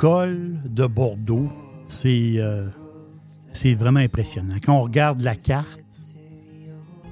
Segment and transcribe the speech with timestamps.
[0.00, 1.48] Viticole de Bordeaux,
[1.86, 2.68] c'est euh,
[3.76, 4.54] vraiment impressionnant.
[4.64, 5.82] Quand on regarde la carte,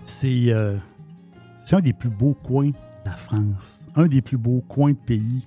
[0.07, 0.79] c'est euh,
[1.71, 5.47] un des plus beaux coins de la France, un des plus beaux coins de pays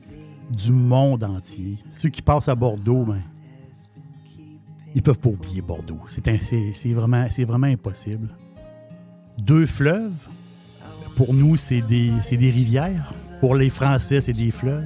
[0.52, 1.80] du monde entier.
[1.90, 3.22] Ceux qui passent à Bordeaux, ben,
[4.94, 6.02] ils peuvent pas oublier Bordeaux.
[6.06, 8.30] C'est vraiment, vraiment impossible.
[9.40, 10.28] Deux fleuves,
[11.16, 13.16] pour nous, c'est des, c'est des rivières.
[13.40, 14.86] Pour les Français, c'est des fleuves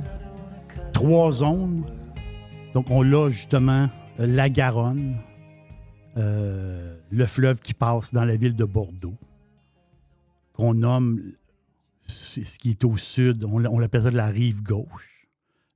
[0.96, 1.84] trois zones.
[2.76, 5.18] Donc, on a justement euh, la Garonne,
[6.18, 9.16] euh, le fleuve qui passe dans la ville de Bordeaux,
[10.52, 11.22] qu'on nomme
[12.06, 15.30] ce qui est au sud, on, l'a- l'appelle la rive gauche.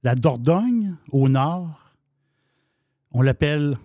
[0.04, 1.96] La Dordogne, au nord,
[3.12, 3.78] on l'appelle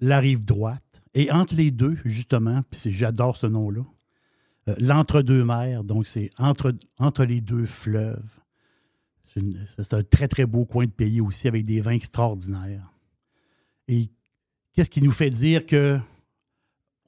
[0.00, 1.02] la rive droite.
[1.14, 3.82] Et entre les deux, justement, puis j'adore ce nom-là,
[4.68, 8.38] euh, l'entre-deux-mers, donc c'est entre les deux fleuves.
[9.78, 12.92] C'est un très, très beau coin de pays aussi avec des vins extraordinaires.
[13.88, 14.10] Et
[14.72, 15.98] qu'est-ce qui nous fait dire que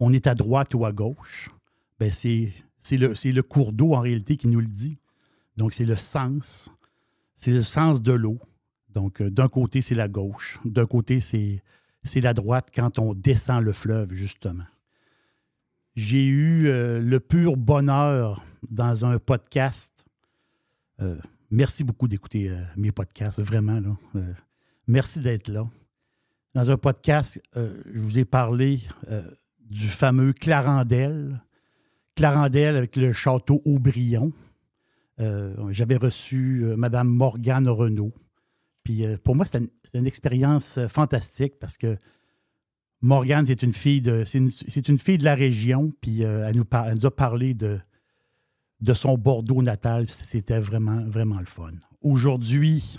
[0.00, 1.50] on est à droite ou à gauche?
[1.98, 2.52] Ben c'est,
[2.96, 4.98] le, cours d'eau en réalité qui nous le dit.
[5.56, 6.70] Donc, c'est le sens.
[7.36, 8.38] C'est le sens de l'eau.
[8.90, 10.58] Donc, euh, d'un côté, c'est la gauche.
[10.64, 11.62] D'un côté, c'est,
[12.02, 14.64] c'est la droite quand on descend le fleuve, justement.
[15.94, 20.04] J'ai eu euh, le pur bonheur dans un podcast.
[21.00, 21.18] euh,
[21.50, 23.78] Merci beaucoup d'écouter euh, mes podcasts, vraiment.
[23.78, 23.96] Là.
[24.16, 24.32] Euh,
[24.86, 25.68] merci d'être là.
[26.54, 28.80] Dans un podcast, euh, je vous ai parlé
[29.60, 31.42] du fameux Clarendel.
[32.14, 34.32] Clarendel avec le château Aubryon.
[35.18, 38.12] J'avais reçu Mme Morgane Renault.
[38.84, 41.96] Puis pour moi, c'était une, expérience fantastique parce que
[43.00, 44.38] Morgane, c'est une fille de c'est
[44.88, 45.92] une, fille de la région.
[46.00, 47.80] Puis elle, nous elle nous a parlé de,
[48.80, 50.08] de son Bordeaux natal.
[50.08, 51.72] C'était vraiment, vraiment le fun.
[52.00, 52.98] Aujourd'hui,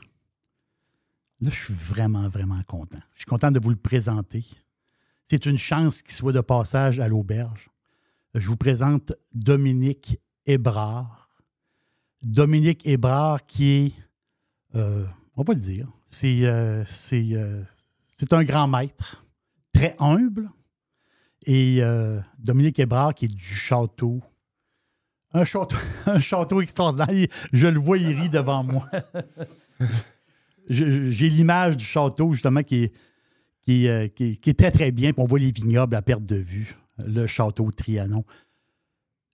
[1.41, 2.99] là, je suis vraiment, vraiment content.
[3.13, 4.45] Je suis content de vous le présenter.
[5.25, 7.69] C'est une chance qu'il soit de passage à l'auberge.
[8.35, 11.29] Je vous présente Dominique Hébrard.
[12.21, 13.93] Dominique Hébrard qui est,
[14.75, 15.05] euh,
[15.35, 17.63] on va le dire, c'est euh, c'est, euh,
[18.15, 19.25] c'est un grand maître,
[19.73, 20.49] très humble.
[21.47, 21.81] Et
[22.39, 24.19] Dominique Hébrard qui est du château
[25.39, 25.75] un château,
[26.05, 27.27] un château extraordinaire.
[27.53, 28.89] Je le vois, il rit devant moi.
[30.69, 32.93] J'ai l'image du château, justement, qui est,
[33.63, 35.13] qui, est, euh, qui est- qui est très, très bien.
[35.13, 36.75] Puis on voit les vignobles à perte de vue.
[36.97, 38.23] Le château Trianon.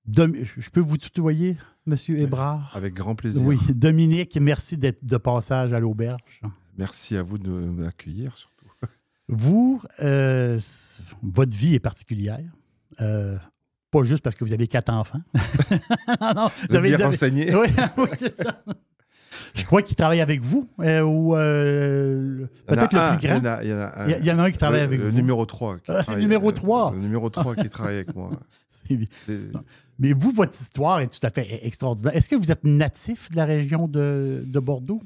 [0.05, 1.55] Dom- je peux vous tutoyer,
[1.87, 1.95] M.
[2.09, 2.71] Hébrard?
[2.75, 3.41] Avec grand plaisir.
[3.45, 3.57] Oui.
[3.69, 6.41] Dominique, merci d'être de passage à l'auberge.
[6.77, 8.35] Merci à vous de m'accueillir.
[8.35, 8.65] surtout.
[9.29, 10.59] Vous, euh,
[11.21, 12.43] votre vie est particulière.
[12.99, 13.37] Euh,
[13.91, 15.21] pas juste parce que vous avez quatre enfants.
[16.21, 17.53] non, non, Vous êtes bien avez- renseigné.
[17.55, 18.63] Oui, oui, c'est ça.
[19.53, 23.37] Je crois qu'il travaille avec vous, euh, ou euh, peut-être le un, plus grand.
[23.37, 24.07] Il y en a, il y en a un.
[24.07, 25.15] Il y, il y en a un qui travaille Le- avec le vous.
[25.17, 25.75] numéro 3.
[25.79, 26.91] qui Ah, c'est le numéro euh, 3.
[26.95, 28.31] Le numéro 3 qui travaille avec moi.
[29.99, 32.15] Mais vous, votre histoire est tout à fait extraordinaire.
[32.15, 35.01] Est-ce que vous êtes natif de la région de, de Bordeaux?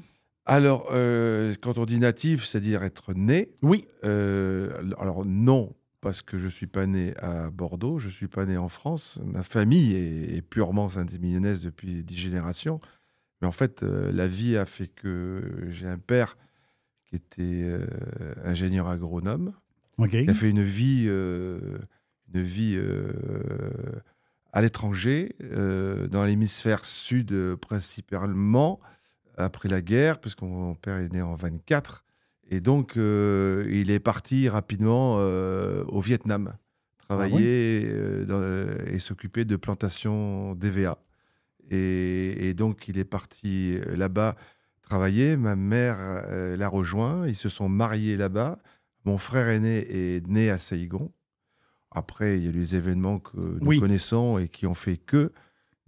[0.46, 3.48] Alors, euh, quand on dit natif, c'est-à-dire être né?
[3.62, 3.84] Oui.
[4.04, 5.72] euh, alors, non,
[6.06, 8.68] parce que je ne suis pas né à Bordeaux, je ne suis pas né en
[8.68, 9.18] France.
[9.24, 12.78] Ma famille est, est purement saint-émilionnnaise depuis dix générations.
[13.40, 16.38] Mais en fait, euh, la vie a fait que j'ai un père
[17.06, 17.84] qui était euh,
[18.44, 19.52] ingénieur agronome,
[19.98, 20.10] OK.
[20.10, 21.76] qui a fait une vie, euh,
[22.32, 22.80] une vie
[24.52, 28.78] à l'étranger, dans l'hémisphère sud principalement,
[29.36, 32.04] après la guerre, puisque mon père est né en 24.
[32.50, 36.54] Et donc, euh, il est parti rapidement euh, au Vietnam,
[37.08, 38.42] travailler dans-
[38.86, 40.98] et s'occuper de plantations d'EVA.
[41.70, 44.36] Et, et donc, il est parti là-bas
[44.82, 45.36] travailler.
[45.36, 47.26] Ma mère euh, l'a rejoint.
[47.26, 48.58] Ils se sont mariés là-bas.
[49.04, 51.10] Mon frère aîné est né à Saïgon.
[51.90, 53.80] Après, il y a eu les événements que nous Oui.
[53.80, 55.32] connaissons et qui ont fait que.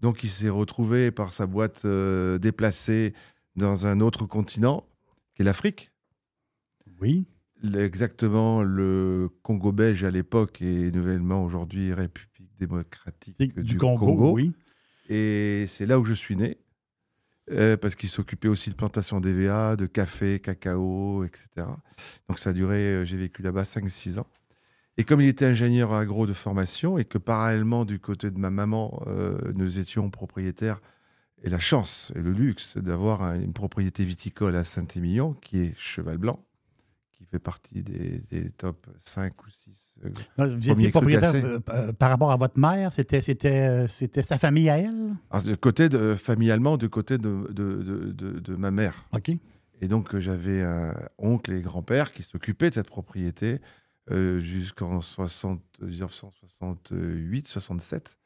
[0.01, 3.15] Donc, il s'est retrouvé par sa boîte euh, déplacée
[3.57, 4.85] dans un autre continent,
[5.35, 5.91] qui est l'Afrique.
[7.01, 7.27] Oui.
[7.77, 14.53] Exactement le Congo belge à l'époque et nouvellement aujourd'hui République démocratique du, Congo, oui.
[15.09, 16.59] Et c'est là où je suis né,
[17.51, 21.67] euh, parce qu'il s'occupait aussi de plantation d'EVA, de café, cacao, etc.
[22.29, 24.27] Donc ça a duré, euh, j'ai vécu là-bas 5-6 ans.
[24.97, 28.51] Et comme il était ingénieur agro de formation et que parallèlement du côté de ma
[28.51, 30.81] maman, euh, nous étions propriétaires
[31.43, 35.75] et la chance et le luxe d'avoir un- une propriété viticole à Saint-Émilion qui est
[35.79, 36.45] Cheval Blanc,
[37.31, 41.93] fait partie des, des top 5 ou 6 euh, Non, Vous étiez propriétaire euh, euh,
[41.93, 45.15] par rapport à votre mère, c'était, c'était, euh, c'était sa famille à elle?
[45.31, 49.07] Alors, de côté de, familialement, du côté de, de, de- ma mère.
[49.15, 49.31] OK.
[49.81, 53.61] Et donc, euh, j'avais un oncle et grand-père qui s'occupaient de cette propriété
[54.11, 58.17] jusqu'en 60 1968-67.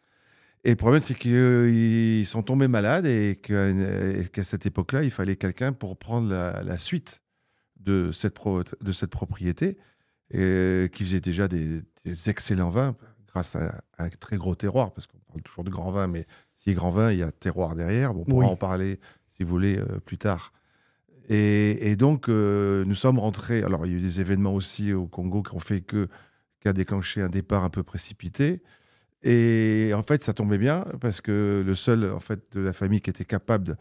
[0.65, 5.11] Et le problème, c'est qu'ils sont tombés malades et qu'à et qu'à cette époque-là, il
[5.11, 7.22] fallait quelqu'un pour prendre la, la suite
[7.85, 9.77] de cette, pro- de cette propriété,
[10.31, 12.97] et, qui faisait déjà des, des excellents vins
[13.29, 16.27] grâce à, un très gros terroir, parce qu'on parle toujours de grand vin, mais
[16.67, 18.15] y a grand vin, il y a terroir derrière.
[18.15, 18.53] Bon, on pourra Oui.
[18.53, 20.53] en parler, si vous voulez, euh, plus tard.
[21.29, 23.63] Et, et donc, euh, nous sommes rentrés.
[23.63, 26.09] Alors, il y a eu des événements aussi au Congo qui ont fait que,
[26.61, 28.63] qui a déclenché un départ un peu précipité.
[29.23, 33.01] Et en fait, ça tombait bien parce que le seul en fait de la famille
[33.01, 33.77] qui était capable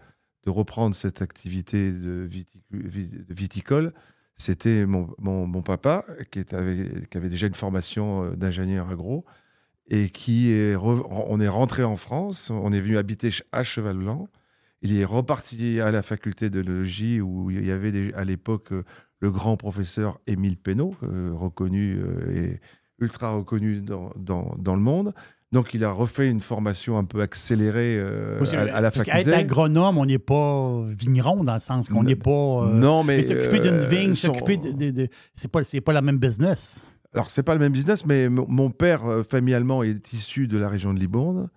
[0.45, 2.29] de, de reprendre cette activité de,
[2.71, 3.93] de viticole,
[4.41, 9.23] c'était mon, papa qui, avait déjà une formation euh, d'ingénieur agro
[9.87, 14.29] et qui est on est rentré en France, on est venu habiter à Cheval Blanc.
[14.81, 18.83] Il est reparti à la faculté d'œnologie où il y avait à l'époque euh,
[19.19, 22.01] le grand professeur Émile Pénaud, euh, reconnu
[22.33, 22.59] et
[22.99, 25.13] ultra reconnu dans le monde.
[25.51, 29.23] Donc il a refait une formation un peu accélérée euh, à, à la parce faculté.
[29.31, 32.29] qu'être agronome, on n'est pas vigneron dans le sens qu'on n'est pas.
[32.31, 34.71] euh, non, mais mais s'occuper d'une euh, vigne, son- s'occuper de.
[34.71, 36.87] de- de- c'est, pas, pas la même business.
[37.13, 40.69] Alors, c'est pas le même business, mais mon- père, euh, familialement, est issu de la
[40.69, 41.49] région de Libourne.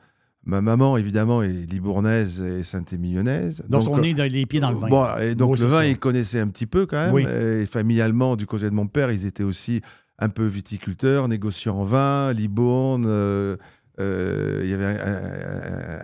[0.45, 3.63] Ma maman, évidemment, est libournaise et saint-émillonnaise.
[3.69, 4.89] Donc, on euh, est dans les pieds dans le vin.
[4.89, 5.87] Bon, et donc Oui, le vin, ça.
[5.87, 7.15] il connaissait un petit peu quand même.
[7.15, 7.25] Oui.
[7.25, 9.81] Et familialement, du côté de mon père, ils étaient aussi
[10.19, 13.05] un peu viticulteurs, négociants en vin, Libourne.
[13.07, 13.57] euh,
[14.01, 14.97] euh, il y avait un,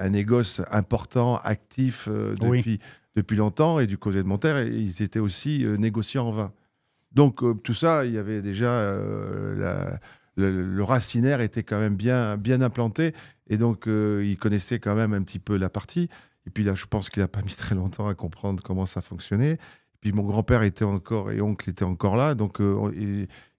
[0.00, 2.58] un- un négoce important, actif euh, Oui.
[2.58, 2.78] depuis,
[3.16, 3.80] depuis longtemps.
[3.80, 6.52] Et du côté de mon ils étaient aussi euh, négociants en vin.
[7.12, 8.70] Donc euh, tout ça, il y avait déjà
[9.56, 10.00] la-
[10.36, 13.12] le, le racinaire était quand même bien, bien implanté.
[13.48, 16.08] Et donc, euh, il connaissait quand même un petit peu la partie.
[16.46, 19.02] Et puis là, je pense qu'il n'a pas mis très longtemps à comprendre comment ça
[19.02, 19.58] fonctionnait.
[20.00, 22.34] Puis mon grand-père était encore et oncle était encore là.
[22.34, 22.90] Donc, on-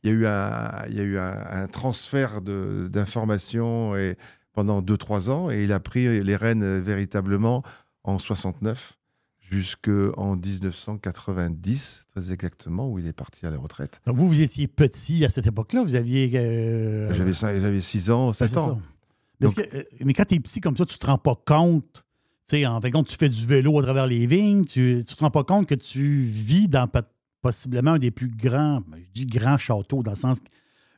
[0.04, 4.18] il y a eu un, il y a eu un, un transfert d'informations et
[4.54, 5.52] pendant 2-3 ans.
[5.52, 7.64] Et il a pris les rênes véritablement
[8.04, 8.98] en 69
[9.40, 14.02] jusqu'en 1990, très exactement, où il est parti à la retraite.
[14.06, 15.84] Donc, vous, vous étiez petit à cette époque-là.
[15.84, 16.32] Vous aviez.
[16.36, 18.80] euh, J'avais cin- J'avais 6 ans, ben, 7 c'est ans.
[19.56, 22.04] que, euh, mais quand tu es petit comme ça, tu te rends pas compte.
[22.50, 24.66] Tu sais, en de compte, tu fais du vélo à travers les vignes.
[24.66, 26.88] Tu ne te rends pas compte que tu vis dans
[27.42, 30.40] possiblement un des plus grands, ben, je dis grand château, dans le sens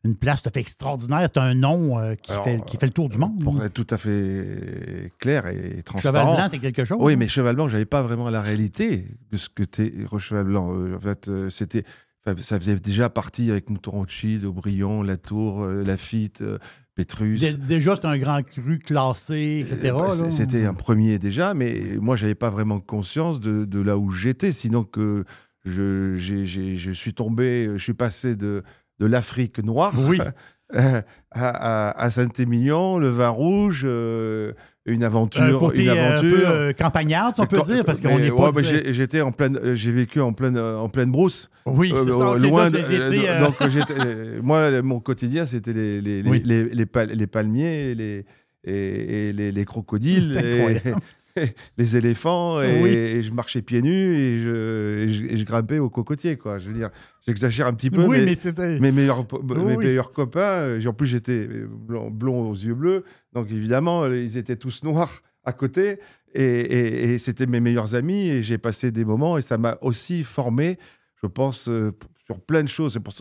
[0.06, 1.30] une place tout à fait extraordinaire.
[1.34, 3.42] C'est un nom euh, qui, Alors, fait, qui fait le tour du monde.
[3.42, 6.36] Pour être tout à fait clair et Cheval transparent.
[6.36, 6.98] blanc, c'est quelque chose.
[7.00, 7.16] Oui, hein?
[7.18, 10.76] mais Cheval Blanc, j'avais pas vraiment la réalité de ce que t'es Cheval Blanc.
[10.76, 11.84] Euh, en fait, euh, c'était,
[12.26, 16.58] ça faisait déjà partie avec Mouton Rothschild, Aubryon, La Tour, euh, Lafitte, euh,
[16.96, 17.40] Pétrus.
[17.40, 19.94] Dé- Déjà, c'est un grand cru classé, etc.
[19.98, 23.98] Euh, bah, C'était un premier déjà, mais moi, j'avais pas vraiment conscience de, de là
[23.98, 25.24] où j'étais, sinon que
[25.66, 28.64] je, j'ai- j'ai- je suis tombé, je suis passé de,
[29.00, 30.20] de l'Afrique noire Oui.
[30.74, 34.54] à, à- à Saint-Émilion, le vin rouge, euh,
[34.86, 35.42] une aventure.
[35.44, 36.36] un côté une euh, un aventure.
[36.38, 38.52] peu euh, campagnard, si on peut dire, parce qu'on n'est pas.
[38.52, 41.50] ouais, j'ai- j'étais en pleine, euh, j'ai vécu en pleine, euh, en pleine brousse.
[41.66, 42.24] Oui, c'est Euh, ça.
[42.24, 42.70] euh, ok, loin.
[42.70, 42.82] de- euh,
[43.30, 46.42] euh, donc euh, moi, mon quotidien, c'était les, les, Oui.
[46.44, 48.26] les, les les palmiers, les
[48.66, 50.94] et, et les, les crocodiles, C'est.
[51.78, 52.90] les éléphants, et, Oui.
[52.90, 56.60] et je marchais pieds nus et je, et je, et je grimpais au cocotier, quoi.
[56.60, 56.90] Je veux dire,
[57.26, 61.48] j'exagère un petit peu, oui, mais, mes meilleurs, Oui, mes meilleurs copains, en plus j'étais
[61.48, 66.00] blond, blond aux yeux bleus, donc évidemment ils étaient tous noirs à côté,
[66.34, 70.78] et, c'était mes meilleurs amis, et j'ai passé des moments, et ça m'a aussi formé,
[71.22, 71.92] je pense, euh,
[72.26, 73.00] sur plein de choses.
[73.04, 73.14] Pour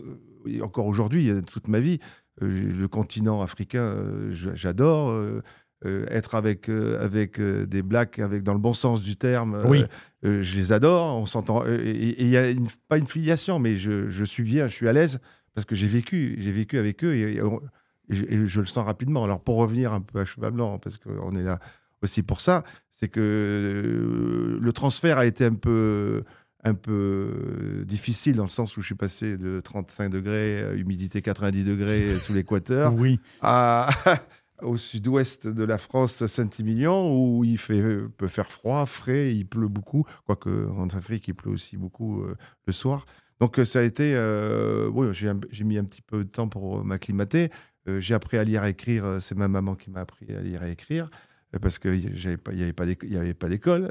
[0.63, 1.99] encore aujourd'hui, toute ma vie,
[2.43, 5.15] euh, le continent africain, euh, j'adore.
[5.87, 9.63] Euh, être avec, euh, avec euh, des blacks, avec, dans le bon sens du terme,
[9.67, 9.85] Oui.
[10.23, 11.65] je les adore, on s'entend.
[11.67, 14.89] Et il y a une- pas une filiation, mais je, je suis bien, je suis
[14.89, 15.19] à l'aise
[15.55, 17.61] parce que j'ai vécu, j'ai vécu avec eux et, et on-
[18.09, 19.25] et je, et je le sens rapidement.
[19.25, 21.59] Alors pour revenir un peu à cheval blanc, parce qu'on est là
[22.03, 26.23] aussi pour ça, c'est que le transfert a été un peu
[26.65, 31.65] un peu difficile dans le sens où je suis passé de 35 degrés, humidité 90
[31.65, 33.19] degrés sous l'équateur, Oui.
[33.41, 33.89] à,
[34.63, 37.83] au sud-ouest de la France, Saint-Émilion, où il fait,
[38.17, 42.37] peut faire froid, frais, il pleut beaucoup, quoique en Afrique, il pleut aussi beaucoup euh,
[42.67, 43.07] le soir.
[43.41, 44.15] Donc euh, ça a été...
[44.15, 47.51] euh, j'ai mis un petit peu de temps pour euh, m'acclimater.
[47.99, 50.71] J'ai appris à lire et écrire, c'est ma maman qui m'a appris à lire et
[50.71, 51.11] écrire,
[51.61, 53.91] parce qu'il n'y avait pas d'école,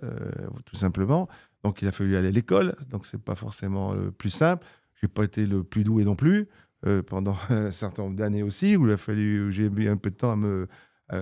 [0.66, 1.28] tout simplement.
[1.66, 4.66] Donc il a fallu aller à l'école, donc c'est pas forcément le plus simple.
[5.02, 6.48] J'ai pas été le plus doué non plus
[6.86, 9.98] euh, pendant un certain nombre d'années aussi, où il a fallu, où j'ai mis un
[9.98, 10.68] peu de temps à, me,
[11.10, 11.18] à,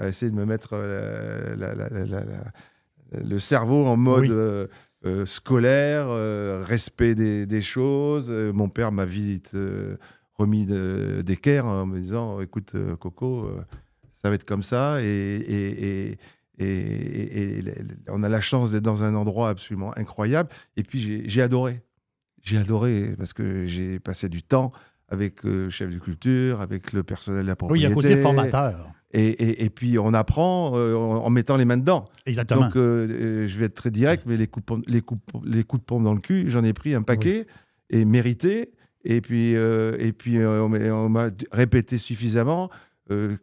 [0.00, 4.22] à essayer de me mettre euh, la- la- la- la- la- le cerveau en mode
[4.22, 4.28] Oui.
[4.30, 4.66] euh,
[5.04, 6.08] euh, scolaire,
[6.64, 8.30] respect des, des choses.
[8.30, 9.54] Mon père m'a vite
[10.34, 13.50] remis de- d'équerre en me disant écoute, Coco,
[14.14, 15.02] ça va être comme ça.
[15.02, 16.18] Et, et- et-
[16.58, 17.74] et- et- et
[18.08, 20.48] on a la chance d'être dans un endroit absolument incroyable.
[20.76, 21.82] Et puis j'ai adoré.
[22.42, 24.72] J'ai adoré parce que j'ai passé du temps
[25.12, 27.92] avec euh, le chef de culture, avec le personnel de la Oui, il y propriété.
[27.92, 28.92] a côté formateur.
[29.14, 32.06] Et, et- et puis on apprend euh, en, en mettant les mains dedans.
[32.24, 32.62] Exactement.
[32.62, 35.64] Donc euh, je vais être très direct, mais les coups de pompe, les coups, les
[35.64, 37.46] coups de pompe dans le cul, j'en ai pris un paquet
[37.90, 38.72] et mérité.
[39.04, 42.70] Et puis, euh, et puis on m'a- répété suffisamment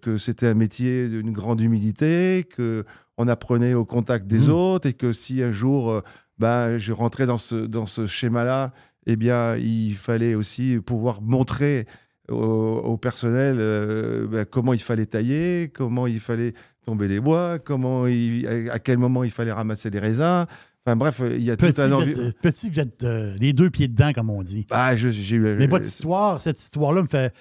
[0.01, 2.85] que c'était un métier d'une grande humilité, que
[3.17, 4.51] on apprenait au contact des Mm.
[4.51, 6.01] autres et que si un jour
[6.39, 8.73] ben, je rentrais dans ce, dans ce schéma-là,
[9.11, 11.85] eh bien, il fallait aussi pouvoir montrer
[12.29, 16.53] au, au personnel euh, ben, comment il fallait tailler, comment il fallait
[16.85, 20.45] tomber les bois, comment il- à quel moment il fallait ramasser les raisins.
[20.85, 23.03] Enfin bref, il y a Petit, tout un vous envi- êtes, euh, petit, vous êtes
[23.03, 24.65] euh, les deux pieds dedans, comme on dit.
[24.69, 25.35] Ah, je-.
[25.57, 27.33] Mais votre histoire, cette histoire-là me fait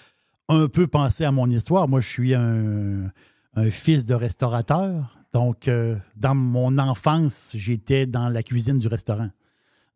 [0.48, 1.86] un peu penser à mon histoire.
[1.88, 3.10] Moi, je suis un,
[3.54, 5.14] un fils de restaurateur.
[5.34, 9.28] Donc, euh, dans mon enfance, j'étais dans la cuisine du restaurant.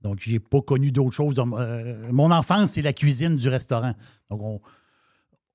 [0.03, 1.35] Donc, j'ai pas connu d'autre chose.
[1.39, 3.95] Euh, mon enfance, c'est la cuisine du restaurant.
[4.31, 4.61] Donc, on.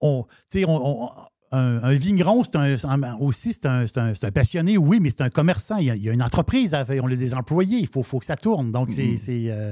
[0.02, 1.10] on tu sais, on- on-
[1.54, 5.78] un, un vigneron, c'est un, aussi, c'est un, un- passionné, oui, mais c'est un commerçant.
[5.78, 8.04] Il y, a, il y a une entreprise, à on a des employés, il faut,
[8.04, 8.74] faut que ça tourne.
[8.74, 9.08] Donc, c'est.
[9.08, 9.18] Mhm.
[9.18, 9.72] c'est, euh,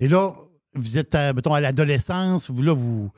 [0.00, 0.32] et là,
[0.74, 3.10] vous êtes, à, mettons, à l'adolescence, vous, là, vous,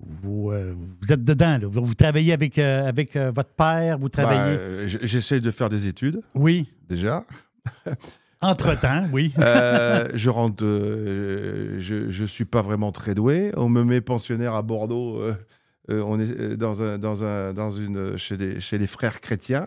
[0.00, 1.58] vous, euh, vous êtes dedans.
[1.60, 1.66] là.
[1.66, 4.88] Vous, vous travaillez avec, euh, avec votre père, vous travaillez.
[4.88, 7.26] j- J'essaie de faire des études, Oui, déjà.
[8.40, 9.32] Entre-temps, oui.
[9.38, 10.64] Euh, je rentre.
[10.64, 13.52] euh, je, je suis pas vraiment très doué.
[13.56, 15.20] On me met pensionnaire à Bordeaux.
[15.20, 15.34] euh,
[15.88, 19.66] on est dans, un, dans, un, dans une, chez, les, chez les frères chrétiens,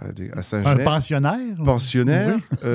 [0.00, 1.56] à, à Un pensionnaire?
[1.64, 2.36] pensionnaire.
[2.64, 2.68] Oui.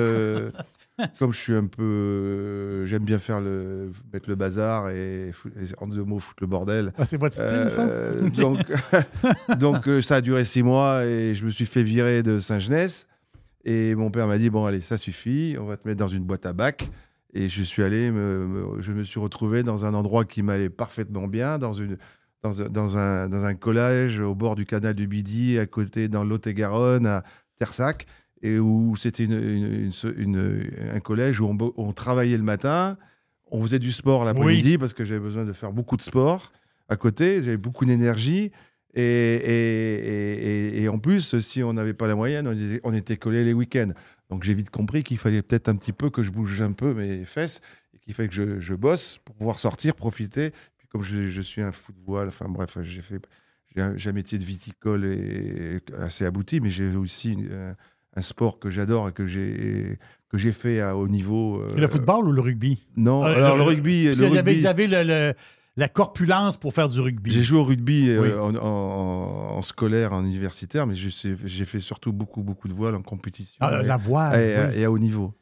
[1.18, 1.82] comme je suis un peu.
[1.82, 5.32] euh, J'aime bien faire le, mettre le bazar et,
[5.78, 6.92] en deux mots, foutre le bordel.
[6.98, 7.86] Ah, c'est votre style, ça?
[7.88, 8.58] Euh, donc,
[9.58, 13.06] donc euh, ça a duré six mois et je me suis fait virer de Saint-Genès.
[13.64, 16.24] Et mon père m'a dit bon allez ça suffit, on va te mettre dans une
[16.24, 16.90] boîte à bac.
[17.32, 20.70] Et je suis allé, me, me- je me suis retrouvé dans un endroit qui m'allait
[20.70, 21.96] parfaitement bien, dans une
[22.42, 26.08] dans, un- dans un, dans un collège au bord du canal du Midi, à côté
[26.08, 27.22] dans Lot-et-Garonne, à
[27.58, 28.06] Tersac,
[28.42, 30.62] et où c'était une, une-
[30.94, 32.96] un collège où on travaillait le matin,
[33.52, 36.50] on faisait du sport l'après-midi parce que j'avais besoin de faire beaucoup de sport
[36.88, 38.50] à côté, j'avais beaucoup d'énergie.
[38.94, 42.80] Et, et, et- et- et en plus, si on n'avait pas la moyenne, on était,
[42.84, 43.92] on était collés les week-ends.
[44.30, 46.94] Donc j'ai vite compris qu'il fallait peut-être un petit peu que je bouge un peu
[46.94, 47.60] mes fesses
[47.94, 50.50] et qu'il fallait que je, je bosse pour pouvoir sortir, profiter.
[50.78, 53.20] Puis comme je, je suis un fou de voile, enfin bref, j'ai fait
[53.76, 57.36] j'ai un, un métier de viticole et, assez abouti, mais j'ai aussi
[58.16, 61.60] un sport que j'adore et que j'ai que j'ai fait à haut niveau.
[61.60, 62.84] euh, Le football ou le rugby?
[62.96, 65.34] Non, Euh, alors le- le, rugby, le avez le- le-
[65.76, 67.30] la corpulence pour faire du rugby.
[67.30, 68.56] j'ai joué au rugby euh, Oui.
[68.58, 73.02] en, en- en scolaire, en universitaire, mais j'ai fait surtout beaucoup, beaucoup de voile en
[73.02, 73.56] compétition.
[73.60, 74.38] Ah, et, la voile.
[74.40, 74.80] et- oui.
[74.80, 75.32] et à haut niveau.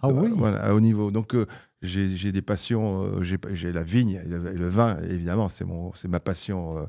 [0.00, 0.28] Ah oui.
[0.30, 1.10] Euh, Voilà, à haut niveau.
[1.10, 1.46] Donc, euh,
[1.82, 3.04] j'ai des passions.
[3.04, 6.86] euh, j'ai la vigne et le, et le vin, évidemment, c'est mon- c'est ma passion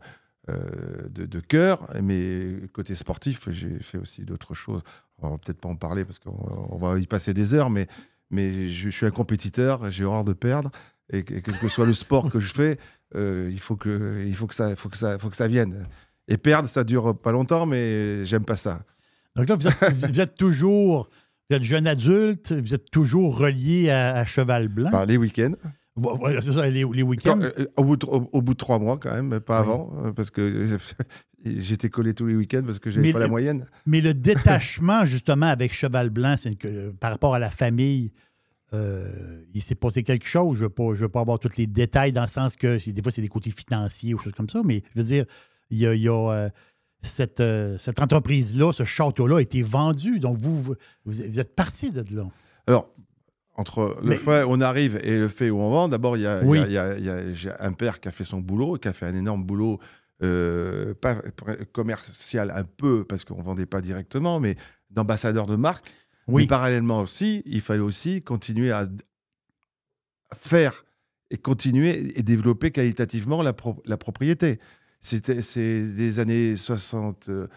[0.47, 1.87] de, de cœur.
[2.01, 4.81] Mais côté sportif, j'ai fait aussi d'autres choses.
[5.19, 7.87] On va peut-être pas en parler parce qu'on on va y passer des heures, mais,
[8.31, 10.71] mais je, je suis un compétiteur, j'ai horreur de perdre.
[11.11, 12.77] Et, que- quel que soit le sport que je fais,
[13.15, 15.87] euh, il, faut que, il faut, que ça, faut, que ça, faut que ça vienne.
[16.27, 18.83] Et perdre, ça dure pas longtemps, mais j'aime pas ça.
[19.35, 21.09] Donc là, vous êtes, vous êtes toujours,
[21.49, 24.89] vous êtes jeune adulte, vous êtes toujours relié à, à Cheval Blanc?
[24.93, 25.53] Enfin, les week-ends.
[25.95, 27.39] Ouais, c'est ça, les, week-ends.
[27.41, 29.67] euh, au, bout de, au- au bout de trois mois, quand même, pas Oui.
[29.67, 30.77] avant, euh, parce que
[31.43, 33.65] j'étais collé tous les week-ends parce que j'avais pas la moyenne.
[33.85, 38.11] Mais le détachement, justement, avec Cheval Blanc, c'est que par rapport à la famille,
[38.73, 40.57] euh, il s'est passé quelque chose.
[40.57, 43.21] Je ne veux, pas avoir tous les détails dans le sens que des fois, c'est
[43.21, 45.25] des côtés financiers ou choses comme ça, mais je veux dire,
[45.69, 46.49] il y a, il y a, euh,
[47.01, 50.19] cette, euh, cette entreprise-là, ce château-là a été vendu.
[50.19, 52.27] Donc, vous, vous, vous êtes parti de là.
[52.67, 52.89] Alors,
[53.55, 56.23] entre le Mais- fait où on arrive et le fait où on vend, d'abord, il
[56.23, 56.59] y a, il y a- Oui.
[56.65, 58.87] il y a- il y a- j'ai un père qui a fait son boulot, qui
[58.87, 59.79] a fait un énorme boulot,
[61.01, 61.15] pas
[61.71, 64.55] commercial un peu, parce qu'on ne vendait pas directement, mais
[64.89, 65.85] d'ambassadeur de marque.
[66.29, 66.43] Oui.
[66.43, 68.87] Mais parallèlement aussi, il fallait aussi continuer à
[70.35, 70.85] faire
[71.31, 74.59] et continuer et développer qualitativement la, pro- la propriété.
[75.01, 77.49] C'était c'est des années 70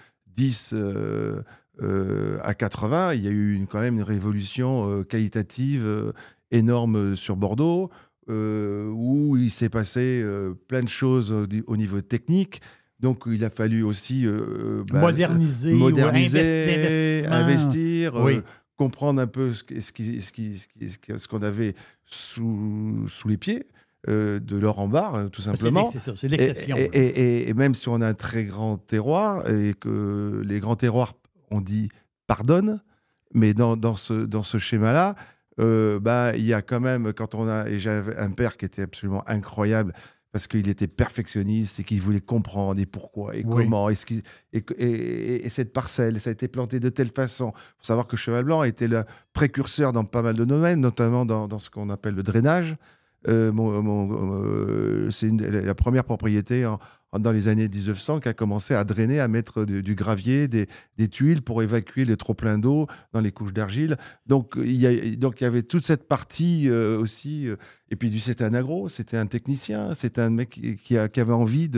[0.75, 1.43] euh,
[1.81, 6.13] euh, à 80, il y a eu une- quand même une révolution euh, qualitative euh,
[6.51, 7.91] énorme sur Bordeaux,
[8.29, 12.61] euh, où il s'est passé euh, plein de choses au, au niveau technique.
[13.01, 18.41] Donc il a fallu aussi euh, bah, moderniser, moderniser, investir, euh, Oui.
[18.83, 21.43] Comprendre un peu ce, qui- ce qui- ce qui- ce qui- ce qui- ce qu'on
[21.43, 21.75] avait
[22.05, 23.67] sous, sous les pieds
[24.09, 25.85] euh, de l'or en barre, hein, tout C'est simplement.
[25.89, 26.77] c'est l'exception.
[26.77, 30.59] et- et- et- et même si on a un très grand terroir et que les
[30.59, 31.13] grands terroirs,
[31.53, 31.89] on dit
[32.27, 32.81] pardonne,
[33.33, 35.15] mais dans, dans ce, dans ce schéma-là,
[35.61, 38.65] euh, bah, il y a quand même, quand on a, et j'avais un père qui
[38.65, 39.93] était absolument incroyable,
[40.33, 43.65] parce qu'il était perfectionniste et qu'il voulait comprendre et pourquoi et Oui.
[43.65, 43.91] comment.
[43.91, 44.23] Et, ce qui-
[44.55, 47.53] et, et- et- et cette parcelle, ça a été planté de telle façon.
[47.55, 51.27] Il faut savoir que Cheval Blanc était le précurseur dans pas mal de domaines, notamment
[51.27, 52.77] dans, dans ce qu'on appelle le drainage.
[53.29, 56.79] Euh, mon- mon- euh, c'est la première propriété en-
[57.19, 60.67] dans les années 1900 qui a commencé à drainer, à mettre du, gravier, des,
[61.11, 63.97] tuiles pour évacuer les trop-pleins d'eau dans les couches d'argile.
[64.27, 67.49] Donc il y, donc il y avait toute cette partie euh, aussi.
[67.49, 67.57] euh,
[67.91, 71.69] et puis c'était un agro, c'était un technicien, c'était un mec qui, avait envie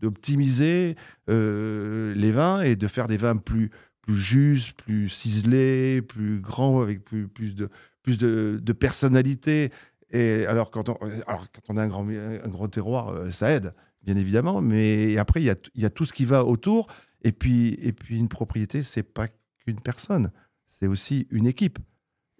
[0.00, 0.96] d'optimiser
[1.30, 3.70] euh, les vins et de faire des vins plus,
[4.00, 7.68] plus justes, plus ciselés, plus grands, avec plus, de,
[8.02, 9.70] plus de personnalité.
[10.12, 10.94] Et alors, quand on,
[11.26, 13.72] alors, quand on a un grand, un grand terroir, euh, ça aide,
[14.02, 14.60] bien évidemment.
[14.60, 16.86] Mais après, il y a, y a tout ce qui va autour.
[17.22, 19.28] Et puis, et puis une propriété, c'est pas
[19.64, 20.30] qu'une personne,
[20.68, 21.78] c'est aussi une équipe.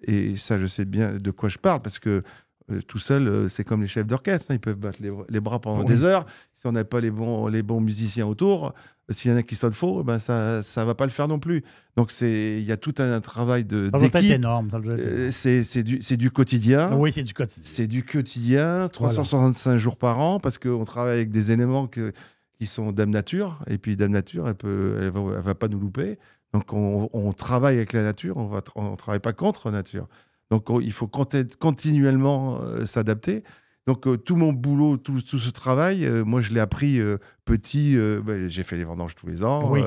[0.04, 2.22] Et ça, je sais bien de quoi je parle, parce que
[2.70, 5.40] euh, tout seul, euh, c'est comme les chefs d'orchestre, hein, ils peuvent battre les, les
[5.40, 5.87] bras pendant Oui.
[5.94, 6.26] des heures.
[6.62, 9.42] Si on n'a pas les bons, les bons musiciens autour, euh, s'il y en a
[9.42, 11.64] qui sonnent faux, ben ça ne va pas le faire non plus.
[11.96, 14.31] Donc c'est- il y a tout un, travail de- Ça d'équipe.
[14.31, 14.70] énorme.
[14.70, 16.94] ça Euh, c'est c'est du, c'est du quotidien.
[16.94, 17.64] oui, c'est du quotidien.
[17.66, 22.12] C'est du quotidien, 365 jours par an, parce qu'on travaille avec des éléments que-
[22.61, 23.59] qui sont Dame Nature.
[23.66, 26.16] Et puis Dame Nature, elle ne elle va, elle va pas nous louper.
[26.55, 30.07] Donc on, on travaille avec la nature, on ne travaille pas contre la nature.
[30.53, 33.42] Donc on- il faut conti- continuellement euh, s'adapter.
[33.87, 37.18] Donc euh, tout mon boulot, tout, tout ce travail, euh, moi je l'ai appris euh,
[37.45, 37.97] petit.
[37.97, 39.81] ben, J'ai fait les vendanges tous les ans, Oui.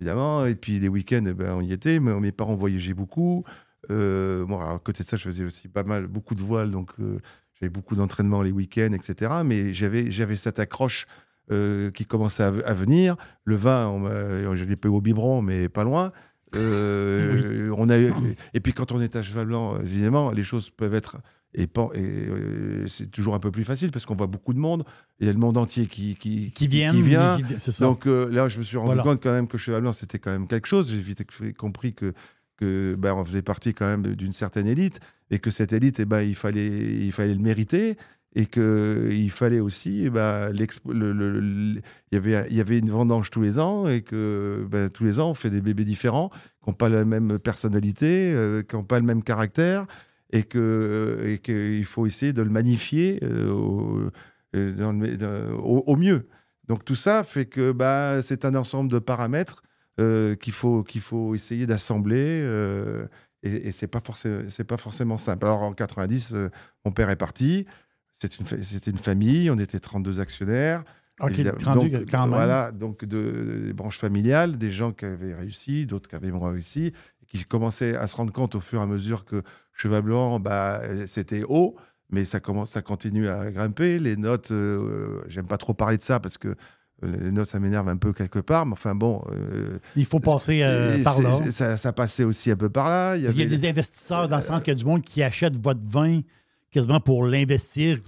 [0.00, 0.46] évidemment.
[0.46, 2.00] Et puis les week-ends, eh ben, on y était.
[2.00, 3.44] Mais mes parents voyageaient beaucoup.
[3.88, 6.70] Moi, à côté de ça, je faisais aussi pas mal, beaucoup de voiles.
[6.72, 6.90] Donc
[7.54, 9.32] j'avais beaucoup d'entraînement les week-ends, etc.
[9.44, 11.06] Mais j'avais, j'avais cette accroche
[11.48, 13.14] qui commençait à, à venir.
[13.44, 16.10] Le vin, on je l'ai pas eu au biberon, mais pas loin.
[16.54, 18.12] On a eu-
[18.54, 21.18] et puis quand on est à cheval blanc, évidemment, les choses peuvent être
[21.56, 21.66] et,
[21.96, 24.84] euh, c'est toujours un peu plus facile parce qu'on voit beaucoup de monde.
[25.20, 26.92] Il y a le monde entier qui, qui, Qui vient.
[27.58, 27.84] ça.
[27.84, 29.02] Donc euh, là, je me suis rendu Voilà.
[29.02, 30.90] compte quand même que Cheval Blanc, c'était quand même quelque chose.
[30.90, 31.24] J'ai vite
[31.56, 32.12] compris que,
[32.58, 36.04] que ben, on faisait partie quand même d'une certaine élite et que cette élite, eh
[36.04, 37.96] ben, il, fallait, il fallait le mériter
[38.34, 42.60] et qu'il fallait aussi, eh ben, l'expo- le- le- le- il, y avait, il y
[42.60, 45.62] avait une vendange tous les ans et que ben, tous les ans, on fait des
[45.62, 46.28] bébés différents
[46.62, 49.86] qui n'ont pas la même personnalité, euh, qui n'ont pas le même caractère
[50.30, 54.10] et que et qu'il faut essayer de le magnifier euh, au,
[54.56, 56.28] euh, dans le- dans- au- au mieux.
[56.68, 59.62] Donc tout ça fait que bah, c'est un ensemble de paramètres
[60.00, 63.06] euh, qu'il faut, qu'il faut essayer d'assembler euh,
[63.42, 65.46] et, et c'est pas forcément c'est pas forcément simple.
[65.46, 66.48] Alors en 90, euh,
[66.84, 67.66] mon père est parti.
[68.12, 70.82] C'est une fa- C'était une famille, on était 32 actionnaires.
[71.20, 71.58] OK, Évidemment.
[71.58, 72.08] 32, donc.
[72.34, 76.50] Voilà, donc de, des branches familiales, des gens qui avaient réussi, d'autres qui avaient moins
[76.50, 76.92] réussi,
[77.28, 79.42] qui commençaient à se rendre compte au fur et à mesure que
[79.76, 81.76] Cheval Blanc, bah, c'était haut,
[82.10, 83.98] mais ça commence, ça continue à grimper.
[83.98, 86.54] Les notes, euh, j'aime pas trop parler de ça parce que euh,
[87.20, 89.22] les notes, ça m'énerve un peu quelque part, mais enfin bon.
[89.32, 91.50] euh, Il faut passer euh, par là.
[91.50, 93.16] Ça, ça passait aussi un peu par là.
[93.16, 95.02] Il y Il y a des investisseurs dans le sens qu'il y a du monde
[95.02, 96.22] qui achète votre vin
[96.70, 98.00] quasiment pour l'investir.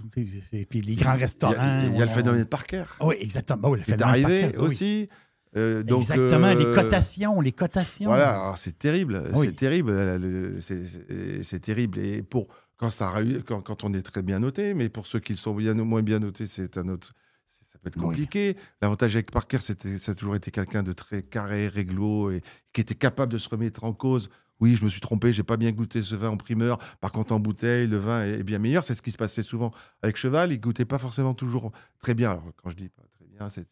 [0.53, 1.53] Et puis les grands il y a- restaurants.
[1.85, 3.69] il y a, le phénomène Parker oui, exactement.
[3.69, 5.09] Oui, le est phénomène arrivé Parker, oui.
[5.57, 8.09] Euh, donc, exactement, les euh, cotations, les cotations.
[8.09, 9.47] Voilà, alors c'est terrible, Oui.
[9.47, 11.97] c'est terrible, euh, c'est- terrible.
[11.99, 13.11] Et pour quand ça
[13.45, 16.03] quand, quand on est très bien noté, mais pour ceux qui sont bien ou moins
[16.03, 17.13] bien notés, c'est un autre,
[17.47, 18.03] c'est- ça peut être Oui.
[18.03, 18.57] compliqué.
[18.81, 22.81] L'avantage avec Parker, c'était, ça a toujours été quelqu'un de très carré, réglo et qui
[22.81, 24.29] était capable de se remettre en cause
[24.61, 26.79] oui, je me suis trompé, j'ai pas bien goûté ce vin en primeur.
[26.99, 28.83] Par contre, en bouteille, le vin est bien meilleur.
[28.83, 30.51] C'est ce qui se passait souvent avec Cheval.
[30.51, 32.31] Il goûtait pas forcément toujours très bien.
[32.31, 33.65] Alors, quand je dis pas très bien, c'est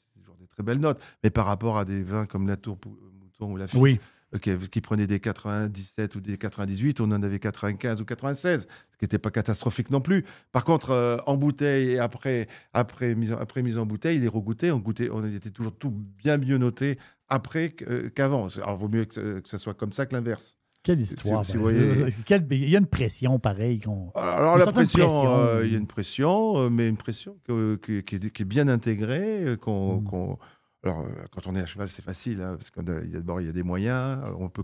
[0.57, 0.99] très belles notes.
[1.23, 3.99] Mais par rapport à des vins comme la Tour Pou- Mouton ou la Fichte, Oui.
[4.35, 8.65] euh, qui, prenaient des 97 ou des 98, on en avait 95 ou 96, ce
[8.97, 10.25] qui n'était pas catastrophique non plus.
[10.51, 14.27] Par contre, euh, en bouteille et après, après, mise en, après mise en bouteille, les
[14.27, 16.97] regoûtés, on, goûtait, on était toujours tout bien mieux noté
[17.29, 18.47] après euh, qu'avant.
[18.57, 20.56] Alors, vaut mieux que, ce- que ça soit comme ça que l'inverse.
[20.87, 21.45] Quelle histoire.
[21.45, 23.79] si ben, voyez- c'est- quelle- Il y a une pression pareille.
[23.81, 26.97] qu'on- Alors, Une la pression, pression, euh, il y a une pression, euh, mais une
[26.97, 29.43] pression que- que- qui, est, qui est bien intégrée.
[29.45, 30.03] euh, qu'on- Mm.
[30.05, 30.37] qu'on-
[30.83, 33.47] alors, quand on est à cheval, c'est facile, hein, parce qu'il y a d'abord, il
[33.47, 34.63] y a des moyens, on peut,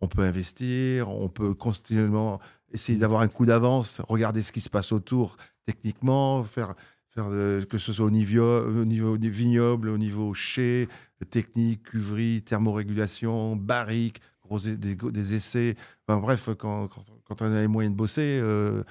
[0.00, 2.40] on peut investir, on peut continuellement
[2.72, 6.74] essayer d'avoir un coup d'avance, regarder ce qui se passe autour techniquement, faire,
[7.10, 7.26] faire
[7.68, 10.88] que ce soit au niveau, au niveau des vignobles, au niveau chai,
[11.28, 14.20] technique, cuverie, thermorégulation, barrique,
[14.50, 15.76] gros des, des essais.
[16.06, 18.82] Enfin, bref, quand, quand, quand on a les moyens de bosser, euh,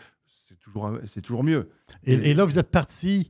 [0.48, 0.92] c'est toujours,
[1.24, 1.70] toujours mieux.
[2.06, 3.30] Et, et là, vous êtes parti.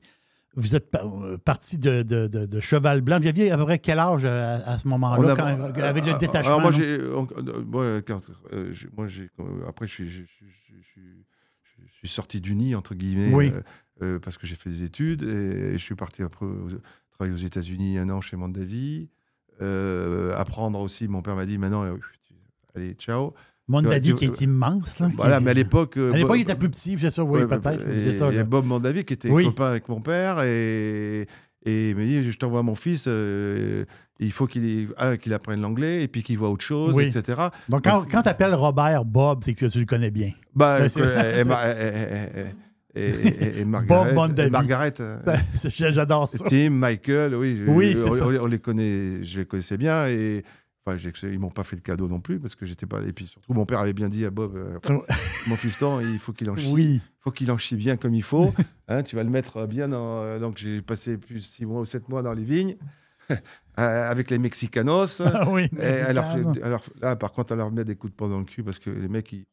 [0.55, 3.19] Vous êtes euh, parti de, de- de- de Cheval Blanc.
[3.19, 5.31] Vous aviez à peu près quel âge à, à ce moment-là,
[5.83, 6.47] avec le euh, détachement?
[6.57, 7.11] Alors moi, j'ai, euh,
[7.65, 8.01] moi, euh,
[8.97, 12.75] moi, euh, après, je suis, je, je- je- je- je- je suis sorti du nid
[12.75, 13.51] entre guillemets, Oui.
[13.53, 13.61] euh,
[14.01, 16.45] euh, parce que j'ai fait des études et, je suis parti après
[17.11, 19.09] travailler aux États-Unis un an chez Mondavi,
[19.61, 21.07] euh, apprendre aussi.
[21.07, 21.95] Mon père m'a dit maintenant, euh,
[22.75, 23.33] allez, ciao.
[23.67, 24.97] Mondavi qui est immense.
[24.99, 27.23] Là, Voilà, mais à l'époque, euh, à l'époque, Bob- il était plus petit, c'est ça,
[27.23, 27.87] oui, Ouais, peut-être.
[27.87, 28.31] Et, C'est ça.
[28.31, 28.43] et là.
[28.43, 29.45] Bob Mondavi qui était Oui.
[29.45, 31.27] copain avec mon père et,
[31.65, 33.85] et il m'a dit je t'envoie mon fils, euh,
[34.19, 34.89] il faut qu'il
[35.21, 37.03] qu'il apprenne l'anglais et puis qu'il voit autre chose, Oui.
[37.05, 37.39] etc.
[37.69, 40.31] Donc, quand, quand tu appelles Robert Bob, c'est que tu le connais bien.
[40.87, 44.11] C'est- et, et- et- et- et- et Margaret,
[44.45, 45.19] et Margaret, euh,
[45.91, 46.43] J'adore ça.
[46.47, 48.25] Tim, Michael, oui, je- Oui, c'est on, ça.
[48.25, 50.43] on les connaît, je les connaissais bien et
[50.97, 53.01] j'ai- ils m'ont pas fait de cadeau non plus parce que j'étais pas.
[53.03, 54.79] Et puis surtout, mon père avait bien dit à Bob, euh,
[55.47, 57.01] mon fiston, il faut qu'il en chie, Oui.
[57.19, 58.51] faut qu'il en chie bien comme il faut.
[58.91, 60.39] Hein, tu vas le mettre bien dans.
[60.39, 62.75] Donc j'ai passé plus de six mois ou sept mois dans les vignes
[63.75, 65.21] avec les Mexicanos.
[65.25, 65.67] Ah oui.
[66.07, 68.79] Alors, là, par contre, on leur met des coups de poing dans le cul parce
[68.79, 69.45] que les mecs, ils,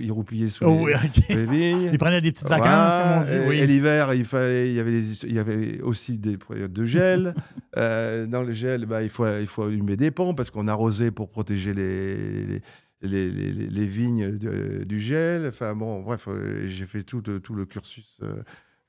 [0.00, 1.90] ils roupillaient sous Oh, les, oui, sous les vignes.
[1.92, 3.44] Il prenait des petites vacances, Voilà, comme on dit.
[3.44, 3.58] et- Oui.
[3.58, 6.86] Et l'hiver, il, fallait, il, y avait les- il y avait aussi des périodes de
[6.86, 7.34] gel.
[7.76, 11.10] Euh, dans le gel, bah, il, faut, il faut allumer des pompes parce qu'on arrosait
[11.10, 12.14] pour protéger les,
[12.46, 12.62] les,
[13.02, 15.48] les- les- les- les vignes de- du gel.
[15.48, 18.44] Enfin bon, bref, euh, j'ai fait tout, le- tout le cursus euh,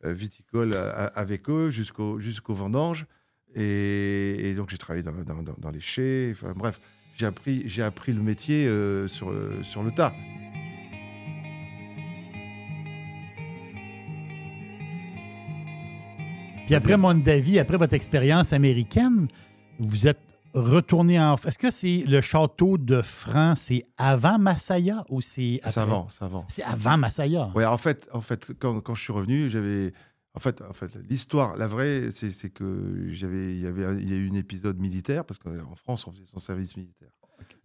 [0.06, 0.76] euh, viticole
[1.16, 3.08] avec eux jusqu'au jusqu'au vendange.
[3.56, 6.30] Et, et donc j'ai travaillé dans, dans- dans- dans les chais.
[6.34, 6.80] Enfin bref,
[7.18, 10.14] j'ai appris, j'ai appris le métier euh, sur, euh, sur le tas.
[16.66, 19.28] Puis après Mondavi, après votre expérience américaine,
[19.80, 20.20] vous êtes
[20.54, 21.36] retourné en...
[21.36, 25.72] Est-ce que c'est le château de France, c'est avant Masaya ou c'est après?
[25.72, 26.46] C'est avant, c'est avant.
[26.48, 27.52] C'est avant Masaya.
[27.54, 29.94] Ouais, en fait, en fait quand, quand je suis revenu, j'avais.
[30.36, 34.14] En fait, en fait l'histoire, la vraie, c'est que j'avais, il y avait, il y
[34.14, 37.10] a eu un épisode militaire parce qu'en France, on faisait son service militaire.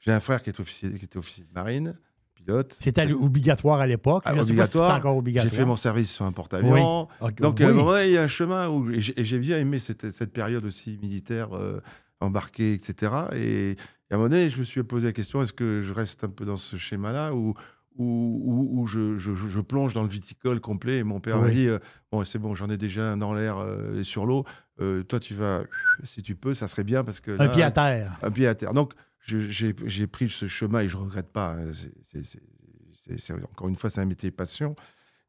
[0.00, 1.98] J'ai un frère qui était officier, qui était officier de marine,
[2.34, 2.76] pilote.
[2.80, 4.22] C'était obligatoire à l'époque.
[4.26, 5.02] Ah, si obligatoire.
[5.26, 7.08] J'ai fait mon service sur un porte-avions.
[7.38, 10.10] Donc, à un moment, il y a un chemin où et j'ai bien aimé cette,
[10.12, 11.82] cette période aussi militaire, euh,
[12.20, 13.12] embarquée, etc.
[13.34, 13.76] Et,
[14.10, 16.24] et à un moment donné, je me suis posé la question est-ce que je reste
[16.24, 17.54] un peu dans ce schéma-là ou,
[17.96, 21.54] ou je, je- je- je plonge dans le viticole complet Et mon père m'a Oui.
[21.54, 21.78] dit euh,
[22.10, 24.44] bon, c'est bon, j'en ai déjà un dans l'air euh, et sur l'eau.
[24.80, 25.62] Euh, toi, tu vas,
[26.04, 28.16] si tu peux, ça serait bien parce que Un pied à terre.
[28.22, 28.72] un pied à terre.
[28.72, 28.94] Donc,
[29.26, 31.54] j'ai pris ce chemin et je regrette pas.
[31.58, 31.72] hein.
[32.02, 34.74] C'est- encore une fois, c'est un métier passion.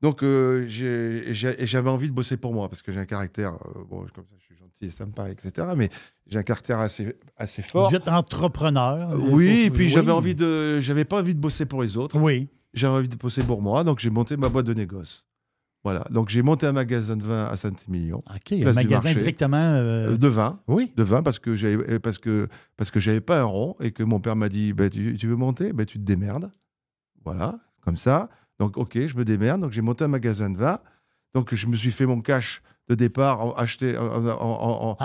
[0.02, 3.54] Donc, j'avais envie de bosser pour moi parce que j'ai un caractère,
[3.90, 4.36] bon, comme ça,
[4.84, 5.68] et sympa, etc.
[5.78, 5.90] Mais
[6.28, 7.90] j'ai un caractère assez, assez fort.
[7.90, 9.12] Vous êtes entrepreneur.
[9.12, 12.18] Euh, Oui, et puis j'avais envie de, j'avais pas envie de bosser pour les autres.
[12.20, 12.48] Oui.
[12.74, 15.28] J'avais envie de bosser pour moi, donc j'ai monté ma boîte de négoce.
[15.84, 18.52] Voilà, donc j'ai monté un magasin de vin à Saint-Émilion, OK.
[18.54, 19.58] Un magasin directement.
[19.58, 20.60] euh, euh, de vin.
[20.68, 20.94] Oui.
[20.96, 24.04] de vin parce que j'avais parce que parce que j'avais pas un rond et que
[24.04, 25.74] mon père m'a dit bah, tu, tu veux monter?
[25.74, 26.52] Bah, tu te démerdes
[27.24, 30.80] voilà comme ça donc ok je me démerde donc j'ai monté un magasin de vin
[31.34, 32.62] donc je me suis fait mon cash
[32.92, 34.96] de départ acheté en, en- en-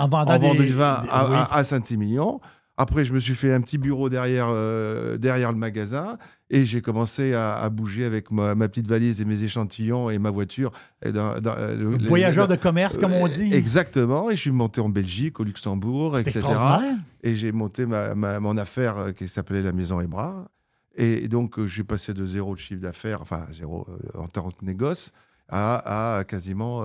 [0.65, 1.35] du vin des- à, oui.
[1.35, 2.39] à- à Saint-Émilion
[2.79, 6.17] après je me suis fait un petit bureau derrière euh, derrière le magasin
[6.49, 10.17] et j'ai commencé à, à bouger avec ma, ma petite valise et mes échantillons et
[10.19, 10.71] ma voiture
[11.03, 13.53] et dans- dans, euh, le- le- Voyageur de commerce, comme on dit.
[13.53, 14.29] Exactement.
[14.29, 16.39] Et je suis monté en Belgique, au Luxembourg, etc.
[17.23, 20.45] Et j'ai monté ma, ma- mon affaire euh, qui s'appelait la Maison Ebra.
[20.95, 24.27] Et donc, euh, je suis passé de zéro de chiffre d'affaires, enfin zéro euh, en
[24.27, 25.11] tant que négoce.
[25.49, 26.83] À, à quasiment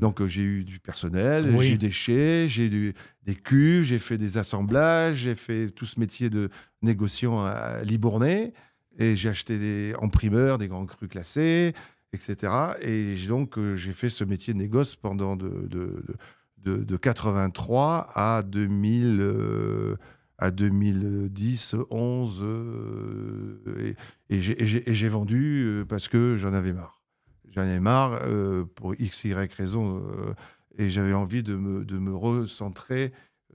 [0.00, 1.66] Donc euh, j'ai eu du personnel, Oui.
[1.66, 2.94] j'ai eu des chais, j'ai eu
[3.24, 6.50] des cuves, j'ai fait des assemblages, j'ai fait tout ce métier de
[6.82, 8.52] négociant à Libournais,
[8.98, 11.72] et j'ai acheté des, en primeur des grands crus classés,
[12.12, 12.52] etc.
[12.82, 16.04] Et donc euh, j'ai fait ce métier de négoce pendant de, de,
[16.58, 19.18] de, de- de 83 à 2000.
[19.20, 19.96] euh,
[20.42, 23.94] à 2010, 11, euh,
[24.30, 27.00] et, et j'ai- vendu euh, parce que j'en avais marre.
[27.54, 30.34] J'en avais marre euh, pour x, y raison, euh,
[30.78, 33.12] et j'avais envie de me, de me recentrer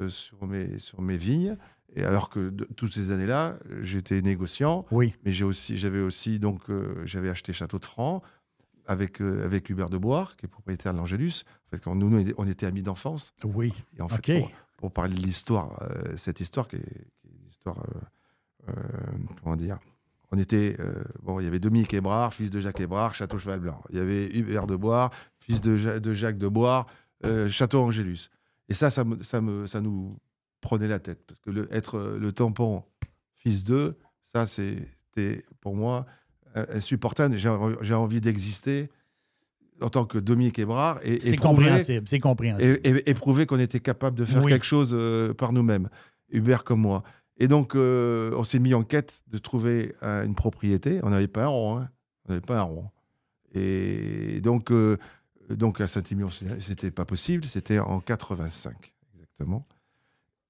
[0.07, 1.57] sur, mes, sur mes vignes.
[1.95, 5.13] Et alors que de- toutes ces années-là, j'étais négociant, Oui.
[5.25, 6.61] mais j'ai aussi, j'avais aussi donc
[7.05, 8.21] j'avais acheté Château de Franc
[8.85, 11.43] avec euh, avec Hubert de Boire, qui est propriétaire de l'Angélus.
[11.65, 13.33] En fait, quand nous, on était amis d'enfance.
[13.43, 13.73] Oui.
[13.97, 14.49] Et en fait, OK.
[14.77, 18.73] Pour, parler de l'histoire, euh, cette histoire qui est, une histoire, euh, euh,
[19.43, 19.79] comment dire,
[20.31, 20.77] on était,
[21.23, 23.81] bon, il y avait Dominique Hébrard, fils de Jacques Hébrard, Château Cheval Blanc.
[23.89, 25.09] Il y avait Hubert de Boire,
[25.39, 26.85] fils de, Ja- de Jacques de Boire,
[27.49, 28.29] Château Angélus.
[28.67, 30.19] Et ça, ça, me, ça, me, ça nous
[30.59, 31.25] prenait la tête.
[31.25, 32.83] Parce que être le tampon
[33.37, 36.05] fils d'eux, ça, c'était pour moi
[36.53, 37.37] insupportable.
[37.37, 38.89] J'ai envie d'exister
[39.81, 42.07] en tant que Dominique Hébrard et, C'est compréhensible.
[42.07, 42.79] C'est compréhensible.
[42.83, 44.51] et, et- et prouver qu'on était capable de faire Oui.
[44.51, 45.89] quelque chose euh, par nous-mêmes,
[46.29, 47.03] Hubert comme moi.
[47.37, 50.99] Et donc, euh, on s'est mis en quête de trouver euh, une propriété.
[51.03, 51.77] On n'avait pas un rond.
[51.77, 51.89] hein.
[52.25, 52.89] On n'avait pas un rond.
[53.53, 54.71] Et donc,
[55.49, 57.45] donc à Saint-Émilion, c'est- c'était pas possible.
[57.45, 59.65] C'était en 85, exactement.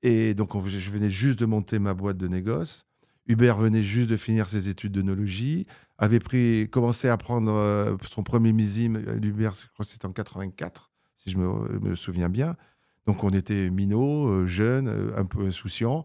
[0.04, 2.86] Et donc, on- je venais juste de monter ma boîte de négoce.
[3.28, 8.24] Hubert venait juste de finir ses études d'œnologie, avait pris, commencé à prendre euh, son
[8.24, 8.96] premier millésime.
[9.08, 12.56] euh, Hubert, je crois que c'était en 84, si je me, souviens bien.
[13.06, 16.04] Donc, on était minots, euh, jeunes, un peu insouciants,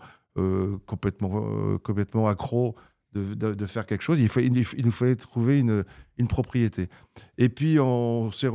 [0.86, 2.74] complètement, euh, complètement accros
[3.12, 4.18] de, faire quelque chose.
[4.18, 4.52] Il, faut- il,
[4.84, 5.84] nous fallait trouver une,
[6.16, 6.88] une propriété.
[7.36, 8.48] Et puis, on s'est,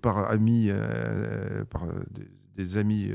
[0.00, 0.70] par amis,
[1.68, 1.82] par
[2.56, 3.10] des, amis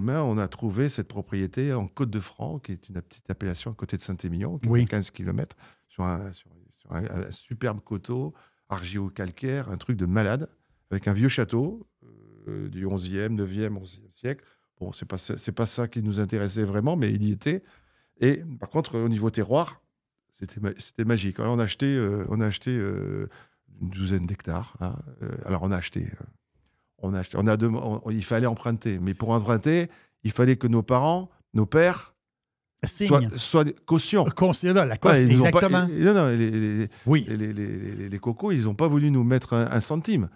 [0.00, 4.02] on a trouvé cette propriété en Côte-de-Franc, qui est une petite appellation à côté de
[4.02, 5.56] Saint-Émilion, qui est à 15 km,
[5.88, 8.34] sur un, sur, sur un- un superbe coteau,
[8.68, 10.48] argilo-calcaire, un truc de malade,
[10.90, 11.86] avec un vieux château
[12.48, 14.44] euh, du 11e, 9e, 11e siècle.
[14.78, 17.62] Bon, c'est pas, ça- c'est pas ça qui nous intéressait vraiment, mais il y était.
[18.20, 19.80] Et par contre, au niveau terroir,
[20.32, 21.40] c'était ma- c'était magique.
[21.40, 23.28] Alors, on a acheté, euh, on a acheté euh,
[23.80, 24.76] une douzaine d'hectares.
[24.80, 24.96] hein.
[25.44, 26.06] Alors, on a acheté.
[27.02, 27.22] Euh, on a.
[27.34, 28.98] On a on- il fallait emprunter.
[29.00, 29.88] Mais pour emprunter,
[30.24, 32.14] il fallait que nos parents, nos pères,
[32.84, 34.24] soient, soient cautions.
[34.36, 35.88] Considère la Ouais, ils pas- exactement.
[35.88, 37.24] non, non, les- les- oui.
[37.28, 40.28] les, les- les- les- les cocos, ils n'ont pas voulu nous mettre un, un centime.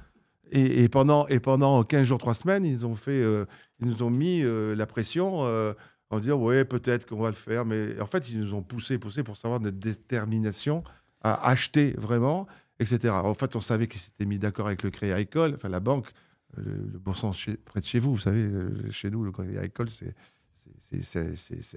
[0.53, 3.45] Et, et pendant, et pendant 15 jours, 3 semaines, ils, ont fait, euh,
[3.79, 5.75] ils nous ont mis euh, la pression euh,
[6.11, 7.65] en disant Ouais, peut-être qu'on va le faire.
[7.65, 10.83] Mais en fait, ils nous ont poussé, poussé pour savoir notre détermination
[11.23, 12.47] à acheter vraiment,
[12.81, 13.11] etc.
[13.23, 16.07] En fait, on savait qu'ils s'étaient mis d'accord avec le Crédit Agricole, enfin la banque,
[16.09, 16.13] euh,
[16.57, 18.15] le, le bon sens chez- près de chez vous.
[18.15, 18.49] Vous savez,
[18.91, 20.15] chez nous, le Crédit Agricole, c'est-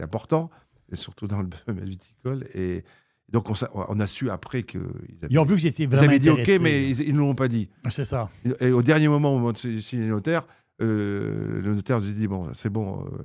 [0.02, 0.50] important,
[0.92, 2.48] et surtout dans le domaine viticole.
[2.54, 2.84] Et
[3.32, 4.80] donc, on, a su après qu'ils
[5.22, 7.48] avaient vu que vous étiez ils avaient dit OK, mais ils ne nous l'ont pas
[7.48, 7.70] dit.
[7.90, 8.30] C'est ça.
[8.60, 10.46] Et au dernier moment, au moment de signer le notaire,
[10.82, 13.06] euh, le notaire nous a dit bon, c'est bon.
[13.06, 13.18] euh,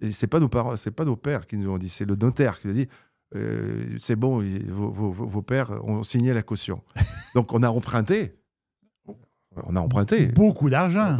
[0.00, 2.14] et c'est pas nos parents, c'est pas nos pères qui nous l'ont dit, c'est le
[2.14, 2.88] notaire qui nous a dit
[3.34, 6.82] euh, c'est bon, il- vos, vos- vos pères ont signé la caution.
[7.34, 8.37] Donc on a emprunté.
[9.66, 10.26] On a emprunté.
[10.26, 11.16] Beaucoup d'argent.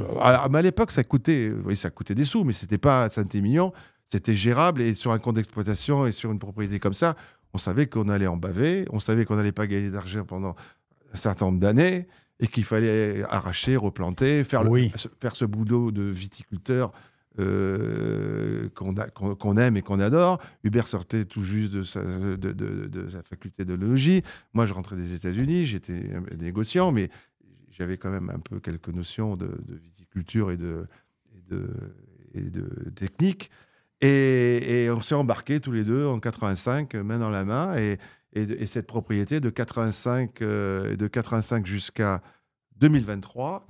[0.50, 3.72] Mais à l'époque, ça coûtait, oui, ça coûtait des sous, mais c'était pas Saint-Émilion,
[4.06, 7.14] c'était gérable et sur un compte d'exploitation et sur une propriété comme ça,
[7.54, 10.54] on savait qu'on allait en baver, on savait qu'on n'allait pas gagner d'argent pendant
[11.12, 12.06] un certain nombre d'années
[12.40, 14.92] et qu'il fallait arracher, replanter, faire, le- Oui.
[15.20, 16.92] faire ce boulot de viticulteur
[17.40, 20.38] euh, qu'on aime et qu'on adore.
[20.64, 24.22] Hubert sortait tout juste de sa, de, de- de sa faculté de logis.
[24.54, 27.10] Moi, je rentrais des États-Unis, j'étais négociant, mais
[27.78, 30.86] j'avais quand même un peu quelques notions de, de viticulture et de,
[31.32, 31.70] et de,
[32.34, 33.50] et de technique.
[34.00, 37.76] Et, et on s'est embarqués tous les deux en 85, main dans la main.
[37.76, 37.98] Et,
[38.32, 42.20] et, cette propriété de 85, euh, de 85 jusqu'à
[42.76, 43.66] 2023,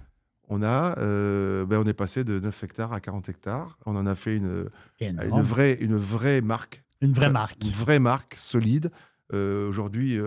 [0.49, 3.79] on, a, euh, ben on est passé de 9 hectares à 40 hectares.
[3.87, 4.68] On en a fait une,
[5.01, 7.62] une, vraie, une vraie marque Une vraie marque.
[7.62, 8.90] une vraie marque solide,
[9.35, 10.18] euh, aujourd'hui,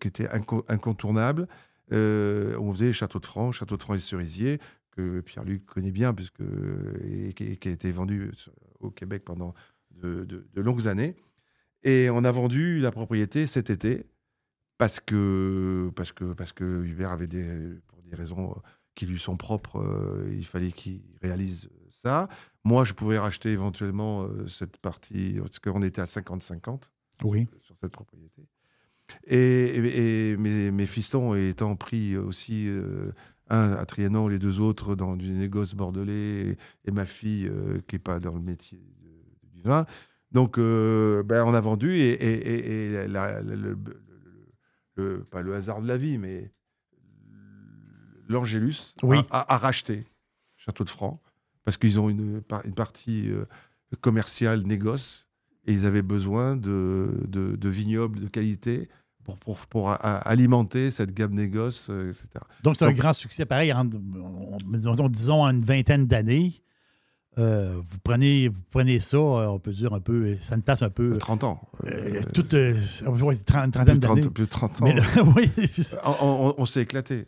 [0.00, 1.48] qui était inco- incontournable.
[1.92, 4.60] Euh, on faisait Château de France, Château de France et Cerisier,
[4.92, 6.40] que Pierre-Luc connaît bien, puisque,
[7.04, 8.30] et qui, qui a été vendu
[8.80, 9.54] au Québec pendant
[9.90, 11.16] de, de- de longues années.
[11.82, 14.06] Et on a vendu la propriété cet été
[14.78, 18.54] parce que, parce que, parce que Hubert avait des, pour des raisons
[18.94, 22.28] qui lui sont propres, euh, il fallait qu'il réalise ça.
[22.64, 26.90] Moi, je pouvais racheter éventuellement euh, cette partie, parce qu'on était à 50-50.
[27.24, 27.46] Oui.
[27.60, 28.42] sur cette propriété.
[29.26, 33.12] Et, et- et mes, mes fistons étant pris aussi, euh,
[33.50, 36.12] un à Trianon, les deux autres dans du négoce bordelais,
[36.50, 38.80] et, et ma fille euh, qui n'est pas dans le métier
[39.54, 39.84] du vin.
[40.30, 43.76] Donc, euh, ben, on a vendu et, et- et- et la- le,
[45.30, 46.50] pas le hasard de la vie, mais
[48.28, 49.18] l'Angélus Oui.
[49.30, 50.04] a, a- a racheté
[50.56, 51.20] Château de Franc
[51.64, 53.30] parce qu'ils ont une, une partie
[54.00, 55.28] commerciale négoce
[55.66, 58.88] et ils avaient besoin de, de, de vignobles de qualité
[59.24, 62.26] pour, pour, pour a- a- alimenter cette gamme négoce, euh, etc.
[62.62, 63.44] Donc, c'est un grand succès.
[63.44, 66.54] Pareil, en, on- disons, disons, en une vingtaine d'années,
[67.38, 70.82] euh, vous, prenez, vous prenez ça, euh, on peut dire un peu, ça ne passe
[70.82, 71.16] un peu.
[71.18, 71.62] 30 ans.
[71.86, 73.02] euh, toute euh, plus,
[73.44, 74.28] trentaine de 30, d'années.
[74.28, 74.84] plus de 30 ans.
[74.84, 75.02] Mais là,
[75.36, 75.50] oui,
[76.04, 77.26] On, on- on s'est éclaté.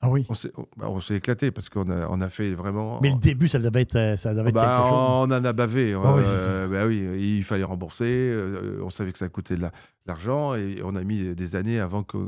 [0.00, 0.26] Ah oui.
[0.28, 3.00] On s'est on- bah, on s'est éclaté parce qu'on a, on a fait vraiment.
[3.02, 4.98] Mais le début, ça devait être, euh, ça devait être Bah, quelque chose.
[4.98, 5.94] on en a bavé.
[5.94, 8.04] Ah oui, euh, bah oui, il fallait rembourser.
[8.06, 9.74] euh, on savait que ça coûtait de la- de
[10.08, 12.18] l'argent et on a mis des années avant que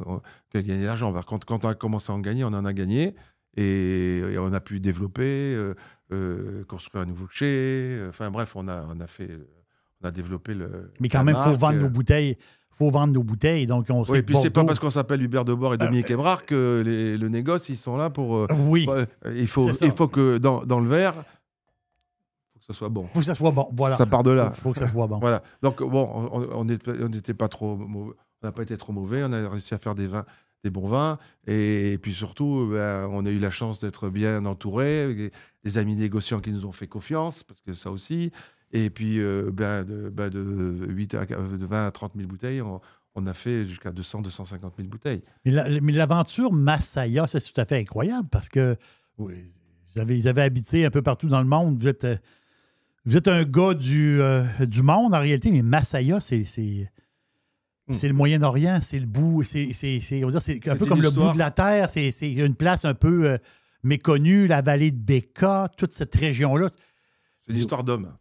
[0.54, 1.12] gagner de l'argent.
[1.12, 3.14] Par contre, quand on a commencé à en gagner, on en a gagné
[3.57, 5.74] et, et on a pu développer, euh,
[6.12, 8.00] euh, construire un nouveau chez.
[8.09, 9.28] Enfin bref, on a, on a fait,
[10.02, 10.90] on a développé le.
[11.00, 12.37] Mais quand même, il faut marque, vendre euh, nos bouteilles.
[12.79, 13.67] Faut vendre nos bouteilles.
[13.67, 16.11] Donc, on sait Oui, que puis c'est pas parce qu'on s'appelle Hubert Debord et Dominique
[16.11, 18.37] Euh, Ebrard que les- le négoce, ils sont là pour.
[18.37, 19.05] euh, Oui, ouais,
[19.37, 19.85] il, faut, ça.
[19.87, 23.05] il faut que dans, dans le verre, faut que ce soit bon.
[23.07, 23.69] il faut que ça soit bon.
[23.73, 23.97] Voilà.
[23.97, 24.53] Ça part de là.
[24.57, 25.19] Il faut que ça soit bon.
[25.19, 25.43] Voilà.
[25.62, 26.09] Donc, bon,
[26.55, 28.14] on- n'était pas trop mauvais.
[28.43, 29.23] On n'a pas été trop mauvais.
[29.25, 30.25] On a réussi à faire des vins,
[30.62, 31.19] des bons vins.
[31.49, 35.33] Et, puis surtout, ben, on a eu la chance d'être bien entouré,
[35.64, 38.31] des amis négociants qui nous ont fait confiance, parce que ça aussi.
[38.72, 42.61] Et puis, euh, ben, de, ben, de, 8 à, de 20 à 30 000 bouteilles,
[42.61, 42.81] on,
[43.14, 45.22] on a fait jusqu'à 200, 250 000 bouteilles.
[45.44, 48.76] Mais la- mais l'aventure Masaya, c'est tout à fait incroyable parce que
[49.16, 49.35] oui,
[49.94, 51.78] vous, avez, vous avez habité un peu partout dans le monde.
[51.81, 52.16] Vous êtes, euh,
[53.07, 56.44] vous êtes un gars du, euh, du monde en réalité, mais Masaya, c'est.
[56.44, 56.90] c'est
[57.90, 57.94] Hmm.
[57.94, 59.70] c'est le Moyen-Orient, c'est le bout, c'est
[60.68, 63.38] un peu comme le bout de la Terre, c'est une place un peu euh,
[63.83, 66.68] méconnue, la vallée de Béka, toute cette région-là.
[67.40, 68.12] C'est l'histoire d'hommes.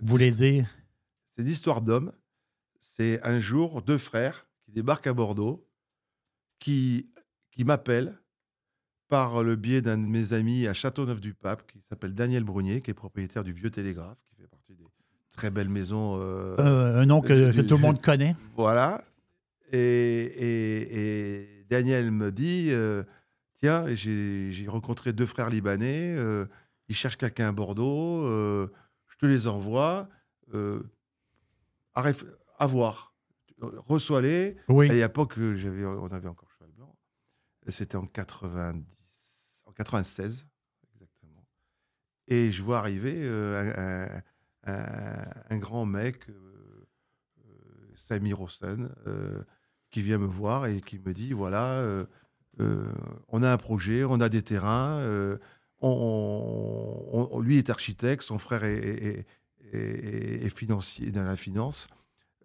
[0.00, 0.68] Vous voulez dire?
[1.36, 2.12] C'est l'histoire d'hommes.
[2.80, 5.66] C'est un jour deux frères qui débarquent à Bordeaux,
[6.58, 7.08] qui,
[7.52, 8.18] qui m'appellent
[9.08, 12.94] par le biais d'un de mes amis à Châteauneuf-du-Pape, qui s'appelle Daniel Brunier, qui est
[12.94, 14.84] propriétaire du Vieux Télégraphe, qui fait partie des
[15.30, 16.16] très belles maisons.
[16.18, 18.34] euh, Euh, un nom que, Euh, que tout le monde connaît.
[18.56, 19.04] Voilà.
[19.72, 20.98] Et, et-
[21.40, 23.02] et Daniel me dit euh,
[23.56, 26.44] Tiens, j'ai rencontré deux frères libanais, euh,
[26.88, 28.68] ils cherchent quelqu'un à Bordeaux, euh,
[29.24, 30.08] te les envoie.
[30.52, 30.82] euh,
[31.94, 32.26] à, réf-
[32.58, 33.14] à voir.
[33.60, 34.56] Reçois-les.
[34.68, 34.86] Oui.
[34.86, 36.94] Et il n'y a pas que j'avais, on avait encore Cheval Blanc.
[37.68, 40.46] C'était en 90, en 96,
[40.92, 41.46] exactement.
[42.28, 44.20] Et je vois arriver euh,
[44.66, 46.86] un, un- un- un grand mec, euh,
[47.38, 49.42] euh, Hossein, euh,
[49.90, 52.04] qui vient me voir et qui me dit voilà,
[52.58, 54.98] on a un projet, on a des terrains.
[55.88, 59.26] On- lui est architecte, son frère est, est-
[59.72, 61.88] est- est financier dans la finance.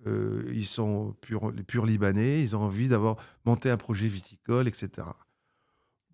[0.07, 4.89] Euh, ils sont purs, libanais, ils ont envie d'avoir monté un projet viticole, etc.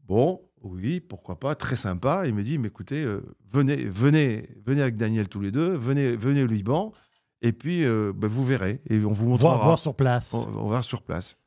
[0.08, 2.28] Bon, oui, pourquoi pas, très sympa.
[2.28, 6.16] Il me dit, mais écoutez, euh, venez, venez, venez avec Daniel tous les deux, venez,
[6.16, 6.94] venez au Liban,
[7.42, 9.56] et puis euh, ben, vous verrez, et on vous montrera.
[9.58, 10.34] Voir, sur place.
[10.34, 11.38] On, on va sur place.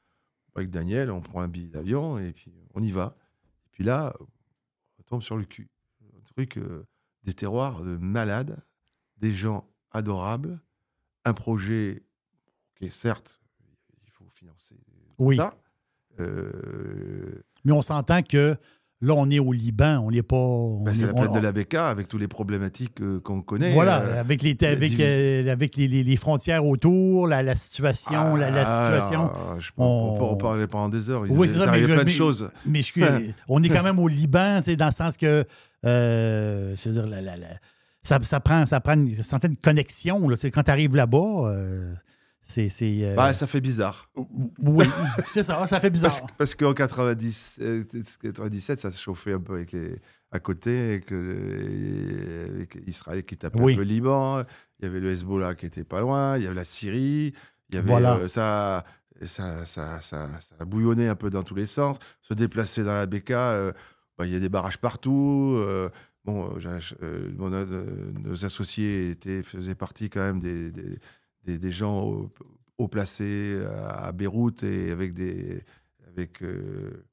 [0.57, 3.15] Avec Daniel, on prend un billet d'avion et puis on y va.
[3.67, 4.13] Et puis là,
[5.09, 5.69] tombe sur le cul.
[6.17, 6.87] Un truc, euh,
[7.25, 8.63] des terroirs de malades,
[9.17, 10.61] des gens adorables,
[11.25, 12.03] un projet
[12.77, 13.41] qui est certes,
[14.05, 14.77] il faut financer
[15.19, 15.37] Oui.
[15.37, 15.55] ça.
[16.21, 18.57] Euh, Mais on s'entend que
[19.01, 20.37] là, on est au Liban, on n'est pas.
[20.85, 23.43] ben, c'est est- la on- plaine de la Beka avec toutes les problématiques euh, qu'on
[23.43, 23.73] connaît.
[23.73, 28.37] Voilà, euh, avec, les, avec, euh, avec les, les- les frontières autour, la, la situation,
[28.37, 29.31] la, la ah, situation.
[29.59, 30.19] je peux- on...
[30.19, 31.27] peut en parler pendant des heures.
[31.27, 32.51] Il Oui, c'est est ça, mais je- plein de mais- choses.
[32.67, 33.07] Mais excuse,
[33.49, 35.45] on est quand même au Liban, c'est dans le sens que
[35.83, 37.47] c'est-à-dire la- la- la-
[38.03, 40.29] ça, ça prend, ça prend une certaine connexion.
[40.29, 41.53] Là, quand tu arrives là-bas,
[42.49, 42.69] c'est.
[43.05, 44.11] euh, Bah, ça fait bizarre.
[44.59, 44.85] oui,
[45.29, 46.19] c'est ça, ça fait bizarre.
[46.21, 47.85] Parce, parce qu'en 90, euh,
[48.23, 50.01] 97, ça se chauffait un peu avec les,
[50.33, 53.73] à côté, avec, euh, avec Israël qui tapait Oui.
[53.75, 54.43] un peu le Liban,
[54.81, 57.33] il y avait le Hezbollah qui était pas loin, il y avait la Syrie,
[57.71, 58.17] il y avait Voilà.
[58.17, 58.85] euh, ça,
[59.27, 60.29] ça, ça, ça,
[60.67, 61.97] bouillonné un peu dans tous les sens.
[62.23, 63.07] Se déplacer dans la
[63.53, 63.73] euh,
[64.17, 65.57] bah, il y a des barrages partout.
[65.59, 65.89] euh,
[66.25, 70.99] bon, euh, euh, euh, nos associés étaient, faisaient partie quand même des, des,
[71.49, 72.29] des- des gens
[72.79, 75.63] haut, placés à, à Beyrouth et avec des
[76.13, 77.05] avec euh,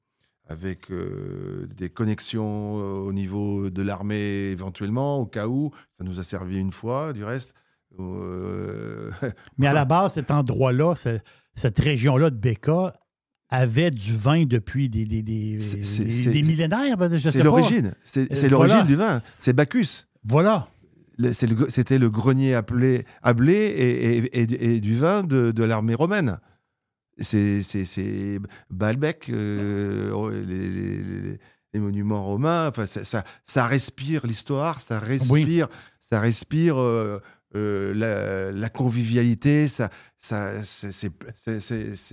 [0.48, 6.24] avec euh, des connexions au niveau de l'armée éventuellement au cas où ça nous a
[6.24, 7.52] servi une fois du reste
[7.98, 9.10] Euh,
[9.58, 11.18] Mais à la base, cet endroit-là, ce-
[11.54, 12.92] cette région-là de Becca
[13.48, 15.58] avait du vin depuis des, des, des,
[16.42, 16.96] millénaires.
[16.98, 17.94] ben, c'est l'origine.
[18.04, 19.18] C'est l'origine du vin.
[19.20, 20.06] C'est Bacchus.
[20.24, 20.68] Voilà.
[21.68, 25.64] C'était le grenier à blé, à blé et, et- et- et du vin de, de
[25.64, 26.38] l'armée romaine.
[27.18, 28.38] C'est
[28.70, 31.38] Baalbek, euh, les, les-
[31.72, 32.68] les- monuments romains.
[32.68, 35.68] Enfin, ça, ça, ça respire l'histoire, ça respire,
[36.00, 37.18] ça respire euh,
[37.54, 39.68] euh, la, la convivialité.
[39.68, 41.10] Ça, ça, c'est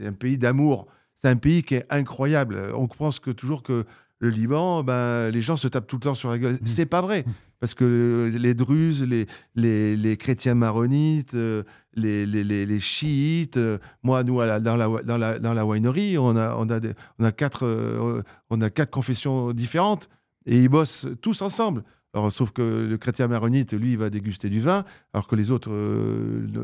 [0.05, 0.87] un pays d'amour.
[1.15, 2.61] C'est un pays qui est incroyable.
[2.75, 3.85] On pense que toujours que
[4.23, 6.57] le Liban, ben, les gens se tapent tout le temps sur la gueule.
[6.63, 7.25] C'est pas vrai.
[7.59, 11.63] Parce que les Druzes, les, les, les chrétiens maronites, euh,
[11.93, 15.65] les, les, les, chiites, euh, moi, nous, à la- dans, la, dans, la, dans la
[15.65, 20.07] winery, on a, on, a des- on, a quatre, euh, on a quatre confessions différentes
[20.45, 21.83] et ils bossent tous ensemble.
[22.13, 25.49] Alors, sauf que le chrétien maronite, lui, il va déguster du vin, alors que les
[25.51, 25.69] autres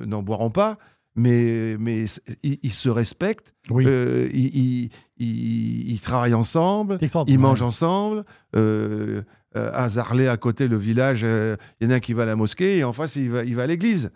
[0.06, 0.78] n'en boiront pas.
[1.16, 2.06] Mais, mais
[2.44, 3.84] ils, ils se respectent, Oui.
[3.88, 6.98] euh, ils, ils, travaillent ensemble,
[7.28, 8.24] ils mangent ensemble.
[8.56, 9.22] Euh,
[9.58, 12.24] euh, à Zarlé, à côté, le village, euh, il y en a un qui va
[12.24, 14.12] à la mosquée et en face, il va, il va à l'église.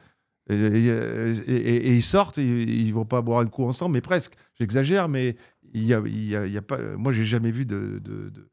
[0.49, 3.93] Et, et- et- et- et ils sortent, ils ne vont pas boire un coup ensemble,
[3.93, 4.33] mais presque.
[4.59, 5.35] J'exagère, mais
[5.73, 6.77] il y a, il y a- il y a pas.
[6.97, 7.99] Moi, j'ai jamais vu de.
[8.03, 8.49] de- de-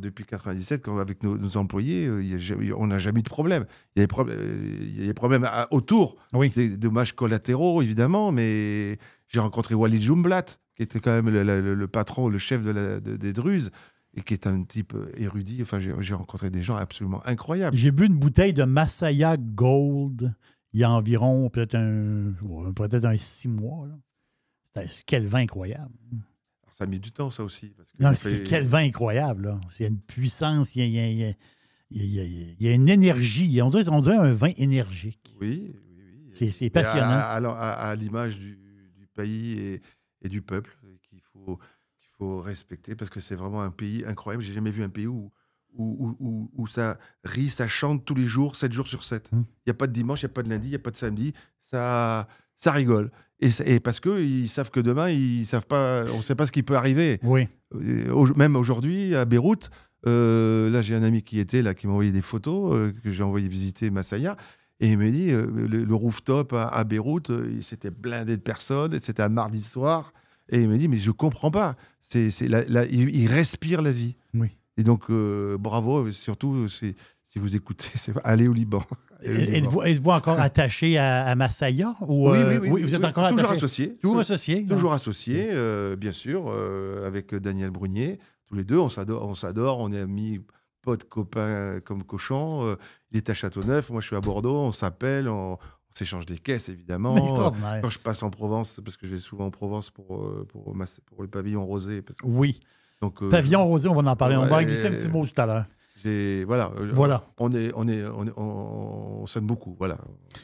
[0.00, 3.28] depuis 97, quand, avec nos, nos employés, euh, y a on n'a jamais eu de
[3.28, 3.66] problème.
[3.94, 6.50] Il y a des, problèmes- euh, il y a des problèmes à- autour, Oui.
[6.50, 8.98] des dommages collatéraux, évidemment, mais
[9.28, 10.44] j'ai rencontré Walid Jumblat,
[10.76, 13.70] qui était quand même le, le- le patron, le chef de la- de- des Druzes,
[14.16, 15.60] et qui est un type euh, érudit.
[15.62, 17.76] Enfin, j'ai rencontré des gens absolument incroyables.
[17.76, 20.34] J'ai bu une bouteille de Masaya Gold
[20.72, 22.32] il y a environ peut-être un,
[22.74, 23.86] peut-être un six mois.
[24.72, 25.92] C'était- Quel vin incroyable.
[26.76, 27.70] Ça a mis du temps, ça aussi.
[27.76, 29.46] Parce que Non, ça c'est fait- quel vin incroyable.
[29.46, 29.60] là.
[29.68, 31.28] C'est une puissance, il y a, il y a-
[31.90, 33.60] il y a- il a- il il une énergie.
[33.62, 35.36] On dirait, on dirait un vin énergique.
[35.40, 36.50] Oui, oui, oui.
[36.50, 37.06] C'est- passionnant.
[37.06, 38.58] À, à- à- à l'image du,
[38.96, 39.82] du pays et,
[40.22, 40.76] et du peuple
[41.08, 41.58] qu'il faut,
[42.00, 44.42] qu'il faut respecter parce que c'est vraiment un pays incroyable.
[44.42, 45.30] J'ai jamais vu un pays où,
[45.76, 49.28] où, où, où- où ça rit, ça chante tous les jours, 7 jours sur 7.
[49.32, 49.44] Il Hmm.
[49.66, 50.90] n'y a pas de dimanche, il n'y a pas de lundi, il n'y a pas
[50.90, 51.32] de samedi.
[51.60, 53.10] Ça, ça rigole.
[53.44, 56.52] Et, et parce qu'ils savent que demain, ils savent pas, on ne sait pas ce
[56.52, 57.18] qui peut arriver.
[57.22, 57.46] Oui.
[57.74, 59.70] Euh, au- même aujourd'hui, à Beyrouth,
[60.06, 63.10] euh, là, j'ai un ami qui était là, qui m'a envoyé des photos, euh, que
[63.10, 64.36] j'ai envoyé visiter Masaya.
[64.80, 68.42] Et il me dit, euh, le, le rooftop à, à Beyrouth, il s'était blindé de
[68.42, 70.12] personnes, et c'était un mardi soir.
[70.48, 71.76] Et il me dit, mais je comprends pas.
[72.00, 74.16] C'est, il, respire la vie.
[74.34, 74.48] Oui.
[74.76, 75.10] Et donc,
[75.58, 76.94] bravo, surtout, c'est,
[77.34, 78.80] si vous écoutez, c'est allez au Liban.
[79.24, 81.96] Êtes-vous êtes-vous encore attaché à, à Masaya?
[82.02, 83.56] Ou, oui, euh, oui, oui, vous êtes encore toujours attaché?
[83.56, 83.96] associé.
[83.96, 84.66] Toujours associé?
[84.66, 88.20] Toujours associé, euh, bien sûr, euh, avec Daniel Brunier.
[88.46, 90.42] Tous les deux, on s'adore, on s'adore, on est amis,
[90.82, 92.66] potes, copains comme cochons.
[92.68, 92.76] Euh,
[93.10, 95.58] il est à Châteauneuf, moi je suis à Bordeaux, on s'appelle, on, on
[95.90, 97.16] s'échange des caisses évidemment.
[97.82, 100.72] Quand je passe en Provence, parce que je vais souvent en Provence pour, pour,
[101.20, 102.00] le pavillon rosé.
[102.00, 102.60] parce que- Oui.
[103.02, 104.36] donc, Pavillon rosé, on va en parler.
[104.36, 105.64] on va en glisser un petit mot tout à l'heure.
[106.04, 107.22] J'ai- voilà, euh, Voilà.
[107.38, 109.74] on, est, on, est, on, est- on- on s'aime beaucoup.
[109.78, 109.96] Voilà.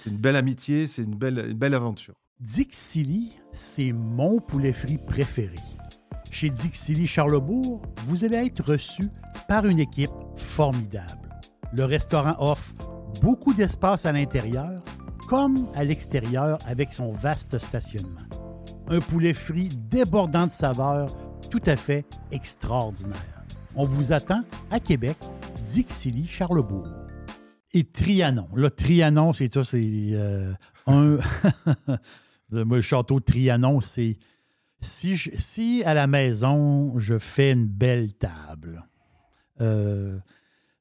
[0.03, 2.15] C'est une belle amitié, c'est une belle, une belle aventure.
[2.41, 5.55] Dixili, c'est mon poulet frit préféré.
[6.31, 9.09] Chez Dixili Charlebourg, vous allez être reçu
[9.49, 11.29] par une équipe formidable.
[11.73, 12.73] Le restaurant offre
[13.21, 14.83] beaucoup d'espace à l'intérieur
[15.29, 18.21] comme à l'extérieur avec son vaste stationnement.
[18.89, 21.15] Un poulet frit débordant de saveurs
[21.51, 23.45] tout à fait extraordinaire.
[23.77, 25.17] On vous attend à Québec,
[25.65, 26.89] Dixili Charlebourg.
[27.73, 28.49] Et Trianon.
[28.57, 30.53] Là, Trianon, c'est ça, c'est euh,
[30.87, 31.19] un.
[32.51, 34.19] Le moi, château Trianon, c'est.
[34.81, 38.85] Si, je- si à la maison, je fais une belle table,
[39.61, 40.19] euh,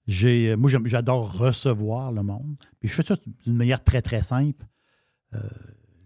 [0.08, 2.56] j'ai, moi, j'aime- j'adore recevoir le monde.
[2.80, 3.16] Puis je fais ça
[3.46, 4.66] d'une manière très, très simple.
[5.36, 5.40] Euh,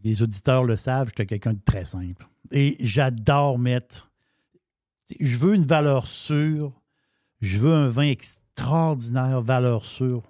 [0.03, 2.28] les auditeurs le savent, j'étais quelqu'un de très simple.
[2.51, 4.11] Et j'adore mettre.
[5.19, 6.74] Je veux une valeur sûre.
[7.41, 8.03] Je veux un vin
[8.64, 10.24] extraordinaire, valeur sûre.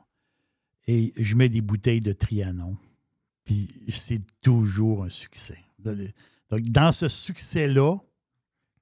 [0.87, 2.77] Et je mets des bouteilles de Trianon.
[3.45, 5.57] Puis c'est toujours un succès.
[6.49, 7.97] Donc, dans ce succès-là,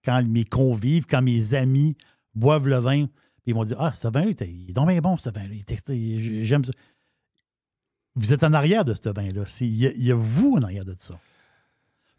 [0.04, 1.96] quand mes convives, quand mes amis
[2.34, 3.06] boivent le vin,
[3.46, 6.44] ils vont dire Ah, ce vin-là, il est- donc bien bon, ce vin-là.
[6.44, 6.72] J'aime ça.
[8.16, 9.44] Vous êtes en arrière de ce vin-là.
[9.62, 11.20] Il y, a- vous en arrière de ça.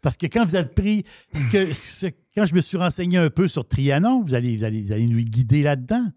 [0.01, 4.21] Parce que quand vous êtes pris, quand je me suis renseigné un peu sur Trianon,
[4.23, 6.11] vous allez, vous allez, vous allez nous guider là-dedans.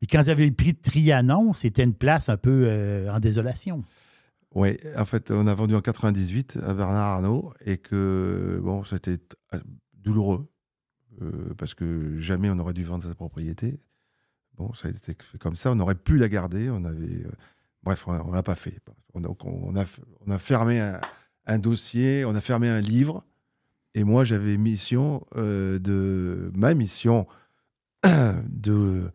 [0.00, 3.84] Puis quand vous avez de Trianon, c'était une place un peu euh, en désolation.
[4.54, 9.18] Oui, en fait, on a vendu en 98 à Bernard Arnault et que, bon, c'était
[9.54, 9.60] euh,
[9.94, 10.50] douloureux
[11.22, 13.78] euh, parce que jamais on aurait dû vendre sa propriété.
[14.56, 15.70] Bon, ça a été fait comme ça.
[15.70, 16.68] On aurait pu la garder.
[16.68, 17.30] On avait, euh,
[17.84, 18.76] Bref, on on l'a pas fait.
[19.14, 19.84] On, donc, on, a,
[20.26, 20.80] on a fermé
[21.46, 23.24] un, dossier, on a fermé un livre.
[23.94, 26.50] Et moi, j'avais mission de.
[26.54, 27.26] Ma mission
[28.04, 29.10] de,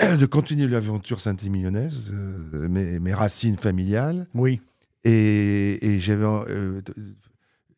[0.00, 4.26] de continuer l'aventure saint-émilionnaise, euh, mes, mes racines familiales.
[4.34, 4.60] Oui.
[5.04, 6.92] Et, et j'avais, euh, t-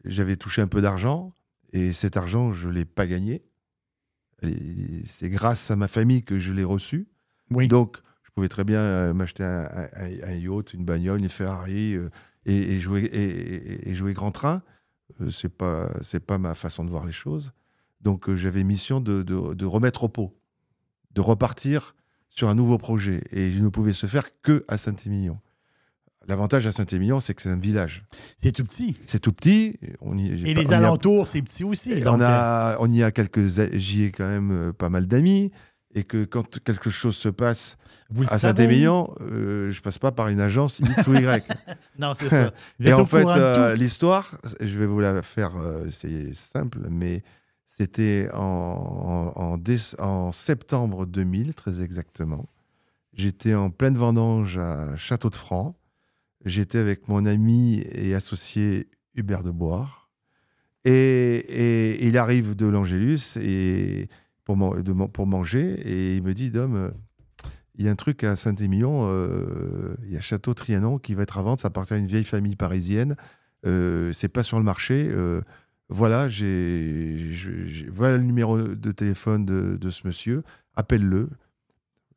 [0.05, 1.35] j'avais touché un peu d'argent,
[1.73, 3.43] et cet argent, je ne l'ai pas gagné.
[5.05, 7.09] C'est grâce à ma famille que je l'ai reçu.
[7.51, 7.69] Oui.
[7.69, 11.95] Donc, je pouvais très bien euh, m'acheter un, un- un yacht, une bagnole, une Ferrari,
[11.95, 12.09] euh,
[12.47, 14.63] et, et jouer, et, jouer grand train.
[15.21, 17.53] Euh, c'est pas, c'est pas ma façon de voir les choses.
[18.01, 20.35] Donc, euh, j'avais mission de, de- de remettre au pot,
[21.13, 21.95] de repartir
[22.31, 23.23] sur un nouveau projet.
[23.33, 25.39] Et je ne pouvais se faire que à Saint-Émilion.
[26.29, 28.05] L'avantage à Saint-Émilion, c'est que c'est un village.
[28.43, 28.97] C'est tout petit.
[29.07, 29.79] C'est tout petit.
[30.01, 31.93] On y, Et les on y a- alentours, c'est petit aussi.
[31.93, 33.47] et on, a, on y a quelques.
[33.75, 35.51] J'y ai quand même euh, pas mal d'amis.
[35.93, 38.39] Et que quand quelque chose se passe euh, vous à.
[38.39, 41.45] Saint-Émilion, euh, je passe pas par une agence X ou Y.
[41.99, 42.53] Non, c'est ça.
[42.81, 47.23] Et en fait, euh, l'histoire, je vais vous la faire, euh, c'est simple, mais
[47.81, 52.47] c'était en, septembre 2000, très exactement.
[53.15, 55.79] J'étais en pleine vendange à Château de Franc.
[56.45, 60.11] J'étais avec mon ami et associé Hubert de Boire.
[60.85, 63.39] Et, il arrive de l'Angélus
[64.45, 66.91] pour, manger et il me dit Dom, euh,
[67.77, 71.23] il y a un truc à Saint-Émilion, euh, il y a Château Trianon qui va
[71.23, 73.17] être à vendre, ça appartient à une vieille famille parisienne,
[73.65, 75.11] euh, c'est pas sur le marché.
[75.91, 77.17] Voilà, j'ai,
[77.91, 80.43] voilà le numéro de téléphone de, ce monsieur,
[80.77, 81.29] appelle-le.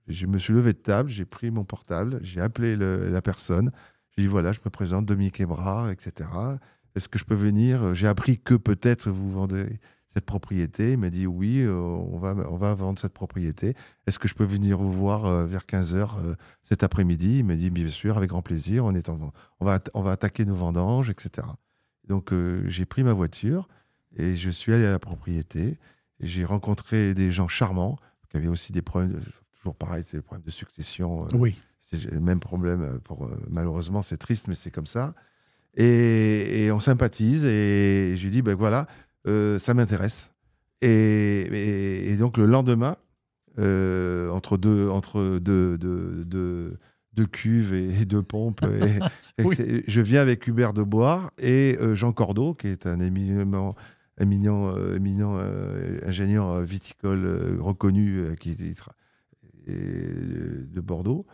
[0.07, 3.71] Je me suis levé de table, j'ai pris mon portable, j'ai appelé la personne,
[4.15, 6.29] j'ai dit voilà, je me présente, Dominique Ebra, etc.
[6.95, 7.95] Est-ce que je peux venir?
[7.95, 10.91] J'ai appris que peut-être vous vendez cette propriété.
[10.91, 13.73] Il m'a dit oui, euh, on, va, on va vendre cette propriété.
[14.05, 17.39] Est-ce que je peux venir vous voir euh, vers 15h cet après-midi?
[17.39, 18.85] Il m'a dit bien sûr, avec grand plaisir.
[18.85, 21.47] On, est en- on, va, on va attaquer nos vendanges, etc.
[22.07, 23.67] Donc euh, j'ai pris ma voiture
[24.17, 25.77] et je suis allé à la propriété.
[26.19, 27.97] J'ai rencontré des gens charmants
[28.29, 29.21] qui avaient aussi des problèmes, de-
[29.57, 31.25] toujours pareil, c'est le problème de succession.
[31.25, 31.59] euh, Oui.
[31.79, 32.81] c'est le même problème.
[32.83, 35.13] euh, Pour, malheureusement, c'est triste, mais c'est comme ça.
[35.75, 37.43] Et, et on sympathise.
[37.45, 38.87] Et je lui dis, ben voilà,
[39.27, 40.31] euh, ça m'intéresse.
[40.81, 42.97] Et, et- et donc le lendemain,
[43.59, 46.77] euh, entre deux, entre deux, deux, deux-
[47.13, 48.99] deux cuves et, deux pompes, et-
[49.43, 49.55] Oui.
[49.87, 53.75] je viens avec Hubert de Boire et euh, Jean Cordeau, qui est un éminemment
[54.19, 58.51] éminent, euh, éminent euh, ingénieur viticole euh, reconnu euh, qui
[59.67, 61.25] et, de Bordeaux.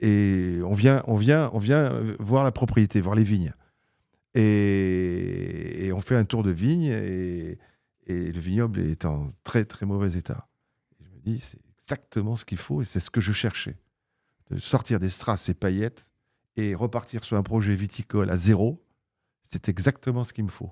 [0.00, 3.52] Et on vient, on vient, on vient voir la propriété, voir les vignes.
[4.34, 7.58] Et, et on fait un tour de vigne et,
[8.08, 10.46] le vignoble est en très très mauvais état.
[11.00, 13.76] Je me dis, c'est exactement ce qu'il faut et c'est ce que je cherchais.
[14.58, 16.10] Sortir des strass et paillettes
[16.56, 18.84] et repartir sur un projet viticole à zéro,
[19.42, 20.70] c'est exactement ce qu'il me faut.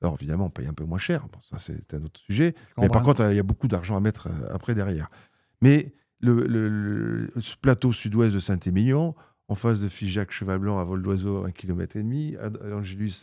[0.00, 2.54] Alors évidemment, on paye un peu moins cher, bon, ça c'est un autre sujet.
[2.76, 5.10] Je Mais par contre, il y a beaucoup d'argent à mettre euh, après derrière.
[5.60, 9.14] Mais le, le- le- ce plateau sud-ouest de Saint-Émilion,
[9.48, 12.48] en face de Figeac Cheval Blanc à vol d'oiseau, un kilomètre et demi, à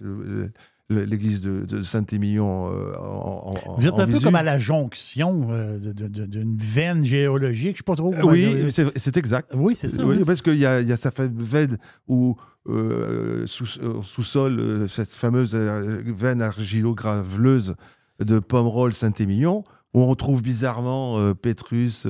[0.02, 0.52] le-
[0.90, 4.60] l'église de, de Saint-Émilion euh, en, en- Vous êtes en un peu comme à la
[4.60, 7.64] jonction euh, d'une veine géologique.
[7.64, 8.14] Je ne sais pas trop.
[8.24, 9.52] Oui, c'est exact.
[9.56, 10.06] Oui, c'est ça.
[10.06, 10.24] Oui, oui.
[10.26, 11.78] parce qu'il y a, y a fa- veine
[12.08, 12.36] où,
[12.68, 17.76] euh, euh, sous-sol, cette fameuse veine argilo-graveleuse
[18.24, 19.64] de Pomerol Saint-Émilion,
[19.94, 22.06] où on retrouve bizarrement Pétrus,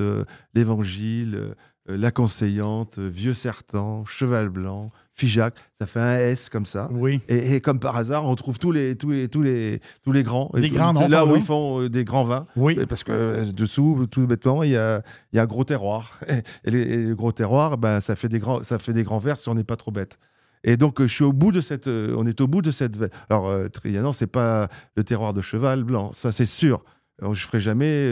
[0.54, 1.54] l'Évangile,
[1.88, 5.54] la Conseillante, Vieux Sertan, Cheval Blanc, Figeac.
[5.78, 6.88] Ça fait un S comme ça.
[6.92, 7.20] Oui.
[7.28, 10.22] Et, et comme par hasard, on trouve tous les, tous les, tous les, tous les
[10.22, 10.50] grands.
[10.54, 12.46] Des grands C'est là où ils font euh, des grands vins.
[12.54, 12.78] Oui.
[12.88, 15.02] Parce que euh, dessous, tout bêtement, il y a,
[15.32, 16.20] il y a un gros terroir.
[16.64, 19.18] Et, les- et le gros terroir, ben, ça, fait des grands, ça fait des grands
[19.18, 20.18] verres si on n'est pas trop bête.
[20.64, 22.70] Et donc, euh, je suis au bout de cette, euh, on est au bout de
[22.70, 22.98] cette.
[23.30, 26.84] Alors, Trianon, c'est pas le terroir de cheval blanc, ça c'est sûr.
[27.22, 28.10] Alors, je ferai jamais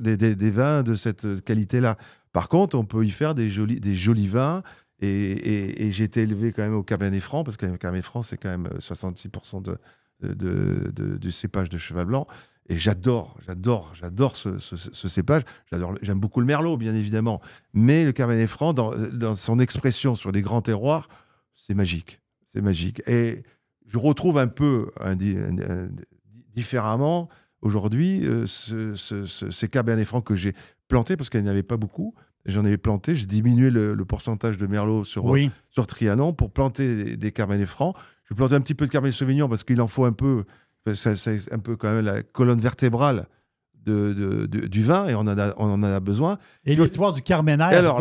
[0.00, 1.96] des, des- des vins de cette qualité-là.
[2.32, 4.62] Par contre, on peut y faire des jolis, des jolis vins.
[5.02, 8.36] Et, j'ai été élevé quand même au Cabernet Franc, parce que le Cabernet Franc, c'est
[8.36, 9.78] quand même euh, 66% de,
[10.22, 12.26] de- de- du cépage de cheval blanc.
[12.68, 14.58] Et j'adore, j'adore, j'adore ce,
[15.08, 15.42] cépage.
[16.02, 17.40] J'aime beaucoup le merlot, bien évidemment.
[17.72, 21.08] Mais le Cabernet Franc, dans, dans son expression sur les grands terroirs,
[21.56, 22.20] c'est magique.
[22.46, 23.02] C'est magique.
[23.08, 23.42] Et
[23.86, 24.90] je retrouve un peu,
[26.54, 27.28] différemment,
[27.62, 30.54] aujourd'hui, euh, ce- ce- ce- ces Cabernet Francs que j'ai
[30.88, 32.14] plantés, parce qu'il n'y en avait pas beaucoup.
[32.46, 35.50] J'en ai planté, j'ai diminué le, le pourcentage de merlot sur, Oui.
[35.70, 37.94] sur Trianon pour planter des, des Cabernet Francs.
[38.24, 40.44] Je vais planter un petit peu de Cabernet Sauvignon parce qu'il en faut un peu.
[40.94, 43.26] C'est un peu quand même la colonne vertébrale
[43.84, 46.38] de, de- de- du vin et on en a, on en a besoin.
[46.64, 47.72] Et l'histoire du Carménère.
[47.72, 47.98] Et alors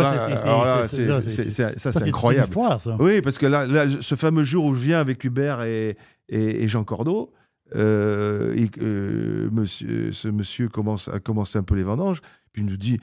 [0.86, 2.46] c'est là, ça, c'est incroyable.
[2.46, 2.96] l'histoire, ça.
[3.00, 5.98] Oui, parce que là, là, ce fameux jour où je viens avec Hubert et,
[6.30, 7.34] et, et Jean Cordeau,
[7.76, 12.22] euh, et que, euh, monsieur, ce monsieur commence à commencer un peu les vendanges,
[12.52, 13.00] puis il nous dit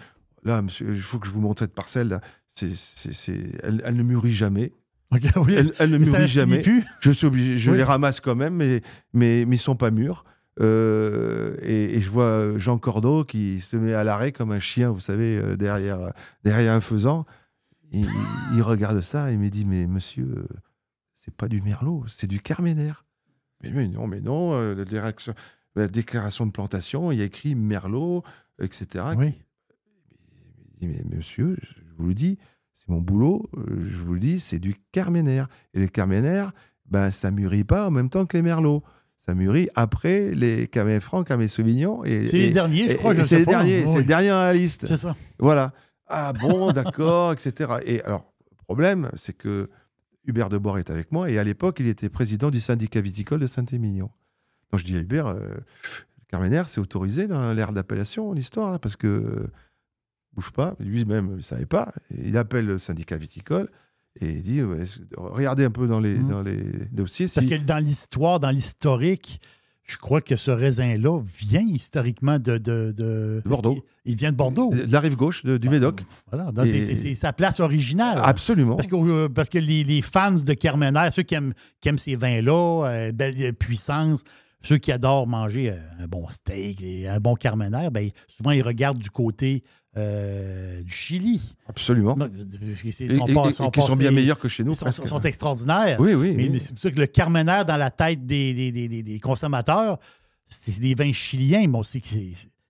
[0.47, 2.09] là, monsieur, il faut que je vous montre cette parcelle.
[2.09, 2.21] Là.
[2.49, 4.73] C'est, c'est, c'est- elle, elle ne mûrit jamais.
[5.13, 5.55] Ok, oui.
[5.55, 6.61] Elle, elle ne Mais mûrit jamais.
[6.63, 6.85] plus.
[7.01, 7.77] Je suis obligé, je Oui.
[7.77, 8.81] les ramasse quand même, mais,
[9.13, 10.25] mais, mais ils sont pas mûrs.
[10.59, 14.91] Euh, et, et je vois Jean Cordeau qui se met à l'arrêt comme un chien,
[14.91, 16.13] vous savez, euh, derrière,
[16.45, 17.27] derrière un faisan.
[17.93, 18.09] Il,
[18.55, 20.47] il regarde ça et il me dit Mais monsieur, euh,
[21.15, 23.05] c'est pas du merlot, c'est du carménère.
[23.63, 25.35] Mais, mais non, mais non, euh, la, déclaration,
[25.77, 28.23] la déclaration de plantation, il y a écrit merlot,
[28.61, 29.05] etc.
[29.17, 29.35] Oui.
[30.81, 32.39] Dit, mais monsieur, je vous le dis,
[32.75, 35.49] c'est mon boulot, euh, je vous le dis, c'est du carménère.
[35.75, 36.53] Et le carménère,
[36.87, 38.83] ben, ça mûrit pas en même temps que les merlots.
[39.19, 42.05] Ça mûrit après les Cabernet Franc, Cabernet Sauvignon.
[42.05, 43.15] et- C'est les derniers, je crois.
[43.25, 44.87] c'est les derniers, c'est les derniers dans la liste.
[44.87, 45.17] C'est ça.
[45.39, 45.73] Voilà.
[46.07, 47.77] Ah bon, d'accord, etc.
[47.85, 49.69] Et alors, le problème, c'est que
[50.27, 53.47] Hubert Debord est avec moi et à l'époque, il était président du syndicat viticole de
[53.47, 54.11] Saint-Émilion.
[54.71, 58.79] Donc je dis à Hubert, euh, le Carménère, c'est autorisé dans l'aire d'appellation, l'histoire, là,
[58.79, 59.47] parce que euh,
[60.37, 61.93] bouge pas, lui-même, il ne savait pas.
[62.15, 63.69] Et il appelle le syndicat viticole
[64.21, 64.85] et il dit, ouais,
[65.17, 66.29] regardez un peu dans les, Mhm.
[66.29, 66.61] dans les
[66.93, 67.27] dossiers.
[67.27, 69.41] Parce si- que dans l'histoire, dans l'historique,
[69.85, 72.59] je crois que ce raisin-là vient historiquement de.
[72.59, 73.85] de, de- Bordeaux.
[74.05, 74.71] Il, il vient de Bordeaux.
[74.71, 76.03] de la rive gauche de- du Médoc.
[76.33, 76.51] Voilà.
[76.67, 78.19] C'est- sa place originale.
[78.23, 78.75] Absolument.
[78.77, 81.99] Parce que, euh, parce que les, les fans de Carmener, ceux qui aiment, qui aiment
[81.99, 84.23] ces vins-là, euh, belle euh, puissance,
[84.61, 88.63] ceux qui adorent manger euh, un bon steak et un bon Carmener, ben, souvent ils
[88.63, 89.63] regardent du côté
[89.97, 91.41] euh, du Chili.
[91.69, 92.17] Absolument.
[92.17, 94.73] Non, Et, sont et- pas- et- sont et qui sont bien meilleurs que chez nous.
[94.73, 95.99] Ils sont, extraordinaires.
[96.01, 96.35] Oui, oui.
[96.37, 96.61] Mais, oui.
[96.61, 99.99] c'est pour ça que le Carmener dans la tête des, des, des- des- des consommateurs,
[100.47, 102.03] c'est des vins chiliens, mais aussi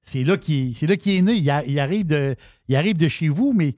[0.02, 1.32] c'est là qu'il c'est là qu'il est né.
[1.34, 2.36] Il, a- il arrive de,
[2.68, 3.74] il arrive de chez vous, mais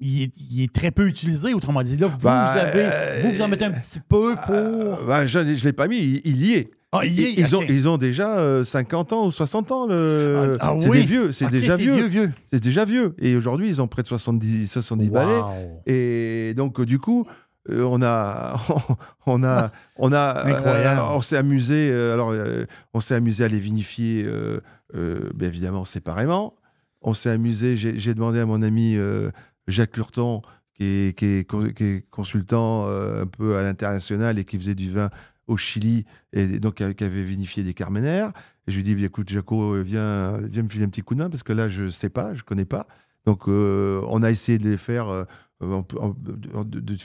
[0.00, 1.98] il est, il est très peu utilisé, autrement dit.
[1.98, 4.54] Là, vous, vous, avez, euh, vous, vous en mettez un petit peu pour.
[4.54, 6.70] Euh, bah, je ne l'ai pas mis, il, il y est.
[7.04, 9.86] est, ils, ont, ils ont déjà euh, 50 ans ou 60 ans.
[9.86, 10.56] Le...
[10.60, 10.98] Ah, ah c'est oui.
[11.00, 12.32] des vieux, c'est déjà vieux.
[12.52, 13.14] C'est déjà vieux.
[13.18, 15.40] Et aujourd'hui, ils ont près de 70, 70 balais.
[15.86, 17.26] Et donc, euh, du coup,
[17.68, 18.54] euh, on a,
[19.26, 21.90] on a, on a, euh, on s'est amusé.
[21.92, 24.60] euh, alors, euh, on s'est amusé à les vinifier, euh,
[24.96, 26.54] euh, ben, évidemment séparément.
[27.02, 27.76] On s'est amusé.
[27.76, 29.30] J'ai demandé à mon ami euh,
[29.68, 30.42] Jacques Lurton,
[30.74, 34.58] qui est, qui est co- qui est consultant euh, un peu à l'international et qui
[34.58, 35.08] faisait du vin
[35.50, 38.32] au Chili et donc qui a- qui avait vinifié des Carménères.
[38.66, 41.14] Et je lui dis, Bien, écoute, Jaco, euh, viens, viens me filer un petit coup
[41.14, 42.86] de main parce que là, je sais pas, je connais pas.
[43.26, 45.24] Donc, euh, on a essayé de les faire euh,
[45.60, 46.36] de,
[46.80, 46.96] de-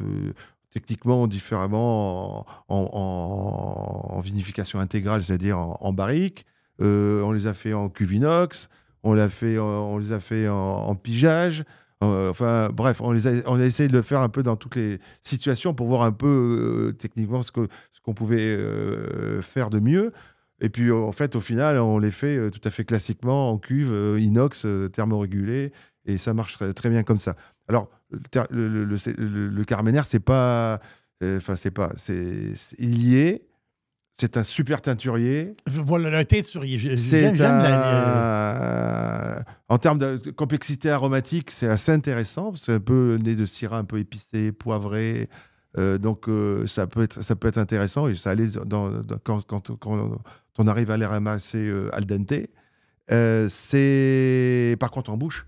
[0.00, 0.32] euh,
[0.70, 6.44] techniquement différemment en, vinification intégrale, c'est-à-dire en, barrique.
[6.82, 8.68] Euh, on les a fait en cuve inox,
[9.02, 11.64] on, l'a fait, on les a fait en pigeage.
[12.02, 14.56] Euh, enfin, bref, on, les a, on a essayé de le faire un peu dans
[14.56, 19.40] toutes les situations pour voir un peu euh, techniquement ce que ce qu'on pouvait euh,
[19.42, 20.12] faire de mieux.
[20.60, 23.92] Et puis, en fait, au final, on les fait tout à fait classiquement en cuve
[24.18, 25.72] inox, thermorégulé,
[26.06, 27.34] et ça marche très, très bien comme ça.
[27.68, 28.20] Alors, le,
[28.68, 28.96] le, le, le,
[30.04, 30.80] c'est- pas,
[31.22, 33.42] enfin, c'est pas, c'est, c'est- il y est.
[34.18, 35.52] C'est un super teinturier.
[35.66, 36.78] Voilà, le teinturier.
[36.78, 39.15] J'aime j'aime la- un-
[39.76, 42.54] En termes de complexité aromatique, c'est assez intéressant.
[42.54, 45.28] C'est un peu nez de syrah, un peu épicé, poivré.
[45.76, 48.08] Euh, donc, euh, ça, peut être, intéressant.
[48.08, 48.48] Et ça allait
[49.22, 49.70] quand,
[50.56, 52.32] on arrive à les ramasser euh, al dente.
[53.12, 54.78] Euh, c'est...
[54.80, 55.46] Par contre, en bouche,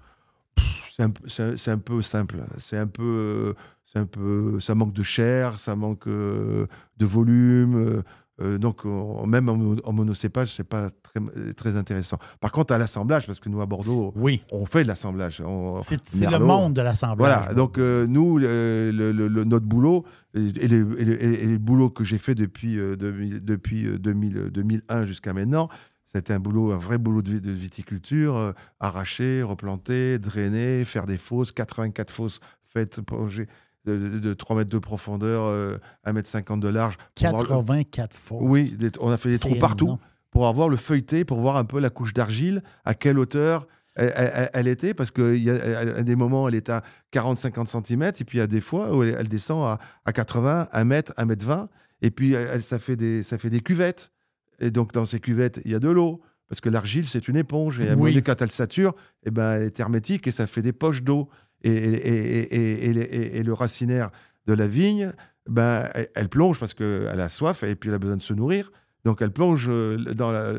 [0.94, 2.44] c'est un, un- peu simple.
[2.58, 3.54] C'est un peu...
[3.86, 6.68] C'est un peu, ça manque de chair, ça manque de
[7.00, 8.02] volume.
[8.40, 11.20] Euh, euh, donc, on- même en, en monocépage, c'est pas très,
[11.54, 12.18] très intéressant.
[12.40, 15.42] Par contre, à l'assemblage, parce que nous, à Bordeaux, Oui, on fait de l'assemblage.
[15.82, 17.18] c'est le monde de l'assemblage.
[17.18, 21.58] Voilà, donc euh, nous, le- le- le- le- notre boulot, et, le, et
[21.94, 25.68] que j'ai fait depuis, euh, 2000 depuis euh, 2000, 2001 jusqu'à maintenant,
[26.06, 31.06] c'était un boulot, un vrai boulot de, vi- de viticulture, euh, arracher, replanter, drainer, faire
[31.06, 33.46] des fosses, 84 fosses faites plongées
[33.88, 36.96] de, de- de 3 mètres de profondeur, euh, 1 mètre 50 de large.
[37.14, 38.38] pour avoir le- 84 fois.
[38.42, 39.98] Oui, des- on a fait des trous partout énorme.
[40.30, 43.66] pour avoir le feuilleté, pour voir un peu la couche d'argile, à quelle hauteur
[44.00, 47.68] elle, elle- elle était, parce qu'il y a à des moments, elle est à 40-50
[47.68, 50.68] cm, et puis il y a des fois où elle, elle descend à, à 80,
[50.72, 51.68] 1 mètre, 1 mètre 20,
[52.02, 54.12] et puis ça, fait des, ça fait des cuvettes.
[54.60, 57.36] Et donc dans ces cuvettes, il y a de l'eau, parce que l'argile, c'est une
[57.36, 58.22] éponge, et à Oui.
[58.22, 61.28] quand elle sature, eh ben, elle est hermétique, et ça fait des poches d'eau.
[61.62, 64.10] Et, le racinaire
[64.46, 65.12] de la vigne,
[65.48, 68.70] ben, elle, plonge parce qu'elle a soif, et puis elle a besoin de se nourrir.
[69.04, 69.96] Donc elle plonge euh,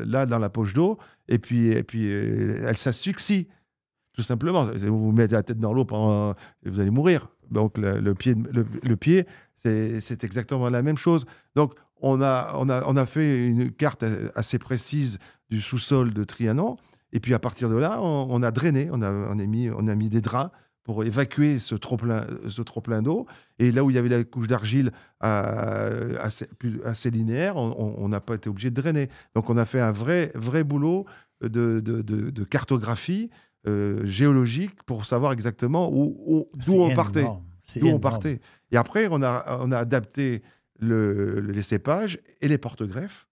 [0.06, 0.98] là dans la poche d'eau
[1.28, 3.48] et puis, et puis euh, elle s'asphyxie,
[4.12, 4.64] tout simplement.
[4.64, 5.86] Vous vous mettez la tête dans l'eau
[6.64, 7.28] et vous allez mourir.
[7.50, 9.26] Donc le, pied, le, pied
[9.56, 11.26] c'est exactement la même chose.
[11.54, 15.18] Donc on a, on, a, on a fait une carte assez précise
[15.50, 16.76] du sous-sol de Trianon.
[17.12, 19.68] Et puis à partir de là, on, on a drainé, on a, on, a mis,
[19.70, 20.52] on a mis des draps
[20.90, 23.24] pour évacuer ce trop-plein ce trop plein d'eau.
[23.60, 24.90] Et là où il y avait la couche d'argile
[25.22, 26.18] euh,
[26.84, 29.08] assez, linéaire, on- n'a pas été obligé de drainer.
[29.36, 31.06] Donc on a fait un vrai, vrai boulot
[31.42, 33.30] de, de- de- de cartographie
[33.68, 37.20] euh, géologique pour savoir exactement où, d'où on partait.
[37.20, 37.44] énorme.
[37.76, 38.40] D'où on partait.
[38.72, 40.42] Et après, on a, on a adapté
[40.80, 43.28] le, les cépages et les porte-greffes.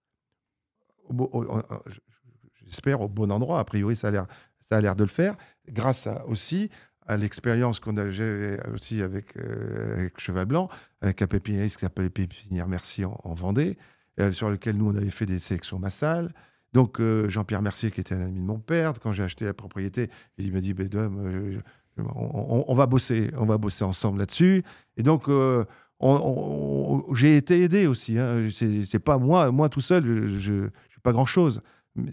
[2.65, 3.59] J'espère au bon endroit.
[3.59, 4.27] A priori, ça a l'air,
[4.59, 5.35] ça a l'air de le faire.
[5.67, 6.69] Grâce à, aussi
[7.09, 10.69] à l'expérience qu'on a j'ai aussi avec, euh, avec Cheval Blanc,
[11.01, 13.77] avec un pépiniériste qui s'appelle Pépinière Mercier en, en Vendée,
[14.19, 16.29] euh, sur lequel nous, on avait fait des sélections massales.
[16.73, 19.55] Donc, euh, Jean-Pierre Mercier, qui était un ami de mon père, quand j'ai acheté la
[19.55, 21.51] propriété, il m'a dit euh,
[21.97, 24.63] je- on, on- va bosser, on va bosser ensemble là-dessus.
[24.95, 25.65] Et donc, on-
[25.99, 28.19] on- on- j'ai été aidé aussi.
[28.19, 28.49] Hein.
[28.85, 31.61] C'est pas moi, moi tout seul, je, je suis pas grand-chose.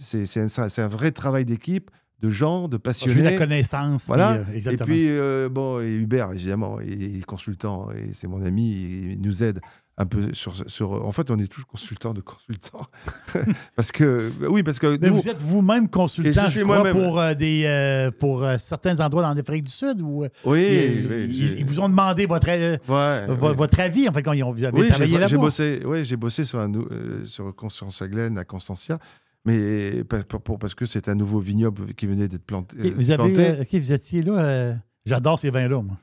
[0.00, 1.90] C'est un vrai travail d'équipe,
[2.22, 3.22] de gens, de J'ai passionnés.
[3.22, 4.06] la connaissance.
[4.06, 4.34] Voilà.
[4.38, 4.86] puis, euh, Et exactement.
[4.86, 8.72] puis, euh, bon, et Hubert, évidemment, il est consultant, et c'est mon ami,
[9.12, 9.60] il nous aide
[9.98, 10.54] un peu sur...
[10.70, 12.86] sur en fait, on est tous consultants de consultants.
[13.76, 16.78] parce que, oui, parce que Mais nous, vous êtes vous-même consultant, je je suis crois,
[16.80, 16.94] moi-même.
[17.02, 20.60] pour, euh, des, euh, pour euh, certains endroits dans l'Afrique du Sud où euh, oui,
[20.98, 23.56] ils, oui, ils- j'ai- ils vous ont demandé votre, euh, ouais, vo- oui.
[23.56, 25.28] votre avis, en fait, quand ils ont, vous avez Oui, travaillé j'ai- là-bas.
[25.30, 28.98] j'ai bossé, ouais, j'ai bossé sur, un, euh, sur Constance Glen à Constantia,
[29.46, 32.76] mais pas- pour- pour- parce que c'est un nouveau vignoble qui venait d'être planté.
[32.90, 33.48] Vous, avez, planté.
[33.50, 34.32] euh, vous étiez là.
[34.38, 34.74] euh,
[35.06, 35.98] J'adore ces vins-là, moi.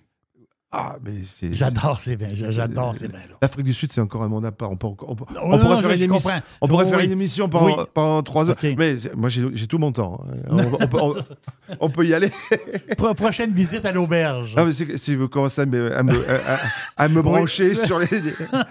[0.75, 1.53] Ah, mais c'est.
[1.53, 2.29] J'adore ces vins.
[2.33, 3.07] J'adore ces.
[3.43, 4.71] L'Afrique du Sud, c'est encore un monde à part.
[4.71, 6.87] On, peut encore- on, peut- Non, on non, pourrait non, faire, une, émission, on pourrait
[6.87, 7.83] faire une émission pendant, Oui.
[7.93, 8.55] pendant trois heures.
[8.63, 10.23] Mais moi, j'ai tout mon temps.
[10.49, 11.15] On,
[11.79, 12.31] on peut- y aller.
[12.97, 14.55] Pro- prochaine visite à l'auberge.
[14.55, 18.07] Que si vous commencez à me, à me, à- à- à me brancher sur les.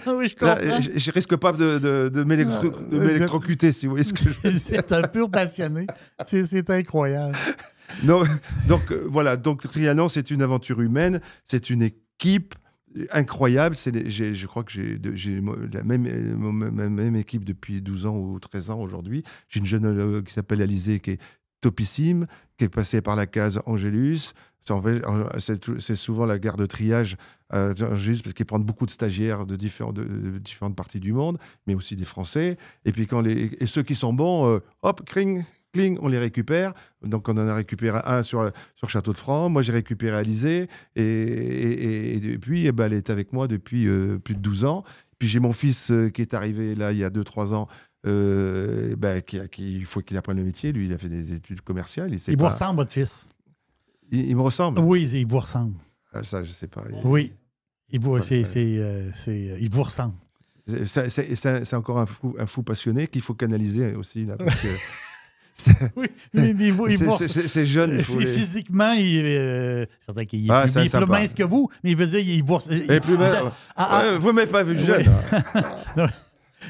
[0.08, 0.56] oui, je comprends.
[0.56, 4.28] Là, je, je risque pas de, de, Ah, m'électrocuter, si vous voyez ce que je
[4.42, 4.60] veux dire.
[4.60, 5.86] C'est un pur passionné.
[6.26, 7.36] C'est incroyable.
[8.04, 8.22] Non,
[8.68, 12.54] donc euh, voilà, donc Trianon, c'est une aventure humaine, c'est une équipe
[13.10, 13.74] incroyable.
[13.74, 15.40] C'est je crois que j'ai
[15.72, 19.22] la même, euh, même équipe depuis 12 ans ou 13 ans aujourd'hui.
[19.48, 21.20] J'ai une jeune euh, qui s'appelle Alizé, qui est
[21.60, 22.26] topissime,
[22.58, 24.34] qui est passée par la case Angélus.
[25.38, 27.16] C'est souvent la gare de triage
[27.52, 31.96] euh, Angélus, parce qu'ils prennent beaucoup de stagiaires de, différentes parties du monde, mais aussi
[31.96, 32.58] des Français.
[32.84, 36.18] Et puis quand les, et ceux qui sont bons, euh, hop, cring, cling, on les
[36.18, 36.72] récupère.
[37.02, 39.48] Donc on en a récupéré un sur, sur Château de Franc.
[39.48, 40.68] Moi j'ai récupéré Alizé.
[40.96, 44.64] Et, et, et depuis, eh ben, elle est avec moi depuis euh, plus de 12
[44.64, 44.84] ans.
[45.18, 47.68] Puis j'ai mon fils euh, qui est arrivé là il y a 2-3 ans.
[48.06, 50.72] euh, ben, qui, il faut qu'il apprenne le métier.
[50.72, 52.10] Lui, il a fait des études commerciales.
[52.12, 53.28] Il, Il vous pas- ressemble, votre fils?
[54.10, 54.80] il, il me ressemble.
[54.80, 55.74] Oui, il vous ressemble.
[56.12, 56.84] Ah, Ça, je sais pas.
[57.04, 57.32] Oui.
[57.94, 60.14] Il vous, c'est, euh, c'est, il vous ressemble.
[60.86, 64.24] C'est- encore un fou, un fou passionné qu'il faut canaliser aussi.
[64.24, 64.78] Là, parce que c'est-
[65.96, 66.98] Oui, il vous, il
[67.48, 67.94] c'est- jeune.
[67.98, 69.38] il faut Phy- les- Physiquement, il est.
[69.38, 72.18] euh, certain qu'il est, Ah, il est plus mince que vous, mais il veut dire
[72.20, 72.76] il vous ressemble.
[72.90, 75.04] Et plus vous- même- ah, ah, vous m'avez pas vu jeune.
[75.96, 76.06] hein.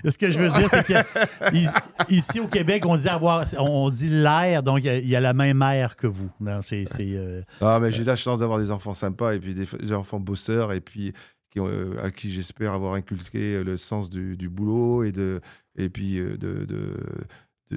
[0.09, 4.63] Ce que je veux dire, c'est qu'ici au Québec, on dit avoir, on dit l'air,
[4.63, 6.31] donc il y a- il y, a la même air que vous.
[6.41, 9.55] Non, c'est, c'est, euh, Ah, mais j'ai la chance d'avoir des enfants sympas et puis
[9.55, 11.13] des, des enfants bosseurs et puis
[11.51, 15.13] qui ont, euh, à qui j'espère avoir inculqué euh, le sens du, du boulot et,
[15.13, 15.43] de,
[15.77, 16.97] et puis euh, de, de-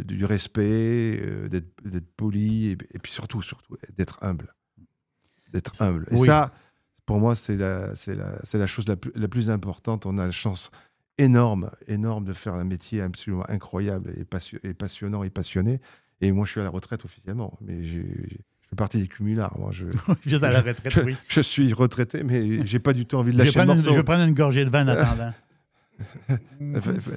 [0.04, 4.54] de- du respect, euh, d'être, poli et, et puis surtout, surtout d'être humble.
[5.52, 6.08] D'être humble.
[6.12, 6.28] Et Oui.
[6.28, 6.54] ça,
[7.06, 7.94] pour moi, c'est la,
[8.68, 10.06] chose la plus, la plus importante.
[10.06, 10.72] On a la chance
[11.18, 15.80] énorme, énorme de faire un métier absolument incroyable et, passio- et passionnant et passionné.
[16.22, 18.00] Et moi, je suis à la retraite officiellement, mais je
[18.70, 19.58] fais partie des cumulards.
[19.60, 19.86] Moi, je,
[20.26, 21.16] je viens à la retraite, je, oui.
[21.28, 23.74] je suis retraité, mais j'ai pas du tout envie de Je vais, lâcher le prendre
[23.80, 24.00] une, je morceau.
[24.00, 25.32] vais prendre une gorgée de vin en attendant.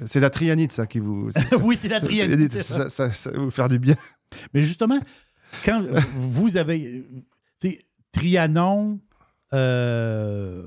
[0.05, 1.29] C'est la trianite, ça, qui vous.
[1.63, 2.61] oui, c'est la trianite.
[2.61, 3.31] ça.
[3.35, 3.95] vous faire du bien.
[4.53, 4.99] Mais justement,
[5.65, 5.83] quand
[6.15, 7.05] vous avez.
[8.11, 8.99] Trianon,
[9.53, 10.65] euh,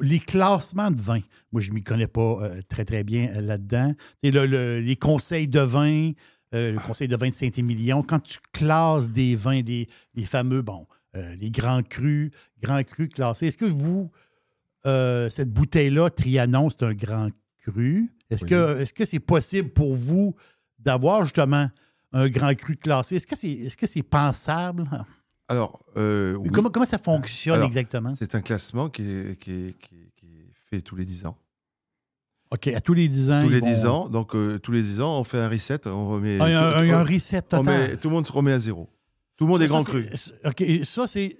[0.00, 1.20] les classements de vin,
[1.52, 3.94] moi, je ne m'y connais pas euh, très, très bien euh, là-dedans.
[4.22, 6.12] Le- le- les conseils de vin,
[6.52, 10.86] le conseil de vin de Saint-Émilion, quand tu classes des vins, les, les fameux, bon,
[11.14, 12.30] les grands crus,
[12.62, 14.10] grands crus classés, est-ce que vous,
[14.86, 17.28] euh, cette bouteille-là, Trianon, c'est un grand
[17.62, 18.10] cru?
[18.30, 18.92] Est-ce Oui.
[18.94, 20.34] que c'est possible pour vous
[20.78, 21.68] d'avoir justement
[22.12, 23.16] un grand cru classé?
[23.16, 24.88] Est-ce que c'est que c'est pensable?
[25.48, 28.12] Alors, euh, oui, Comment, comment ça fonctionne Alors, exactement?
[28.18, 31.26] c'est un classement qui est, qui, est, qui est- qui est fait tous les 10
[31.26, 31.36] ans.
[32.52, 33.42] OK, à tous les 10 ans.
[33.42, 34.08] tous les vont- 10 ans.
[34.08, 36.40] Donc, euh, tous les 10 ans, on fait un reset, on remet.
[36.40, 36.44] Un,
[37.00, 37.64] un reset on total.
[37.90, 38.88] met- tout le monde se remet à zéro.
[39.36, 40.08] Tout le monde Ça, est grand ça, cru.
[40.44, 41.36] OK, ça, c'est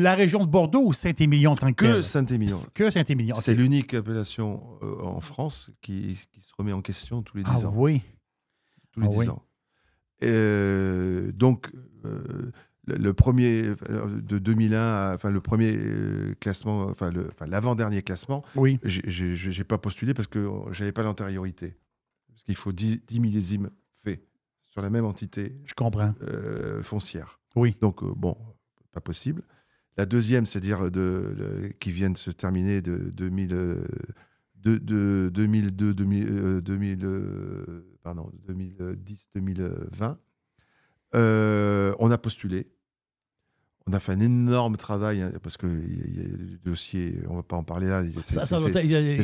[0.00, 2.02] la région de Bordeaux ou Saint-Émilion que?
[2.02, 2.56] Saint-Émilion.
[2.74, 3.34] Que Saint-Émilion.
[3.36, 7.50] C'est l'unique appellation euh, en France qui, qui se remet en question tous les 10
[7.52, 7.72] Ah ans.
[7.76, 8.02] oui.
[8.92, 9.28] tous les Ah 10 oui.
[9.28, 9.42] ans.
[10.22, 11.72] Euh, donc,
[12.04, 12.50] euh,
[12.86, 15.78] le, le premier de 2001, à- enfin le premier
[16.40, 17.10] classement, enfin
[17.46, 18.78] l'avant-dernier classement, Oui.
[18.84, 21.76] j'ai- pas postulé parce que j'avais pas l'antériorité.
[22.28, 23.70] Parce qu'il faut 10, 10 millésimes
[24.02, 24.22] faits
[24.62, 26.14] sur la même entité Je comprends.
[26.82, 27.38] foncière.
[27.56, 27.76] Oui.
[27.80, 28.36] Donc, bon,
[28.92, 29.42] pas possible.
[29.96, 33.84] La deuxième, c'est-à-dire de, le- qui vient de se terminer de, 2000, euh,
[34.56, 40.18] de, de 2002, 2000, euh, 2000, euh, pardon, 2010, 2020.
[41.14, 42.68] Euh, on a postulé.
[43.90, 47.18] On a fait un énorme travail hein, parce que y a- y a le dossier,
[47.28, 48.02] on va pas en parler là.
[48.22, 48.34] c'est-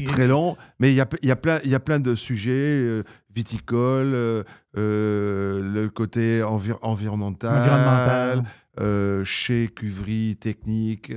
[0.04, 2.14] très long, mais il y a, il y, a plein- il y a plein de
[2.16, 3.02] sujets, euh,
[3.32, 4.42] viticoles, euh,
[4.76, 8.44] euh, le côté envi- environnemental, environnemental.
[8.80, 11.12] euh, chez cuverie, technique,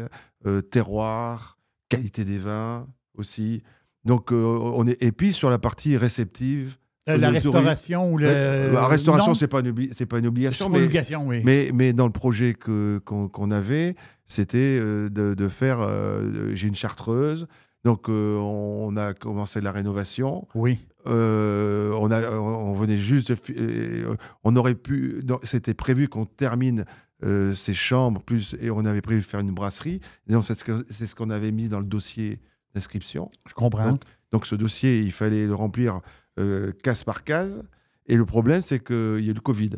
[0.46, 1.58] euh, terroir,
[1.90, 2.88] qualité des vins
[3.18, 3.64] aussi.
[4.06, 6.78] Donc, on est, et puis sur la partie réceptive,
[7.08, 8.28] la le tourisme- restauration ou le.
[8.28, 11.42] Ouais, la restauration, non, c'est pas une, c'est pas une obligation, mais, obligation, oui.
[11.44, 13.96] mais, mais dans le projet que, qu'on, avait,
[14.26, 15.80] c'était euh, de, de faire.
[15.82, 17.48] euh, j'ai une chartreuse,
[17.84, 20.48] donc euh, on a commencé la rénovation.
[20.56, 20.80] Oui.
[21.08, 23.32] Euh, on, a, on venait juste.
[23.32, 25.22] de euh, on aurait pu.
[25.44, 26.86] C'était prévu qu'on termine
[27.24, 30.02] euh, ces chambres, plus, et on avait prévu de faire une brasserie.
[30.28, 32.40] C'est ce, ce qu'on avait mis dans le dossier
[32.76, 33.30] d'inscription.
[33.48, 33.90] Je comprends.
[33.92, 36.02] Donc, donc, ce dossier, il fallait le remplir
[36.40, 37.62] euh, case par case.
[38.08, 39.72] Et le problème, c'est qu'il y a eu le Covid.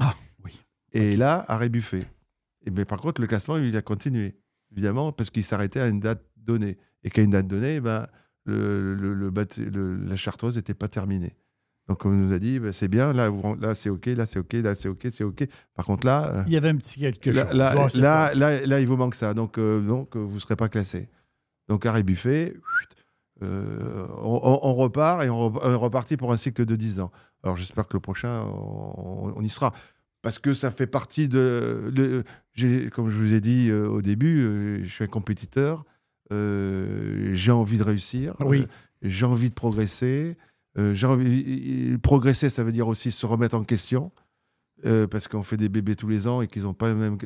[0.00, 0.14] Ah,
[0.44, 0.62] oui.
[0.92, 2.00] Et là, arrêt buffet.
[2.66, 4.34] Et, mais par contre, le classement, il a continué,
[4.72, 6.76] évidemment, parce qu'il s'arrêtait à une date donnée.
[7.04, 8.06] Et qu'à une date donnée, ben,
[8.46, 11.34] le, le- le bâti- le- la chartreuse n'était pas terminée.
[11.88, 13.30] Donc, on nous a dit, ben, c'est bien, là,
[13.60, 15.46] là c'est OK, là, c'est OK, là, c'est OK, c'est OK.
[15.74, 17.54] Par contre, là, euh, Il y avait un petit quelque chose.
[17.54, 19.34] là, là, là, là, il vous manque ça.
[19.34, 21.08] Donc, euh, donc euh, vous ne serez pas classé.
[21.68, 22.54] Donc, arrêt buffet,
[23.42, 27.10] euh, on, repart et on, est reparti pour un cycle de 10 ans.
[27.42, 29.72] Alors, j'espère que le prochain, on, on y sera.
[30.22, 32.24] Parce que ça fait partie de.
[32.92, 35.84] comme je vous ai dit euh, au début, euh, je suis un compétiteur.
[36.30, 38.34] j'ai envie de réussir.
[38.40, 38.66] Oui.
[39.02, 40.36] j'ai envie de progresser.
[40.76, 44.12] j'ai envie, progresser, ça veut dire aussi se remettre en question.
[45.10, 47.18] parce qu'on fait des bébés tous les ans et qu'ils n'ont pas, le même,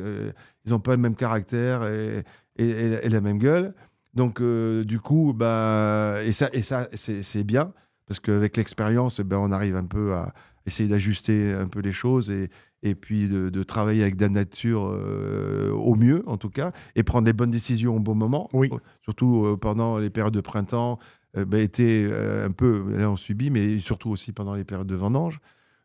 [0.65, 2.25] ils ont pas le même caractère et,
[2.57, 3.75] et- et la- et la même gueule.
[4.15, 7.73] Donc, euh, du coup, bah, et ça, et ça c'est bien,
[8.07, 10.33] parce qu'avec l'expérience, ben, on arrive un peu à
[10.67, 12.51] essayer d'ajuster un peu les choses et,
[12.83, 17.03] et puis de, de travailler avec la nature euh, au mieux, en tout cas, et
[17.03, 18.49] prendre les bonnes décisions au bon moment.
[18.53, 18.71] Oui.
[19.03, 20.99] Surtout euh, pendant les périodes de printemps,
[21.35, 22.11] ben, été
[22.45, 25.39] un peu, là on subit, mais surtout aussi pendant les périodes de vendange.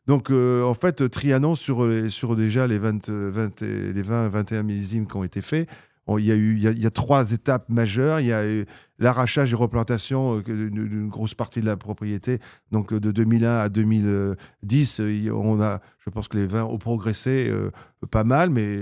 [0.08, 4.02] Donc, euh, en fait, Trianon, sur, les- sur déjà les 20, euh, 20 et- les
[4.02, 5.70] 20, 21 millésimes qui ont été faits,
[6.18, 8.20] il y, a eu, il y, a, il y a trois étapes majeures.
[8.20, 8.66] Il y a eu
[8.99, 12.39] l'arrachage et replantation euh, d'une grosse partie de la propriété.
[12.72, 16.78] Donc, euh, de 2001 à 2010, euh, on a, je pense que les vins ont
[16.78, 17.72] progressé euh,
[18.12, 18.80] pas mal, mais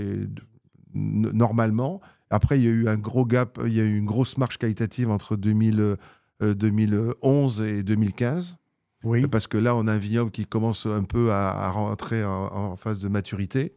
[0.94, 2.02] normalement.
[2.32, 4.58] Après, il y a eu un gros gap, il y a eu une grosse marche
[4.58, 5.98] qualitative entre 2000,
[6.42, 8.58] euh, 2011 et 2015.
[9.04, 9.28] Oui.
[9.28, 12.32] Parce que là, on a un vignoble qui commence un peu à, à rentrer en,
[12.32, 13.74] en phase de maturité.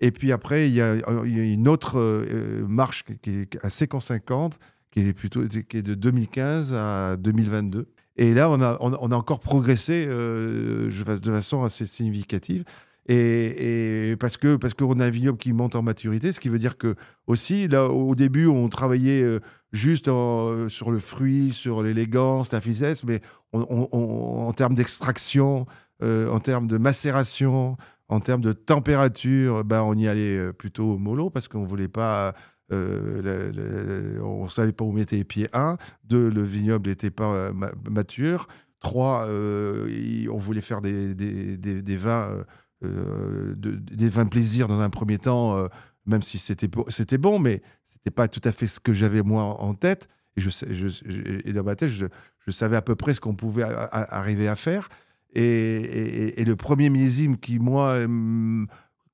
[0.00, 4.58] Et puis après, il y a, a une autre euh, marche qui, est assez conséquente,
[4.90, 7.86] qui est plutôt qui est de 2015 à 2022.
[8.16, 12.64] Et là, on a, on a, encore progressé euh, de façon assez significative.
[13.08, 16.60] Et, parce que parce qu'on a un vignoble qui monte en maturité, ce qui veut
[16.60, 16.94] dire que
[17.26, 19.40] aussi là au début on travaillait euh,
[19.72, 23.20] juste sur le fruit, sur l'élégance, la finesse, mais
[23.52, 25.66] en termes d'extraction,
[26.02, 27.76] euh, en termes de macération,
[28.10, 32.34] en termes de température, ben, on y allait euh, plutôt mollo parce qu'on voulait pas.
[32.72, 35.48] euh, on savait pas où mettre les pieds.
[35.52, 38.48] Un, deux, le vignoble n'était pas euh, ma- mature.
[38.80, 42.44] Trois, euh, on voulait faire des, des, des- vins,
[42.82, 45.68] euh, de- des vins plaisir dans un premier temps,
[46.06, 49.42] même si c'était c'était bon, mais c'était pas tout à fait ce que j'avais moi
[49.42, 50.08] en tête.
[50.36, 52.06] Et, dans ma tête, je,
[52.50, 54.88] savais à peu près ce qu'on pouvait arriver à faire.
[55.34, 57.98] Et, et- et le premier millésime qui, moi,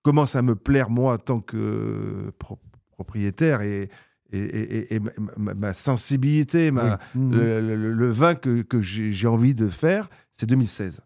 [0.03, 2.59] commence à me plaire, moi, en tant que pro-
[2.93, 3.91] propriétaire, et,
[4.33, 5.01] et, et- et
[5.37, 7.21] ma, sensibilité, ma, Oui.
[7.23, 7.33] Mhm.
[7.41, 11.01] le, le- le vin que, que j'ai envie de faire, c'est 2016.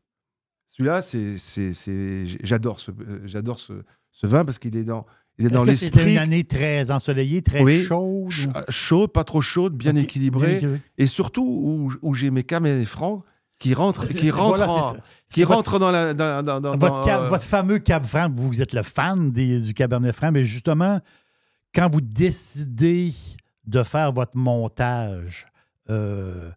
[0.68, 1.02] Celui-là,
[2.42, 3.72] j'adore ce, euh, j'adore ce,
[4.12, 5.06] ce vin parce qu'il est dans,
[5.38, 7.82] Il est dans que c'était l'esprit une année très ensoleillée, très Oui.
[7.84, 8.30] chaude?
[8.32, 10.46] ch- ou- euh, chaude, pas trop chaude, bien équilibrée.
[10.46, 10.80] bien équilibrée.
[10.98, 13.24] Et surtout où, où j'ai mes caméras francs
[13.60, 14.96] qui rentrent, C'est- qui voilà, en- ça.
[15.32, 16.12] qui votre- rentrent dans la.
[16.14, 19.30] Dans, dans- dans- Votre, dans, cab- euh, votre fameux Cab Franc, vous êtes le fan
[19.30, 20.98] des- du Cabernet Franc, mais justement,
[21.74, 23.12] quand vous décidez
[23.66, 25.46] de faire votre montage,
[25.90, 26.50] euh,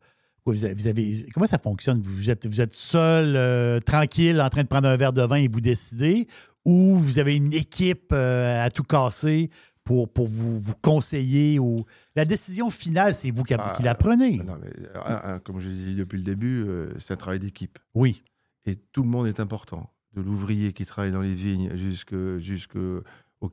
[0.46, 2.02] vous avez, vous avez- comment ça fonctionne?
[2.04, 5.36] Vous êtes, vous êtes seul, euh, tranquille, en train de prendre un verre de vin
[5.36, 6.28] et vous décidez,
[6.66, 9.50] ou vous avez une équipe à tout casser
[9.84, 11.60] pour, pour vous, vous conseiller?
[11.60, 11.86] Ou...
[12.16, 14.38] La décision finale, c'est vous qui, Ah, qui la prenez.
[14.38, 17.40] non, mais, euh, euh, comme je l'ai dit depuis le début, euh, c'est un travail
[17.40, 17.80] d'équipe.
[17.94, 18.24] Oui,
[18.66, 19.90] Et tout le monde est important.
[20.14, 23.04] De l'ouvrier qui travaille dans les vignes jusque- jusqu'au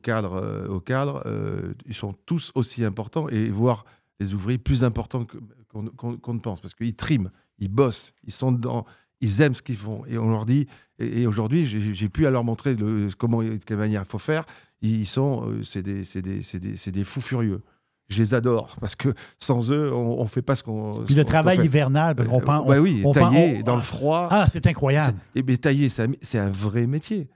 [0.03, 3.85] cadre, euh, au cadre euh, ils sont tous aussi importants et voire
[4.21, 5.27] les ouvriers plus importants
[5.69, 5.87] qu'on
[6.21, 8.85] qu'on ne pense parce qu'ils triment, ils bossent, ils sont dedans,
[9.21, 10.03] ils aiment ce qu'ils font.
[10.09, 10.67] Et on leur dit,
[10.99, 14.19] et, et aujourd'hui, j'ai pu à leur montrer le, comment, de quelle manière il faut
[14.19, 14.45] faire.
[14.83, 17.61] Ils sont, euh, c'est des, des, des, des fous furieux.
[18.09, 20.91] Je les adore parce que sans eux, on ne fait pas ce qu'on.
[21.05, 23.77] puis le travail hivernal, parce qu'on Euh, pense- bah on- oui, on tailler dans on-
[23.77, 24.27] le froid.
[24.33, 25.17] Ah, c'est incroyable.
[25.37, 27.29] Et bien, tailler, c'est un, vrai métier.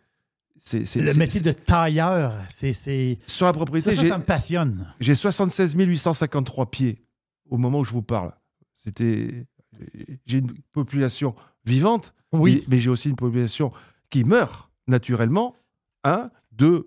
[0.58, 2.72] C'est- Le métier de tailleur, c'est.
[3.26, 4.86] Sur la Ça, propriété, ça, j'ai, ça me passionne.
[4.98, 7.04] j'ai 76 853 pieds
[7.50, 8.32] au moment où je vous parle.
[8.82, 9.46] C'était,
[10.26, 12.62] j'ai une population vivante, Oui.
[12.68, 13.70] mais, mais j'ai aussi une population
[14.10, 15.54] qui meurt naturellement.
[16.04, 16.84] Un, deux,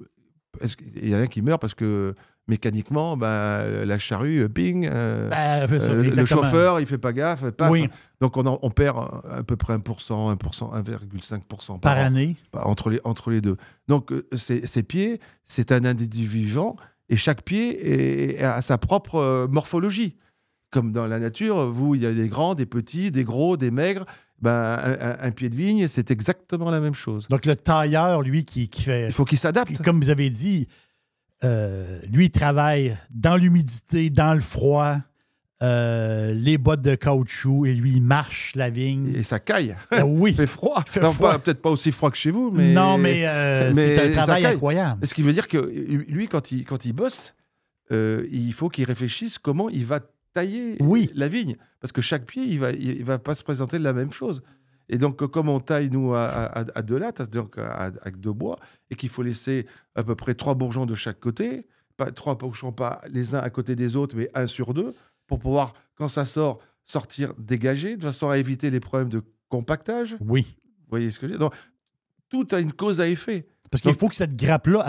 [0.60, 2.14] parce qu'il y en a qui meurent parce que
[2.48, 7.50] mécaniquement, ben, la charrue, euh, ping, euh, ça, euh, le chauffeur, il fait pas gaffe,
[7.52, 7.70] paf.
[7.70, 7.90] Oui,
[8.22, 8.98] donc on, en- on perd
[9.30, 9.82] à peu près 1%,
[10.38, 10.38] 1%,
[10.82, 12.02] 1,5% par, par an.
[12.06, 12.36] année.
[12.54, 13.58] Bah, entre les, entre les deux.
[13.90, 16.76] Donc, euh, ces, pieds, c'est un individu vivant
[17.10, 20.16] et chaque pied est- a sa propre euh, morphologie.
[20.72, 23.72] Comme dans la nature, vous, il y a des grands, des petits, des gros, des
[23.72, 24.06] maigres.
[24.40, 24.80] Ben,
[25.20, 27.28] un, pied de vigne, c'est exactement la même chose.
[27.28, 29.08] Donc, le tailleur, lui, qui, qui fait.
[29.08, 29.82] Il faut qu'il s'adapte.
[29.82, 30.68] Comme vous avez dit,
[31.44, 34.98] euh, lui, il travaille dans l'humidité, dans le froid,
[35.64, 39.12] euh, les bottes de caoutchouc, et lui, il marche la vigne.
[39.16, 39.76] Et ça caille.
[39.92, 40.32] Ah oui.
[40.32, 40.84] Il fait froid.
[40.86, 42.74] fait Peut-être pas aussi froid que chez vous, mais.
[42.74, 45.06] non, mais, euh, mais c'est un travail incroyable.
[45.06, 47.34] Ce qui veut dire que lui, quand il, quand il bosse,
[47.92, 50.00] il faut qu'il réfléchisse comment il va
[50.38, 51.10] tailler Oui.
[51.16, 51.56] la vigne.
[51.80, 54.42] Parce que chaque pied, il va, il, va pas se présenter de la même chose.
[54.90, 58.32] Et donc, comme on taille, nous, à, à, à deux lattes, donc à- avec deux
[58.34, 58.58] bois,
[58.90, 59.66] et qu'il faut laisser
[59.96, 61.66] à peu près trois bourgeons de chaque côté,
[61.98, 64.94] pas, trois bourgeons pas les uns à côté des autres, mais un sur deux,
[65.28, 70.14] pour pouvoir, quand ça sort, sortir dégagé, de façon à éviter les problèmes de compactage.
[70.22, 70.56] Vous Oui.
[70.90, 71.50] voyez ce que je veux dire?
[71.50, 71.56] Donc,
[72.30, 73.48] tout a une cause à effet.
[73.70, 74.86] Parce qu'il faut que cette grappe-là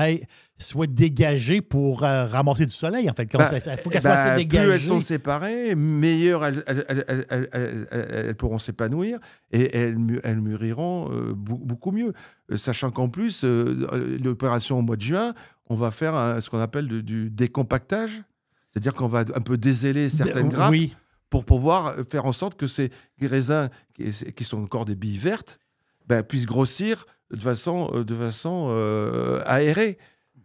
[0.56, 3.30] soit dégagée pour euh, ramasser du soleil, en fait.
[3.32, 4.66] Bah, ça, faut qu'elle Eh soit assez dégagée.
[4.66, 9.18] Plus elles sont séparées, meilleures elles, pourront s'épanouir
[9.50, 12.12] et elles, mûriront euh, beaucoup mieux.
[12.50, 15.34] Euh, sachant qu'en plus, euh, l'opération au mois de juin,
[15.66, 18.22] on va faire un- ce qu'on appelle du décompactage.
[18.70, 20.94] C'est-à-dire qu'on va un peu dézéler certaines grappes Oui.
[21.30, 25.58] pour pouvoir faire en sorte que ces raisins, qui, qui sont encore des billes vertes,
[26.06, 29.98] ben, puissent grossir de façon, euh, de façon euh, aérée.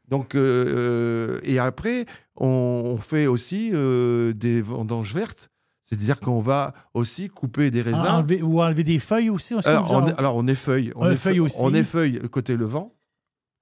[0.10, 2.06] Donc, euh, et après,
[2.36, 5.50] on, on fait aussi euh, des vendanges vertes.
[5.82, 8.00] C'est-à-dire qu'on va aussi couper des raisins.
[8.00, 9.54] Enlever- ou enlever des feuilles aussi.
[9.56, 10.92] que alors, on, est- alors, on effeuille.
[10.96, 11.58] On effeuille- aussi.
[11.60, 12.94] On effeuille côté levant,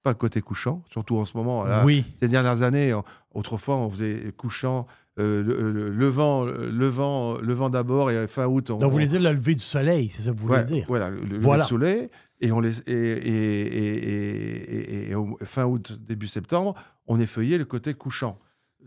[0.02, 1.64] pas côté couchant, surtout en ce moment.
[1.64, 2.04] Là, Oui.
[2.18, 3.04] ces dernières années, on-
[3.34, 4.86] autrefois, on faisait couchant,
[5.18, 8.70] euh, le, le- levant, levant, levant d'abord et fin août.
[8.70, 10.64] On, Donc, vous voulez dire le lever du soleil, c'est ça que vous voulez Ouais,
[10.64, 10.84] dire?
[10.88, 11.66] Voilà, le, le Voilà.
[11.66, 12.08] soleil.
[12.40, 16.74] Et, on les, et, et, et- et- fin août, début septembre,
[17.06, 18.38] on effeuillait le côté couchant.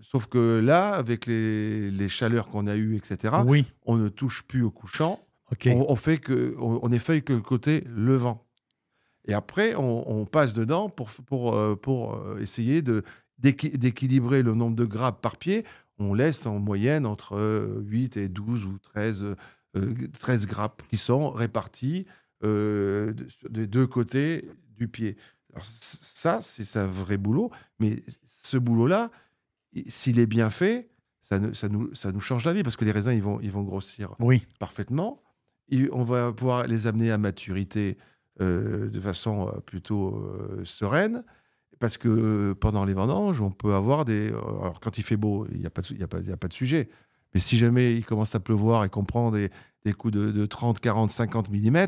[0.01, 3.65] Sauf que là, avec les, les chaleurs qu'on a eues, etc., Oui.
[3.85, 5.21] on ne touche plus au couchant.
[5.51, 5.69] OK.
[5.71, 8.45] On, on fait que, on, on effeuille que le côté levant.
[9.27, 12.83] Et après, on, on passe dedans pour, pour, euh, pour euh, essayer
[13.39, 15.63] d'équilibrer le nombre de grappes par pied.
[15.97, 19.25] On laisse en moyenne entre euh, 8 et 12 ou 13,
[19.77, 22.05] euh, 13 grappes qui sont réparties
[22.43, 23.13] euh,
[23.49, 25.15] des deux côtés du pied.
[25.53, 27.49] Alors, ça, c'est un vrai boulot.
[27.79, 29.09] Mais ce boulot-là,
[29.87, 30.89] s'il est bien fait,
[31.21, 33.39] ça, ne- ça, nous, ça nous change la vie parce que les raisins, ils vont,
[33.41, 34.45] ils vont grossir Oui.
[34.59, 35.23] parfaitement.
[35.69, 37.97] Et on va pouvoir les amener à maturité
[38.41, 41.23] euh, de façon euh, plutôt euh, sereine.
[41.79, 44.31] Parce que euh, pendant les vendanges, on peut avoir des.
[44.31, 46.53] euh, Alors, quand il fait beau, il n'y a, pas de- y a, pas- de
[46.53, 46.89] sujet.
[47.33, 49.49] Mais si jamais il commence à pleuvoir et qu'on prend des,
[49.97, 51.87] coups de, de 30, 40, 50 mm,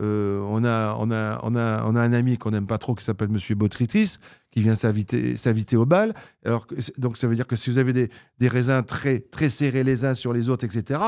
[0.00, 4.16] on, a, un ami qu'on n'aime pas trop qui s'appelle Monsieur Botrytis,
[4.50, 6.14] qui vient s'inviter au bal.
[6.44, 6.66] Alors,
[6.98, 10.14] donc, ça veut dire que si vous avez des, raisins très, très serrés les uns
[10.14, 11.00] sur les autres, etc.,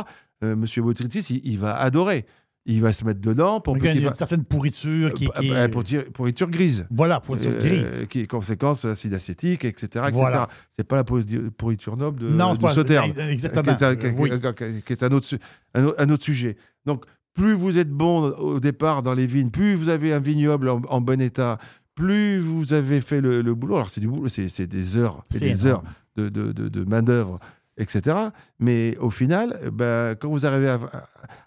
[0.43, 2.27] euh, Monsieur Botrytis, il, il va adorer.
[2.67, 5.51] Il va se mettre dedans pour Donc, il y a une certaine pourriture qui, qui
[5.51, 5.69] Euh, est...
[5.69, 6.87] pourriture, pourriture grise.
[6.91, 8.07] Voilà, pourriture Euh, grise.
[8.09, 9.87] qui est conséquence acide acétique, etc.
[9.87, 10.11] etc.
[10.13, 10.49] Voilà.
[10.71, 12.75] C'est pas la pourri- pourriture noble de, non, de c'est pas...
[12.75, 13.63] Sauternes, Exactement.
[13.77, 14.31] qui est, un, qui- Euh, oui.
[14.31, 15.29] qui- qui est un autre,
[15.75, 16.57] un, au- un autre sujet.
[16.87, 17.05] Donc,
[17.35, 20.83] plus vous êtes bon au départ dans les vignes, plus vous avez un vignoble en,
[20.89, 21.59] en bon état,
[21.95, 23.77] plus vous avez fait le, le boulot.
[23.77, 25.67] Alors, c'est du boulot, c'est des heures et des énorme.
[25.67, 25.83] heures
[26.17, 27.39] de, de, de- de main-d'œuvre,
[27.81, 28.17] etc.
[28.59, 30.79] Mais au final, eh ben, quand vous arrivez à,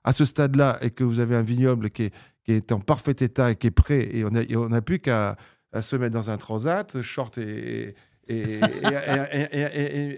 [0.04, 2.14] à ce stade-là et que vous avez un vignoble qui est,
[2.44, 4.26] qui est en parfait état et qui est prêt, et
[4.58, 5.38] on n'a plus qu'à
[5.82, 7.96] se mettre dans un transat, short et,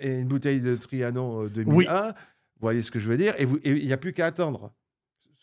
[0.05, 1.75] une bouteille de Trianon euh, 2001.
[1.75, 1.85] Oui.
[1.87, 3.33] Vous voyez ce que je veux dire?
[3.37, 4.71] Et il n'y a plus qu'à attendre.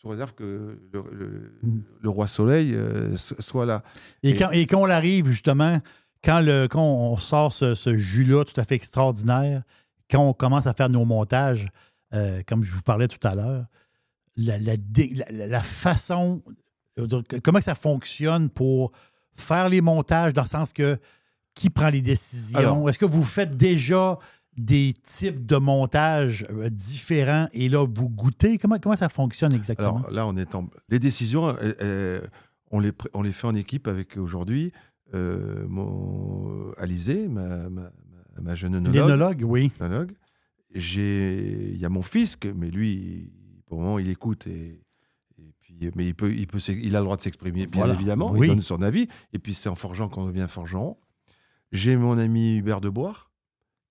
[0.01, 1.79] Sous réserve que le, le- Mm.
[2.01, 3.83] le roi soleil euh, so- soit là.
[4.23, 5.79] Et, quand, et quand on arrive, justement,
[6.23, 9.63] quand, le, quand on sort ce, ce jus-là tout à fait extraordinaire,
[10.13, 11.67] quand on commence à faire nos montages,
[12.13, 13.65] euh, comme je vous parlais tout à l'heure,
[14.35, 16.43] la, la dé- la- la- la façon,
[16.99, 17.07] euh,
[17.43, 18.91] comment ça fonctionne pour
[19.35, 20.99] faire les montages, dans le sens que
[21.55, 22.87] qui prend les décisions?
[22.87, 24.19] Est-ce que vous faites déjà
[24.55, 28.59] des types de montages euh, différents et là, vous goûtez?
[28.59, 29.97] Comment, comment ça fonctionne exactement?
[29.97, 30.67] Alors là, on est en...
[30.89, 32.21] les décisions, euh,
[32.69, 34.71] on, les, on les fait en équipe avec aujourd'hui
[35.15, 37.91] euh, mon Alizé, ma, ma,
[38.41, 38.95] ma- jeune œnologue.
[38.95, 39.71] L'énologue, oui.
[40.75, 43.31] il y a mon fils, que- mais lui,
[43.65, 44.81] pour le moment, il écoute et,
[45.37, 47.93] et puis, mais il peut, il peut, il a le droit de s'exprimer, bien Voilà.
[47.93, 48.31] évidemment.
[48.31, 48.47] Oui.
[48.47, 49.07] Il donne son avis.
[49.33, 50.97] Et puis c'est en forgeant qu'on devient forgeron.
[51.71, 53.31] J'ai mon ami Hubert Deboire,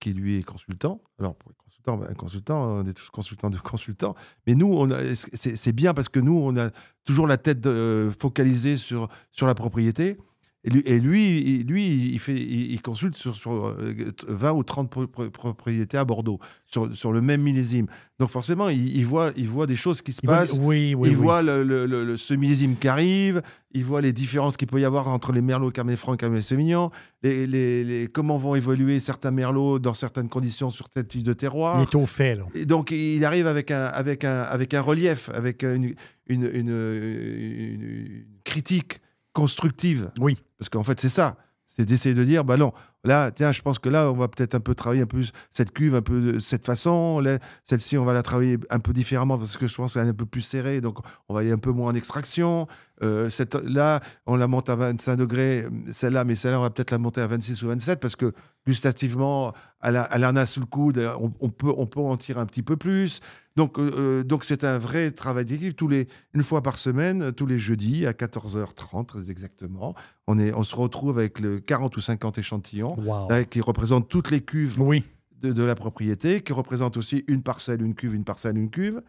[0.00, 1.02] qui lui est consultant.
[1.18, 4.14] Alors pour les consultants, ben, consultant, on est tous consultants de consultants.
[4.46, 6.70] Mais nous, c'est bien parce que nous, on a
[7.04, 10.16] toujours la tête euh, focalisée sur sur la propriété.
[10.64, 13.94] Et lui, et lui, il- lui, il, fait, il, il consulte sur, sur euh,
[14.28, 17.86] 20 ou 30 pro- pro- propriétés à Bordeaux, sur, sur le même millésime.
[18.20, 20.52] Donc forcément, il, il voit, il voit des choses qui se Il passent.
[20.60, 21.22] oui, oui, il oui.
[21.24, 23.42] voit le, le- le- ce millésime qui arrive,
[23.72, 26.44] il voit les différences qu'il peut y avoir entre les merlots Cabernet Franc et Cabernet
[26.44, 26.92] Sauvignon,
[27.24, 31.32] les, les- les- comment vont évoluer certains merlots dans certaines conditions sur tel type de
[31.32, 31.80] terroir.
[31.80, 32.44] Il est au fait, là.
[32.54, 35.86] Et donc, il arrive avec un, avec un, avec un relief, avec une,
[36.28, 39.00] une, une- une- une critique
[39.32, 40.10] constructive.
[40.18, 40.42] Oui.
[40.58, 41.36] Parce qu'en fait, c'est ça.
[41.68, 42.72] C'est d'essayer de dire, bah non,
[43.02, 45.72] là, tiens, je pense que là, on va peut-être un peu travailler un peu cette
[45.72, 47.22] cuve, un peu de cette façon.
[47.64, 50.14] Celle-ci, on va la travailler un peu différemment parce que je pense qu'elle est un
[50.14, 50.98] peu plus serrée, donc
[51.30, 52.66] on va aller un peu moins en extraction.
[53.02, 56.90] Euh, cette, là, on la monte à 25 degrés, celle-là, mais celle-là, on va peut-être
[56.92, 58.32] la monter à 26 ou 27 parce que
[58.66, 62.16] gustativement, elle, a- elle en a sous le coude, on, on peut, on peut en
[62.16, 63.20] tirer un petit peu plus.
[63.56, 65.76] Donc, euh, euh, donc c'est un vrai travail d'équipe.
[65.76, 69.94] Tous les, une fois par semaine, tous les jeudis à 14h30 très exactement,
[70.26, 73.28] on, est, on se retrouve avec le 40 ou 50 échantillons Wow.
[73.28, 75.04] là, qui représentent toutes les cuves Oui.
[75.40, 79.02] de, de la propriété, qui représentent aussi une parcelle, une cuve, une parcelle, une cuve.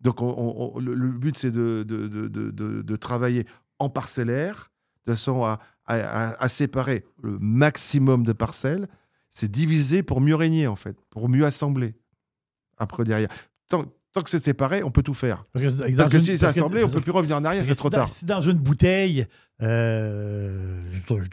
[0.00, 2.28] Donc on- on- on- le, le but, c'est de, de, de-
[2.82, 3.44] de- travailler
[3.78, 4.70] en parcellaire,
[5.06, 8.86] de façon à, à- à- à séparer le maximum de parcelles.
[9.30, 11.94] C'est diviser pour mieux régner, en fait, pour mieux assembler.
[12.78, 13.28] Après, derrière.
[13.68, 15.44] Tant, tant que c'est séparé, on peut tout faire.
[15.52, 17.44] Parce que, dans Parce que une- si c'est que- assemblé, on peut plus revenir en
[17.44, 18.08] arrière, c'est trop tard.
[18.08, 19.26] Si dans une bouteille,
[19.62, 20.82] euh,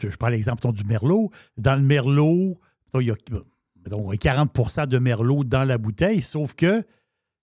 [0.00, 2.58] je, prends l'exemple du merlot, dans le merlot,
[2.94, 3.16] il y a
[3.84, 6.82] mettons, 40% de merlot dans la bouteille, sauf que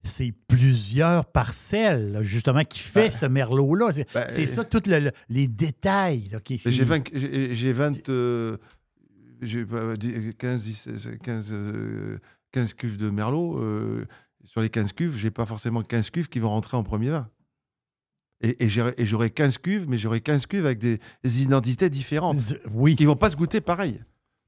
[0.03, 3.91] c'est plusieurs parcelles, là, justement, qui fait Ben, ce merlot-là.
[3.91, 4.83] C'est ben, c'est ça, tous
[5.29, 6.29] les détails.
[6.47, 8.57] J'ai c'est- 20, j'ai j'ai 20, euh,
[9.41, 10.87] j'ai pas dit- 15, 10,
[11.23, 12.17] 15, euh,
[12.51, 13.57] 15 cuves de Merlot.
[13.59, 14.05] euh,
[14.45, 17.29] sur les 15 cuves, j'ai pas forcément 15 cuves qui vont rentrer en premier vin.
[18.41, 21.89] Et, et j'aurai- et j'aurai 15 cuves, mais j'aurai 15 cuves avec des, des identités
[21.89, 22.37] différentes
[22.73, 22.97] Oui.
[22.97, 24.01] qui vont pas se goûter pareil.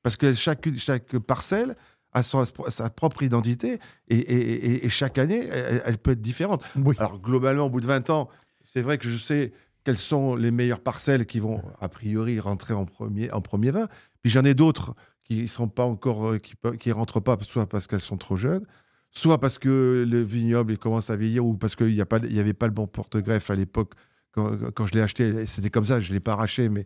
[0.03, 1.75] Parce que chaque, chaque parcelle
[2.15, 6.21] a son- sa propre identité et, et- et- et chaque année, elle, elle peut être
[6.21, 6.63] différente.
[6.75, 6.95] oui.
[6.97, 8.29] Alors, globalement, au bout de 20 ans,
[8.65, 9.51] c'est vrai que je sais
[9.83, 13.87] quelles sont les meilleures parcelles qui vont, a priori, rentrer en premier, en premier vin.
[14.23, 17.67] Puis j'en ai d'autres qui ne sont pas encore, euh, qui, qui rentrent pas, soit
[17.67, 18.65] parce qu'elles sont trop jeunes,
[19.11, 22.01] soit parce que le vignoble il commence à vieillir, ou parce qu'il n'y
[22.39, 23.93] avait pas le bon porte-greffe à l'époque.
[24.31, 26.83] Quand, quand je l'ai acheté, c'était comme ça, je ne l'ai pas arraché, mais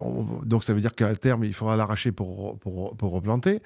[0.00, 3.60] on- donc ça veut dire qu'à terme, il faudra l'arracher pour, pour, pour replanter.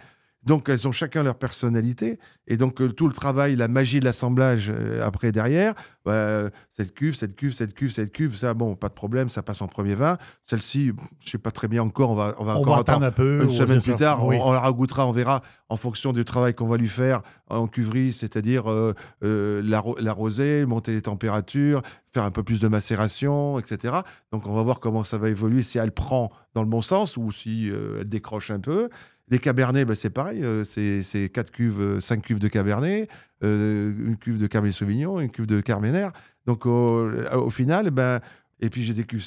[0.46, 4.04] Donc elles ont chacun leur personnalité, et donc euh, tout le travail, la magie de
[4.04, 8.74] l'assemblage euh, après derrière, bah, cette cuve, cette cuve, cette cuve, cette cuve, ça, bon,
[8.76, 10.18] pas de problème, ça passe en premier vin.
[10.42, 10.92] Celle-ci,
[11.24, 13.10] je sais pas très bien encore, on va, on va On encore va attendre un
[13.10, 13.42] peu.
[13.42, 14.36] une semaine plus tard, Oui.
[14.38, 17.66] on, on la ragoûtera, on verra en fonction du travail qu'on va lui faire en
[17.66, 18.92] cuverie, c'est-à-dire euh,
[19.22, 21.80] euh, l'arro- l'arroser, monter les températures,
[22.12, 23.94] faire un peu plus de macération, etc.
[24.30, 27.16] Donc on va voir comment ça va évoluer, si elle prend dans le bon sens
[27.16, 28.90] ou si elle décroche un peu.
[29.28, 33.08] Les cabernets, bah, c'est pareil, euh, c'est c'est quatre cuves, euh, cinq cuves de cabernet,
[33.42, 36.08] euh, une cuve de cabernet sauvignon, une cuve de carméner.
[36.46, 38.20] Donc au, au final, ben,
[38.60, 39.24] et puis j'ai des cuves,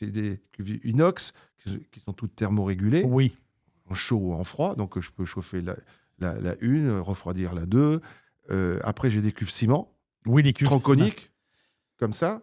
[0.00, 1.32] des cuves inox
[1.90, 3.34] qui, sont toutes thermorégulées Oui.
[3.90, 4.74] en chaud ou en froid.
[4.76, 5.74] Donc, je peux chauffer la,
[6.18, 8.00] la, la une, refroidir la deux.
[8.50, 9.96] Euh, après, j'ai des cuves ciment,
[10.26, 10.66] Oui, les cuves.
[10.68, 11.32] tronconiques,
[11.98, 12.42] comme ça,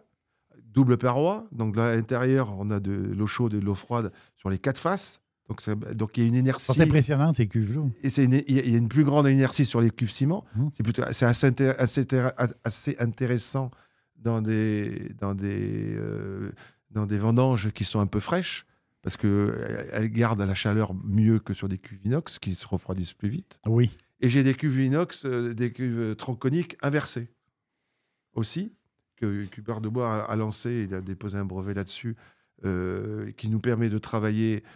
[0.64, 1.46] double paroi.
[1.52, 4.78] Donc, à l'intérieur, on a de l'eau chaude et de l'eau froide sur les quatre
[4.80, 5.21] faces.
[5.52, 6.72] Donc, ça- donc il y a une inertie.
[6.74, 7.82] C'est impressionnant, ces cuves-là.
[8.02, 10.44] Et c'est une- il y a- une plus grande inertie sur les cuves ciment.
[10.56, 10.70] Mhm.
[10.74, 12.06] C'est plutôt, c'est assez, intér- assez,
[12.64, 13.70] assez intéressant
[14.16, 16.50] dans des, dans des, euh,
[16.90, 18.64] dans des vendanges qui sont un peu fraîches
[19.02, 23.12] parce que elles gardent la chaleur mieux que sur des cuves inox qui se refroidissent
[23.14, 23.60] plus vite.
[23.66, 23.90] Oui.
[24.20, 27.28] Et j'ai des cuves inox, euh, des cuves tronconiques inversées
[28.34, 28.72] aussi
[29.16, 30.86] que Hubert de Bois a, a lancé.
[30.88, 32.16] Il a déposé un brevet là-dessus
[32.64, 34.68] euh, qui nous permet de travailler euh,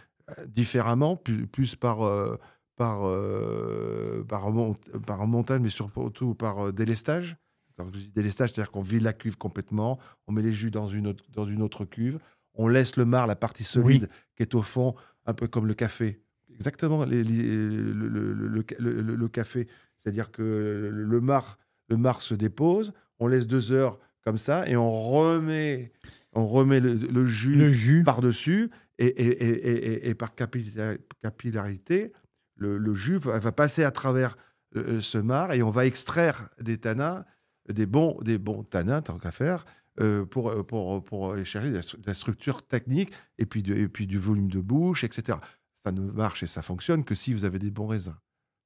[0.47, 2.35] différemment, plus, plus par, euh,
[2.75, 4.75] par, euh, par, mont-
[5.05, 7.37] par montagne, mais surtout par euh, délestage.
[7.77, 10.87] Quand je dis délestage, c'est-à-dire qu'on vide la cuve complètement, on met les jus dans
[10.89, 12.19] une autre, dans une autre cuve,
[12.55, 14.95] on laisse le marc, la partie solide qui est au fond,
[15.25, 16.19] un peu comme le café.
[16.53, 19.67] Exactement, les- les- le, le- le- le- le- le café.
[19.99, 21.59] C'est-à-dire que le marc,
[21.89, 25.91] le marc se dépose, on laisse deux heures comme ça et on remet,
[26.33, 28.03] on remet le, jus Le jus.
[28.03, 32.11] par-dessus et, par capilla- capillarité,
[32.55, 34.37] le, le jus va passer à travers
[34.75, 37.23] euh, ce marc et on va extraire des tanins,
[37.71, 39.65] des bons, des bons tanins, tant qu'à faire,
[39.99, 41.69] euh, pour, euh, pour, pour chercher
[42.05, 45.37] la, structure technique et puis, de- et puis du volume de bouche, etc.
[45.75, 48.15] Ça ne marche et ça fonctionne que si vous avez des bons raisins.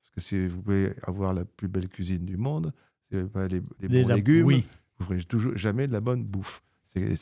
[0.03, 2.74] Parce que si vous pouvez avoir la plus belle cuisine du monde,
[3.12, 4.66] si vous pas les, bons légumes, Oui.
[4.98, 6.62] vous ferez toujours jamais de la bonne bouffe.
[6.86, 7.16] C'est-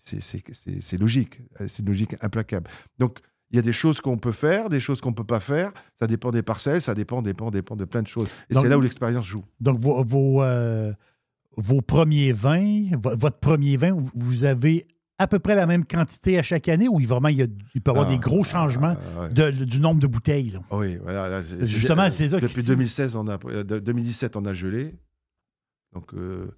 [0.00, 1.40] C'est c'est- c'est- c'est- logique.
[1.60, 2.70] Une logique implacable.
[2.98, 3.18] Donc,
[3.50, 5.72] il y a des choses qu'on peut faire, des choses qu'on ne peut pas faire.
[5.98, 8.28] Ça dépend des parcelles, ça dépend, dépend, dépend de plein de choses.
[8.50, 9.44] Et c'est là où l'expérience joue.
[9.60, 10.92] Donc, vos, vos, euh,
[11.56, 14.86] vos premiers vins, vo- votre premier vin, vous- avez
[15.18, 17.46] à peu près la même quantité à chaque année ou il, vraiment, il, y a-
[17.74, 19.28] il peut y avoir Ah, des gros changements ah, ouais.
[19.30, 20.50] de- du nombre de bouteilles?
[20.50, 20.60] là?
[20.70, 21.28] Oui, voilà.
[21.28, 24.54] là, Justement, j'ai- c'est ça qui- Depuis 2016, on a, euh, de- 2017, on a
[24.54, 24.94] gelé.
[25.92, 26.48] Donc, euh,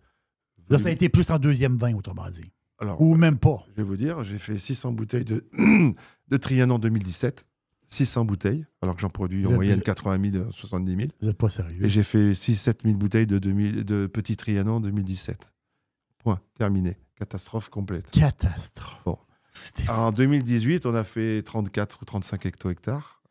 [0.69, 2.45] Là, ça a été plus en deuxième vin, autrement dit.
[2.81, 3.65] Alors, Ou même pas.
[3.69, 5.45] je vais vous dire, j'ai fait 600 bouteilles de,
[6.29, 7.47] de Trianon 2017.
[7.93, 11.09] 600 bouteilles, alors que j'en produis Vous en êtes- moyenne vous- 80 000, 70 000.
[11.21, 11.85] Vous n'êtes pas sérieux.
[11.85, 15.53] Et j'ai fait 6-7 000 bouteilles de, 2000 de Petit Trianon 2017.
[16.19, 16.41] Point.
[16.57, 16.97] Terminé.
[17.17, 18.09] Catastrophe complète.
[18.13, 19.03] Catastrophe.
[19.05, 19.19] Bon.
[19.89, 23.23] En 2018, on a fait 34 ou 35 hecto-hectares.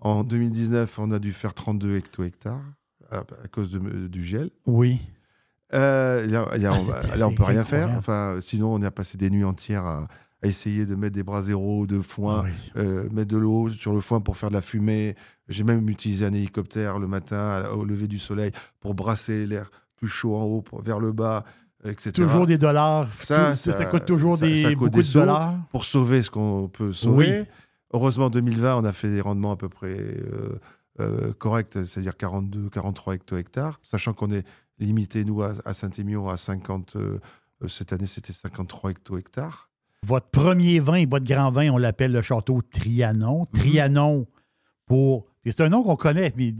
[0.00, 2.64] En 2019, on a dû faire 32 hecto-hectares
[3.12, 4.50] à, à cause de- du gel.
[4.66, 4.98] Oui.
[5.72, 7.90] Euh, y a- Ah, on va- là, on peut rien faire.
[7.96, 10.06] Enfin, sinon, on a passé des nuits entières à,
[10.42, 12.50] à essayer de mettre des bras zéro de foin, Oui.
[12.76, 15.16] euh, mettre de l'eau sur le foin pour faire de la fumée.
[15.48, 20.08] J'ai même utilisé un hélicoptère le matin au lever du soleil pour brasser l'air plus
[20.08, 21.44] chaud en haut pour- vers le bas,
[21.84, 22.12] etc.
[22.12, 23.08] Toujours des dollars.
[23.18, 25.54] Ça, Tout- ça, ça- coûte toujours ça- des, ça coûte beaucoup des de dollars.
[25.70, 27.40] pour sauver ce qu'on peut sauver.
[27.40, 27.46] Oui.
[27.92, 30.58] Heureusement, en 2020, on a fait des rendements à peu près euh,
[31.00, 34.44] euh, corrects, c'est-à-dire 42, 43 hecto-hectares, sachant qu'on est
[34.78, 36.96] limité, nous, à, à Saint-Émilion, à 50.
[36.96, 37.18] euh,
[37.68, 39.70] cette année, c'était 53 hecto-hectares.
[40.06, 43.40] Votre premier vin et votre grand vin, on l'appelle le château Trianon.
[43.40, 43.46] Mhm.
[43.60, 44.26] Trianon
[44.86, 45.26] pour.
[45.46, 46.52] C'est un nom qu'on connaît, mais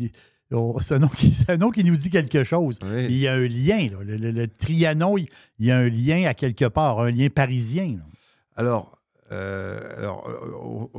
[0.81, 2.79] c'est un, nom qui- c'est un nom qui nous dit quelque chose.
[2.83, 3.89] Il y a un lien.
[3.91, 3.99] là.
[4.03, 5.27] Le, le- le Trianon, il,
[5.59, 7.97] il y a un lien à quelque part, un lien parisien.
[7.99, 8.05] là.
[8.57, 8.99] Alors,
[9.33, 10.99] euh, alors euh,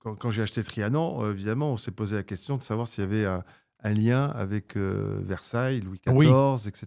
[0.00, 3.06] quand, quand j'ai acheté Trianon, évidemment, on s'est posé la question de savoir s'il y
[3.06, 3.42] avait un,
[3.82, 6.26] un lien avec euh, Versailles, Louis XIV, Oui.
[6.66, 6.86] etc.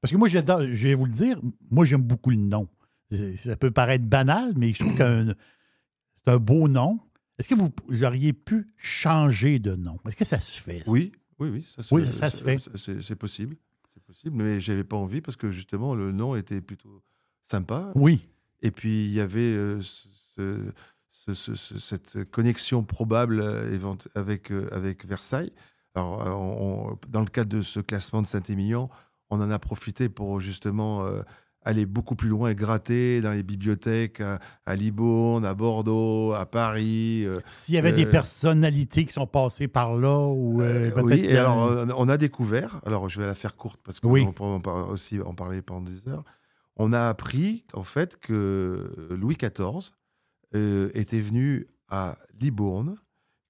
[0.00, 1.40] Parce que moi, j'adore, je vais vous le dire,
[1.70, 2.68] moi, j'aime beaucoup le nom.
[3.36, 5.34] Ça peut paraître banal, mais je trouve que
[6.16, 7.00] c'est un beau nom.
[7.38, 9.98] Est-ce que vous, vous auriez pu changer de nom?
[10.06, 10.80] Est-ce que ça se fait?
[10.84, 10.90] ça?
[10.90, 11.66] Oui, oui, oui.
[11.76, 12.58] Ça, Oui, ça se fait.
[12.76, 13.56] C'est possible.
[13.94, 17.02] C'est possible, mais j'avais pas envie parce que justement, le nom était plutôt
[17.42, 17.92] sympa.
[17.94, 18.28] Oui.
[18.62, 20.72] Et puis, il y avait euh, ce-
[21.10, 23.78] ce- ce- ce- cette connexion probable euh,
[24.14, 25.52] avec, euh, avec Versailles.
[25.94, 28.88] Alors, euh, on- dans le cadre de ce classement de Saint-Émilion,
[29.30, 31.22] on en a profité pour justement euh,
[31.62, 36.46] aller beaucoup plus loin et gratter dans les bibliothèques à, à Libourne, à Bordeaux, à
[36.46, 37.24] Paris.
[37.24, 41.20] euh, S'il y avait des Euh, personnalités qui sont passées par là, ou euh, oui,
[41.20, 44.26] et alors euh, on a découvert, alors je vais la faire courte parce qu'on Oui.
[44.62, 46.24] par- aussi en parler pendant des heures.
[46.76, 49.92] On a appris en fait que Louis XIV
[50.56, 52.96] euh, était venu à Libourne,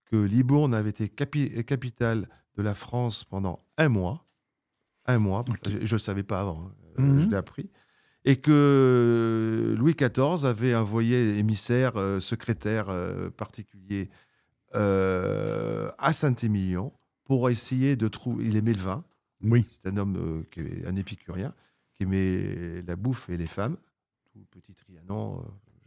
[0.07, 4.25] que Libourne avait été capi- capitale de la France pendant un mois.
[5.07, 7.21] Un mois, je ne le savais pas avant, hein, euh, Mhm.
[7.25, 7.71] je l'ai appris.
[8.25, 14.09] Et que Louis XIV avait envoyé émissaire, euh, secrétaire euh, particulier
[14.75, 16.93] euh, à Saint-Émilion
[17.25, 18.47] pour essayer de trouver.
[18.47, 19.05] Il aimait le vin.
[19.43, 19.67] Oui.
[19.83, 21.55] C'est un homme euh, qui est un épicurien,
[21.95, 23.77] qui aimait la bouffe et les femmes.
[24.33, 25.43] Tout petit Trianon, euh,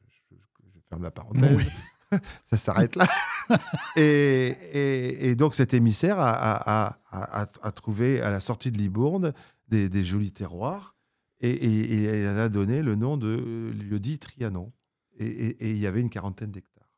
[0.10, 1.42] je, je- je ferme la parenthèse.
[2.46, 3.08] Ça s'arrête là.
[3.96, 8.40] et, et- et donc cet émissaire a, a- a- a- a- a trouvé à la
[8.40, 9.34] sortie de Libourne
[9.68, 10.96] des, des jolis terroirs
[11.40, 14.72] et, il en a donné le nom de lieu-dit Trianon.
[15.20, 16.90] Et, il y avait une quarantaine d'hectares.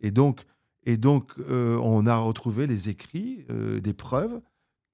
[0.00, 0.42] Et donc,
[0.84, 4.40] et donc euh, on a retrouvé les écrits, euh, des preuves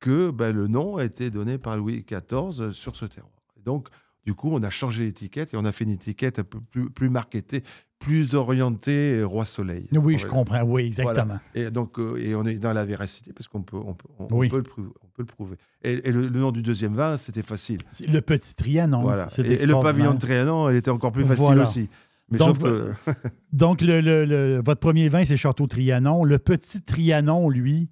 [0.00, 3.32] que ben, le nom a été donné par Louis XIV sur ce terroir.
[3.56, 3.88] Et donc,
[4.24, 6.90] du coup, on a changé l'étiquette et on a fait une étiquette un peu plus,
[6.90, 7.62] plus marketée,
[8.02, 9.86] plus orientée euh, Roi Soleil.
[9.92, 10.62] Oui, je comprends.
[10.62, 11.38] Oui, exactement.
[11.54, 14.26] Et donc, euh, et on est dans la véracité parce qu'on peut, on peut, on-
[14.26, 15.56] peut, le, prou- on peut le prouver.
[15.82, 17.78] Et, et le, le nom du deuxième vin, c'était facile.
[18.12, 19.02] Le petit Trianon.
[19.02, 19.28] voilà.
[19.38, 21.62] Et, et le pavillon de Trianon, elle était encore plus facile Voilà.
[21.68, 21.88] aussi.
[22.30, 22.92] Mais Donc, sauf que,
[23.52, 26.24] Donc, le, le- votre premier vin, c'est Château Trianon.
[26.24, 27.88] Le petit Trianon, lui,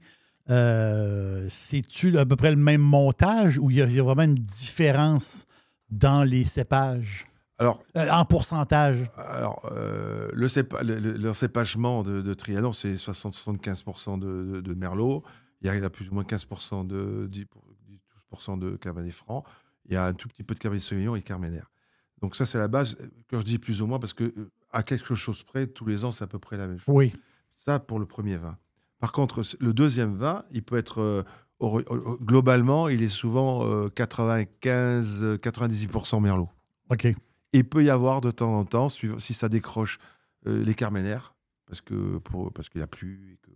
[0.49, 5.47] euh, c'est-tu à peu près le même montage ou il y a vraiment une différence
[5.91, 7.27] dans les cépages?
[7.61, 9.11] Alors, Euh, en pourcentage?
[9.17, 15.23] Alors, euh, le, cépa- le, cépagement de, de Trianon, c'est 60-75% de, de, de Merlot.
[15.63, 17.63] Il y a, plus ou moins 15% de 10%, pour-
[18.33, 19.45] 12% de Cabernet Franc.
[19.87, 21.61] Il y a un tout petit peu de Cabernet Sauvignon et Carmener.
[22.23, 22.97] Donc ça, c'est la base
[23.29, 26.03] que je dis plus ou moins parce que euh, à quelque chose près, tous les
[26.05, 26.95] ans, c'est à peu près la même chose.
[26.95, 27.13] Oui.
[27.55, 28.57] Ça pour le premier vin.
[29.01, 31.23] Par contre, le deuxième vin, il peut être euh,
[32.23, 36.49] globalement, il est souvent euh, 95-98% Merlot.
[36.91, 37.09] OK.
[37.53, 39.99] Il peut y avoir de temps en temps, si ça décroche,
[40.47, 41.35] euh, les carménaires,
[41.67, 43.51] parce que pour parce qu'il n'y a plus et que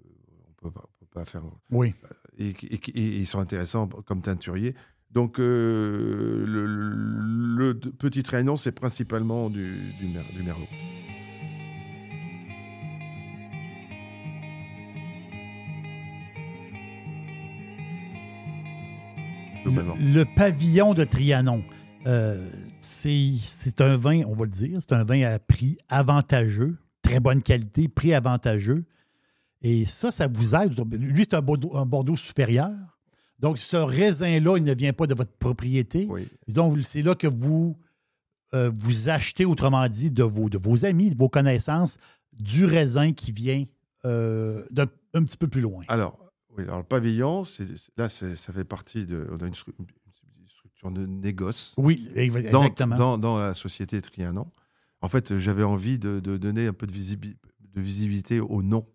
[0.49, 1.95] on peut pas, on peut pas faire Oui.
[2.37, 4.75] et, qui- et et ils sont intéressants comme teinturiers.
[5.11, 10.67] Donc euh, le, le- le petit Trianon, c'est principalement du, du, mer- du merlot.
[19.65, 21.63] Le pavillon de Trianon,
[22.07, 22.51] euh,
[22.81, 27.43] c'est un vin, on va le dire, c'est un vin à prix avantageux, très bonne
[27.43, 28.85] qualité, prix avantageux.
[29.63, 30.79] Et ça, ça vous aide.
[30.93, 32.73] Lui, c'est un Bordeaux, un Bordeaux supérieur.
[33.39, 36.07] Donc, ce raisin-là, il ne vient pas de votre propriété.
[36.09, 36.29] Oui.
[36.49, 37.77] Donc, c'est là que vous,
[38.55, 41.97] euh, vous achetez, autrement dit, de vos, de vos amis, de vos connaissances,
[42.33, 43.65] du raisin qui vient
[44.05, 45.85] euh, d'un un petit peu plus loin.
[45.89, 46.19] Alors,
[46.57, 47.45] oui, alors le pavillon,
[47.97, 49.27] là, ça fait partie de.
[49.31, 49.55] On a une,
[50.91, 52.97] structure de négoce Oui, dans, exactement.
[52.97, 54.47] dans, dans la société Trianon.
[55.01, 57.37] En fait, j'avais envie de, de donner un peu de, visibi-
[57.75, 58.87] de visibilité au nom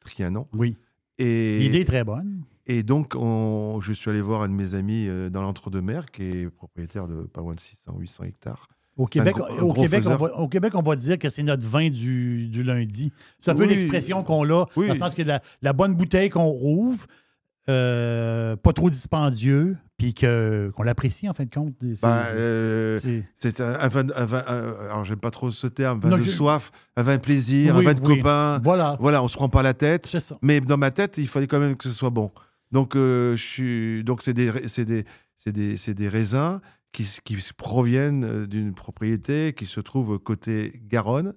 [0.00, 0.46] Trianon.
[0.54, 0.76] oui.
[1.18, 2.42] L'idée est très bonne.
[2.66, 6.22] et donc, on- je suis allé voir un de mes amis euh, dans l'entre-deux-mer, qui
[6.24, 8.66] est propriétaire de pas loin de 600, 800 hectares.
[8.96, 11.64] Au Québec, gros- au, Québec, on va, au Québec, on va dire que c'est notre
[11.64, 13.12] vin du, du lundi.
[13.38, 14.88] C'est un peu l'expression qu'on a, Oui.
[14.88, 17.06] dans le sens que la, la bonne bouteille qu'on rouvre,
[17.68, 21.74] euh, pas trop dispendieux, puis qu'on l'apprécie en fin de compte.
[21.80, 22.98] C'est- Ben, euh,
[23.58, 26.30] un, vin, un vin- un- alors j'aime pas trop ce terme, vin Non, de je-
[26.30, 28.16] soif, un vin de plaisir, Oui, un vin de oui.
[28.18, 28.60] copain.
[28.64, 30.06] Voilà, Voilà, on se prend pas la tête.
[30.06, 30.36] ça.
[30.42, 32.32] Mais dans ma tête, il fallait quand même que ce soit bon.
[32.72, 34.50] Donc, euh, je suis, donc c'est des,
[34.84, 35.04] des,
[35.52, 36.58] des, des raisins
[36.92, 41.34] qui, qui proviennent euh, d'une propriété qui se trouve côté Garonne,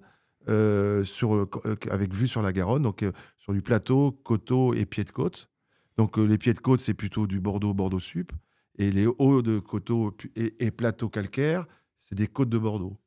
[0.48, 1.48] euh, sur, euh,
[1.90, 5.48] avec vue sur la Garonne, donc euh, sur du plateau, coteau et pied de côte.
[5.96, 8.32] Donc, euh, les pieds de côte, c'est plutôt du Bordeaux, Bordeaux Sup.
[8.78, 11.66] Et les hauts de coteau pu- et, et plateau calcaire,
[11.98, 12.98] c'est des côtes de Bordeaux.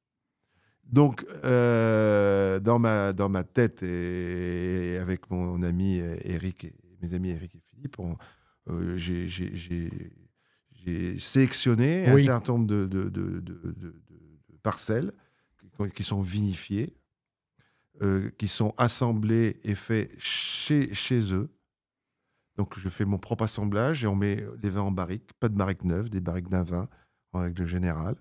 [0.83, 7.29] Donc, euh, dans, ma, dans ma tête et avec mon ami Eric, et mes amis
[7.29, 7.97] Eric et Philippe,
[8.67, 9.29] euh, j'ai-
[11.19, 12.23] sélectionné Oui.
[12.23, 14.01] un certain nombre de, de- de- de- de- de-
[14.49, 15.11] de parcelles
[15.59, 16.95] qui, qui sont vinifiées,
[18.01, 21.49] euh, qui sont assemblées et faites chez, chez eux.
[22.60, 25.56] Donc, je fais mon propre assemblage et on met les vins en barrique, pas de
[25.56, 26.90] barrique neuve, des barriques d'un vin
[27.31, 28.18] en règle générale.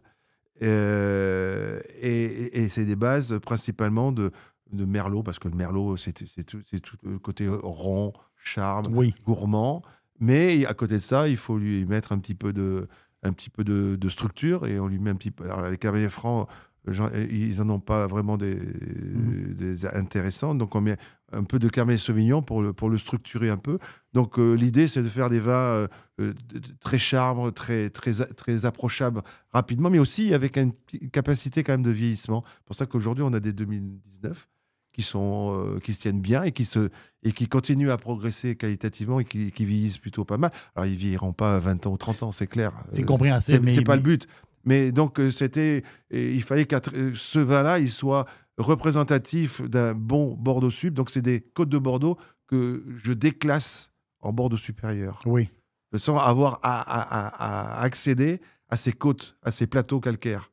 [0.62, 4.30] Euh, et c'est des bases principalement de,
[4.70, 9.12] de Merlot, parce que le Merlot, c'est tout, c'est tout le côté rond, charme, Oui,
[9.26, 9.82] gourmand.
[10.20, 12.86] Mais à côté de ça, il faut lui mettre un petit peu de,
[13.24, 15.46] un petit peu de, de structure et on lui met un petit peu.
[15.46, 16.48] Alors, les Cabernet Francs,
[16.86, 19.54] ils n'en ont pas vraiment des, Mhm.
[19.54, 20.54] des intéressants.
[20.54, 20.96] Donc, on met
[21.32, 23.78] un peu de Cabernet Sauvignon pour le, pour le structurer un peu.
[24.12, 25.88] Donc, euh, l'idée, c'est de faire des vins euh,
[26.20, 26.32] euh,
[26.80, 29.22] très charmes, très, très, très approchables
[29.52, 30.72] rapidement, mais aussi avec une
[31.12, 32.42] capacité quand même de vieillissement.
[32.46, 34.48] C'est pour ça qu'aujourd'hui, on a des 2019
[34.94, 36.88] qui, sont, euh, qui se tiennent bien et qui, se,
[37.22, 40.50] et qui continuent à progresser qualitativement et qui, qui vieillissent plutôt pas mal.
[40.74, 42.72] Alors, ils vieilliront pas à 20 ans ou 30 ans, c'est clair.
[42.92, 43.70] C'est compréhensible.
[43.70, 44.26] c'est mais- pas le but.
[44.64, 45.82] Mais donc, c'était.
[46.10, 46.76] Il fallait que
[47.14, 48.26] ce vin-là, il soit
[48.58, 50.94] représentatif d'un bon Bordeaux Sud.
[50.94, 52.16] Donc, c'est des côtes de Bordeaux
[52.46, 55.48] que je déclasse en Bordeaux supérieur, Oui.
[55.94, 60.50] sans avoir à, à- à- à accéder à ces côtes, à ces plateaux calcaires.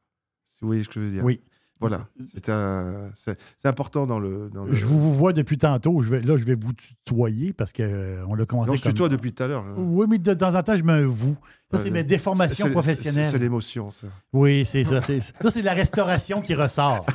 [0.52, 1.23] Si vous voyez ce que je veux dire.
[1.26, 1.41] Oui.
[1.90, 2.07] Voilà.
[2.34, 3.38] C'est un- c'est
[3.68, 4.49] important dans le.
[4.53, 4.74] Dans le...
[4.74, 6.02] Je vous, vois depuis tantôt.
[6.02, 8.94] Je vais, là, je vais vous tutoyer parce qu'on l'a commencé Non, c'est comme...
[8.94, 9.64] toi depuis tout à l'heure.
[9.78, 11.36] Oui, mais de temps en temps, je mets un vous.
[11.72, 13.26] Ça, c'est mes déformations c'est- professionnelles.
[13.26, 14.07] C'est l'émotion, ça.
[14.32, 15.02] Oui, c'est ça.
[15.02, 17.06] Ça, c'est la restauration qui ressort.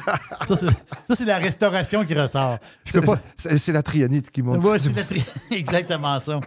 [0.47, 0.57] Ça,
[1.15, 2.59] c'est la restauration qui ressort.
[2.85, 3.21] C'est pas...
[3.73, 4.63] la trianite qui monte.
[4.65, 6.41] Ouais, c'est la tri- exactement ça.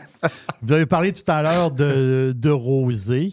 [0.62, 3.32] Vous avez parlé tout à l'heure de, de rosé.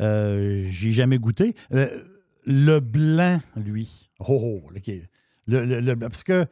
[0.00, 1.54] Euh, J'ai jamais goûté.
[1.74, 1.88] Euh,
[2.46, 4.10] le blanc, lui.
[4.28, 4.90] Oh, oh, OK.
[5.46, 5.96] Le, le- le.
[5.96, 6.46] Parce que,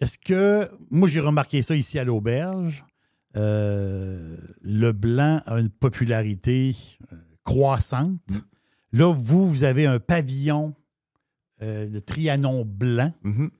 [0.00, 0.70] est-ce que.
[0.90, 2.84] Moi, j'ai remarqué ça ici à l'auberge.
[3.36, 6.74] Euh, le blanc a une popularité
[7.12, 8.20] euh, croissante.
[8.30, 8.38] Mm.
[8.98, 10.74] Là, vous, vous avez un pavillon
[11.62, 13.12] euh, de Trianon blanc.
[13.22, 13.50] Mhm.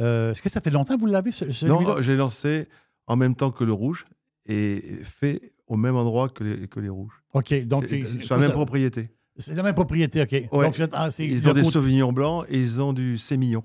[0.00, 1.30] Euh, Est-ce que ça fait longtemps que vous l'avez?
[1.64, 2.66] Non, j'ai lancé
[3.06, 4.06] en même temps que le rouge
[4.46, 7.22] et fait au même endroit que les, que les rouges.
[7.34, 9.10] OK, donc sur la même ça- propriété.
[9.40, 10.30] C'est la même propriété, OK.
[10.32, 10.48] Ouais.
[10.66, 13.64] Donc, c'est- ah, Ils ont des côté- sauvignons blancs et ils ont du sémillon.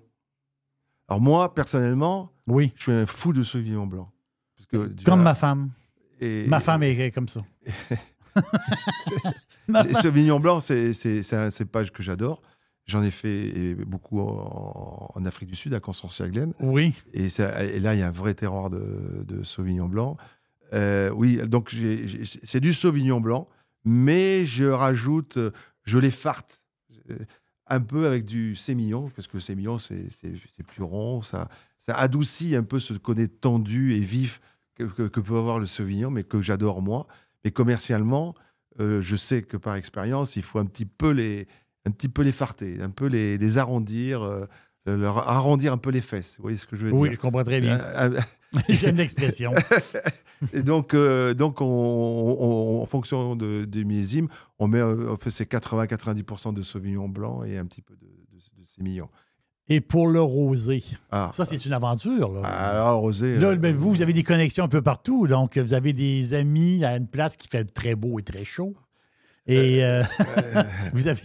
[1.08, 4.12] Alors moi, personnellement, Oui, je suis un fou de sauvignon blanc.
[4.56, 5.72] Parce que, comme ma femme.
[6.20, 7.42] et- Ma femme est comme ça.
[10.02, 12.42] Sauvignon blanc, c'est un cépage que j'adore.
[12.86, 16.54] J'en ai fait beaucoup en, en Afrique du Sud, à Constance-Glen.
[16.60, 20.18] Oui, Et, ça- et là, il y a un vrai terroir de, de Sauvignon blanc.
[20.74, 21.76] Euh, oui, donc
[22.44, 23.48] c'est du Sauvignon blanc,
[23.86, 25.38] mais je rajoute,
[25.84, 26.62] je les farte
[27.12, 27.18] euh,
[27.68, 30.08] un peu avec du sémillon, parce que le sémillon, c'est
[30.68, 31.48] plus rond, ça,
[31.80, 34.42] ça adoucit un peu ce côté tendu et vif
[34.76, 37.08] que, que- que peut avoir le Sauvignon, mais que j'adore moi.
[37.44, 38.36] Mais commercialement,
[38.80, 41.48] euh, je sais que par expérience, il faut un petit peu les,
[41.86, 44.46] un petit peu les farter, un peu les, les arrondir, euh,
[44.86, 46.36] leur arrondir un peu les fesses.
[46.38, 47.16] Vous voyez ce que je veux oui, dire?
[47.16, 47.80] je comprends très bien.
[48.70, 49.52] J'aime l'expression.
[50.54, 51.66] et donc, euh, donc on,
[52.96, 54.28] fonction de, des millésimes,
[54.60, 58.06] on, met, euh, on fait ces 80-90% de Sauvignon blanc et un petit peu de,
[58.06, 59.10] de, de sémillon.
[59.68, 62.32] Et pour le rosé, Ah, ça, c'est une aventure.
[62.32, 62.42] Là.
[62.48, 63.38] alors, Rosé.
[63.38, 65.26] Là, euh, ben, vous, vous avez des connexions un peu partout.
[65.28, 68.76] Donc, vous avez des amis à une place qui fait très beau et très chaud.
[69.48, 70.04] Et euh,
[70.56, 70.64] euh,
[70.94, 71.24] vous avez.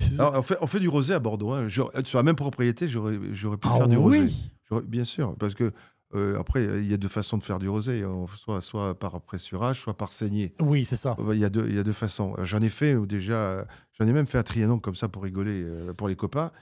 [0.18, 1.52] alors, on, fait, on fait du rosé à Bordeaux.
[1.52, 1.68] hein.
[1.68, 4.20] Sur la même propriété, j'aurais pu Ah faire du rosé.
[4.20, 4.50] oui!
[4.68, 5.70] J'aurais- Bien sûr, parce que
[6.14, 8.26] euh, après, il y a deux façons de faire du rosé, hein.
[8.36, 10.54] soit, soit par pressurage, soit par saignée.
[10.60, 11.16] Oui, c'est ça.
[11.32, 12.34] Il y, a deux, il y a deux façons.
[12.42, 13.64] J'en ai fait euh, déjà, euh,
[13.98, 16.52] j'en ai même fait à Trianon comme ça pour rigoler, euh, pour les copains.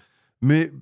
[0.40, 0.72] Mais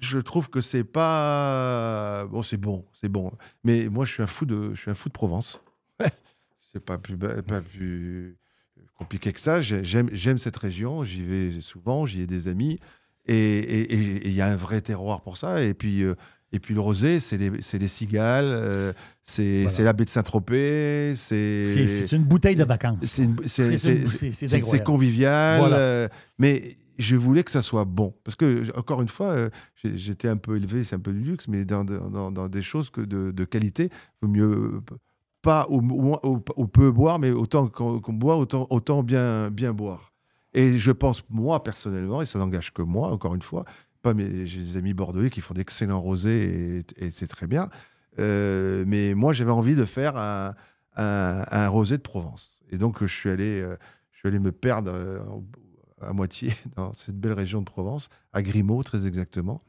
[0.00, 2.26] je trouve que c'est pas.
[2.30, 3.32] Bon, c'est bon, c'est bon.
[3.64, 5.60] Mais moi, je suis un fou de, je suis un fou de Provence.
[6.72, 8.36] c'est pas plus, pas plus
[8.96, 9.62] compliqué que ça.
[9.62, 11.04] J'ai- J'aime, j'aime cette région.
[11.04, 12.04] J'y vais souvent.
[12.06, 12.78] J'y ai des amis.
[13.26, 15.62] Et il y a un vrai terroir pour ça.
[15.62, 16.02] Et puis.
[16.02, 16.14] euh,
[16.52, 18.92] et puis le rosé, c'est c'est les cigales, euh,
[19.22, 19.84] c'est Voilà.
[19.84, 22.98] la baie de Saint-Tropez, c'est C'est une bouteille de vacances.
[23.46, 25.76] c'est convivial, Voilà.
[25.76, 26.08] euh,
[26.38, 28.14] mais je voulais que ça soit bon.
[28.24, 29.50] Parce que, encore une fois, euh,
[29.84, 32.90] j'étais un peu élevé, c'est un peu du luxe, mais dans, dans- dans- des choses
[32.90, 33.90] que de, de qualité,
[34.22, 34.80] il vaut mieux
[35.42, 39.72] pas moins- ou- ou peu boire, mais autant qu'on qu'on boit, autant, autant bien, bien
[39.72, 40.12] boire.
[40.54, 43.64] Et je pense, moi, personnellement, et ça n'engage que moi, encore une fois,
[44.08, 47.68] pas mes, j'ai des amis bordelais qui font d'excellents rosés et, et c'est très bien.
[48.18, 50.54] Euh, mais moi, j'avais envie de faire un,
[50.96, 52.60] un, un rosé de Provence.
[52.70, 53.76] Et donc, je suis allé, euh,
[54.12, 55.18] je suis allé me perdre euh,
[56.00, 59.62] à moitié dans cette belle région de Provence, à Grimaud, très exactement.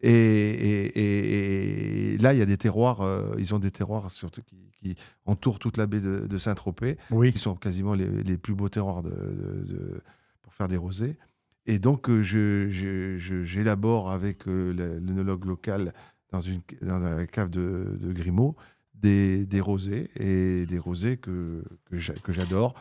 [0.00, 4.10] Et, et- et- et là, il y a des terroirs, euh, ils ont des terroirs
[4.10, 4.96] surtout qui, qui
[5.26, 7.32] entourent toute la baie de, de Saint-Tropez, Oui.
[7.32, 10.02] qui sont quasiment les, les plus beaux terroirs de-
[10.42, 11.16] pour faire des rosés.
[11.66, 15.92] Et donc, euh, j'élabore avec euh, l'œnologue local
[16.32, 18.56] dans, une, dans la cave de, Grimaud
[18.94, 22.74] des, des rosés et des rosés que, que j'a- que j'adore.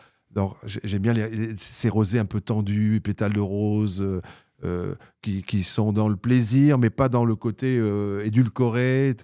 [0.84, 1.14] J'aime bien
[1.58, 4.22] ces rosés un peu tendus, pétales de rose,
[4.64, 7.82] euh, qui, qui sont dans le plaisir, mais pas dans le côté
[8.24, 9.16] édulcoré,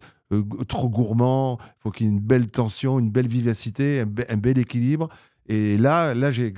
[0.68, 1.60] trop gourmand.
[1.61, 4.57] Il faut qu'il y ait une belle tension, une belle vivacité, un, be- un bel
[4.57, 5.10] équilibre.
[5.48, 6.53] Et là, là, j'ai,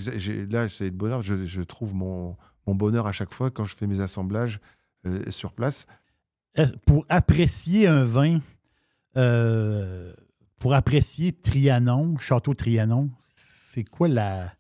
[0.49, 1.22] là c'est le bonheur.
[1.22, 2.38] Je trouve mon,
[2.68, 4.60] mon bonheur à chaque fois quand je fais mes assemblages
[5.06, 5.88] euh, sur place.
[6.85, 8.39] Pour apprécier un vin,
[9.15, 10.14] euh,
[10.60, 14.53] pour apprécier Trianon, Château Trianon, c'est quoi la,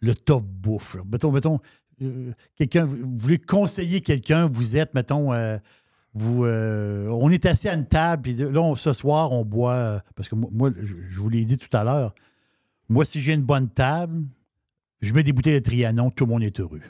[0.00, 0.96] le top bouffe?
[1.10, 1.60] Mettons, mettons
[2.00, 5.32] euh, quelqu'un, vous voulez conseiller quelqu'un, vous êtes, mettons,
[6.14, 10.02] vous, on est assis à une table, puis là, ce soir, on boit.
[10.14, 12.14] Parce que moi, moi, je, je vous l'ai dit tout à l'heure,
[12.88, 14.22] moi, si j'ai une bonne table,
[15.00, 16.80] je mets des bouteilles de Trianon, tout le monde est heureux.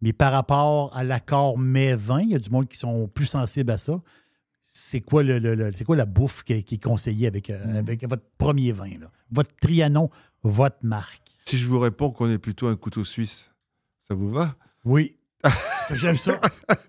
[0.00, 3.70] Mais par rapport à l'accord mai-vin, il y a du monde qui sont plus sensibles
[3.70, 4.00] à ça.
[4.64, 7.50] C'est quoi, le, le- le- c'est quoi la bouffe qui, est- qui est conseillée avec,
[7.50, 8.88] euh, avec votre premier vin?
[9.00, 9.10] là?
[9.30, 10.10] Votre Trianon,
[10.42, 11.22] votre marque.
[11.44, 13.50] Si je vous réponds qu'on est plutôt un couteau suisse,
[14.08, 14.56] ça vous va?
[14.84, 15.16] Oui.
[15.94, 16.40] J'aime ça.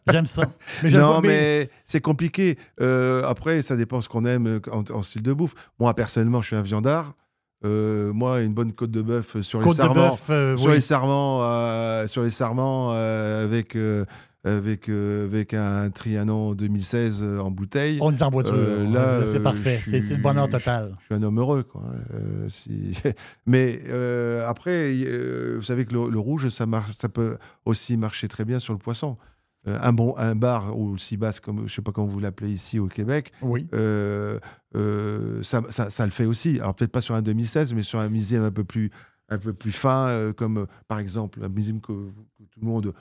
[0.09, 0.43] J'aime ça.
[0.83, 2.57] Mais Non, mais c'est compliqué.
[2.79, 5.55] Euh, après, ça dépend ce qu'on aime en, en style de bouffe.
[5.79, 7.15] Moi, personnellement, je suis un viandard.
[7.65, 10.09] Euh, moi, une bonne côte de bœuf sur les sarments.
[10.09, 10.75] bœuf, euh, sur oui.
[10.75, 14.03] les sarments, euh, sur les sarments euh, avec, euh,
[14.43, 17.99] avec, euh, avec un Trianon 2016 euh, en bouteille.
[18.01, 18.53] On est en voiture.
[18.57, 19.79] Euh, là, c'est euh, parfait.
[19.81, 20.95] C'est le bonheur total.
[20.99, 21.63] Je suis un homme heureux.
[21.63, 21.83] Quoi.
[22.13, 22.93] Euh, si-
[23.45, 27.95] Mais euh, après, euh, vous savez que le, le rouge, ça, marche, ça peut aussi
[27.95, 29.17] marcher très bien sur le poisson.
[29.65, 32.51] Euh, un bon un bar ou le cibas, comme je sais pas comment vous l'appelez
[32.51, 33.65] ici au Québec, Oui.
[33.73, 34.37] euh,
[34.75, 36.59] euh, ça, ça- ça le fait aussi.
[36.59, 38.91] Alors peut-être pas sur un 2016, mais sur un millésime un peu plus
[39.29, 42.93] un peu plus fin, comme par exemple un millésime que, que tout le monde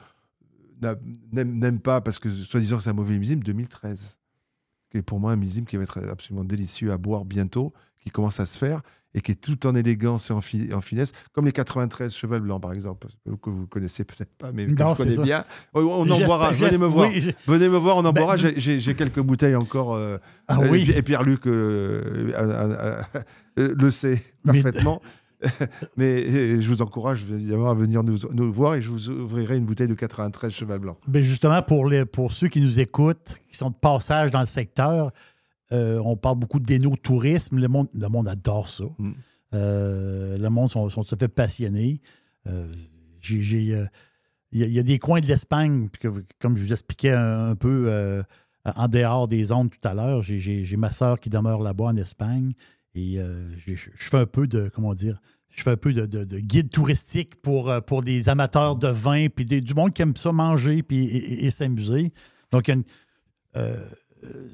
[0.81, 0.95] n'a-
[1.33, 4.19] n'aime n'aime pas parce que soi-disant c'est un mauvais millésime, 2013
[4.91, 7.73] qui est pour moi un millésime qui va être absolument délicieux à boire bientôt,
[8.03, 8.81] qui commence à se faire
[9.15, 12.41] et qui est tout en élégance et en, fi- en finesse, comme les 93 Cheval
[12.41, 13.09] Blanc par exemple,
[13.43, 15.23] que vous connaissez peut-être pas, mais que Non, je connais c'est ça.
[15.23, 15.45] bien.
[15.75, 17.11] On, on en boira, venez me voir.
[17.11, 18.37] oui, Venez me voir, on en Ben, boira.
[18.37, 19.95] J'ai- quelques bouteilles encore.
[19.95, 20.17] euh,
[20.49, 20.91] Ah euh, oui.
[20.97, 22.33] Et Pierre-Luc euh,
[23.59, 25.03] euh, le sait Mais- parfaitement.
[25.97, 29.65] Mais je vous encourage évidemment à venir nous, nous voir et je vous ouvrirai une
[29.65, 30.97] bouteille de 93 Cheval Blanc.
[31.09, 34.47] Ben justement, pour, les, pour ceux qui nous écoutent, qui sont de passage dans le
[34.47, 35.11] secteur,
[35.73, 37.59] euh, on parle beaucoup d'éno-tourisme.
[37.59, 38.85] Le monde, le monde adore ça.
[38.99, 39.13] Mm.
[39.55, 42.01] Euh, le monde sont, sont tout à fait passionnés.
[42.47, 42.73] Euh,
[43.31, 45.89] Il y, a- il y a des coins de l'Espagne,
[46.39, 48.23] comme je vous expliquais un, un peu
[48.65, 52.53] en dehors des ondes tout à l'heure, j'ai- ma sœur qui demeure là-bas en Espagne.
[52.95, 53.19] Et
[53.57, 55.21] je fais un peu de, comment dire,
[55.51, 59.29] je fais un peu de, de- de guide touristique pour, pour des amateurs de vin,
[59.29, 62.13] puis des- du monde qui aime ça manger puis, et, et- et s'amuser.
[62.51, 62.85] Donc, il y a une-
[63.57, 63.89] euh,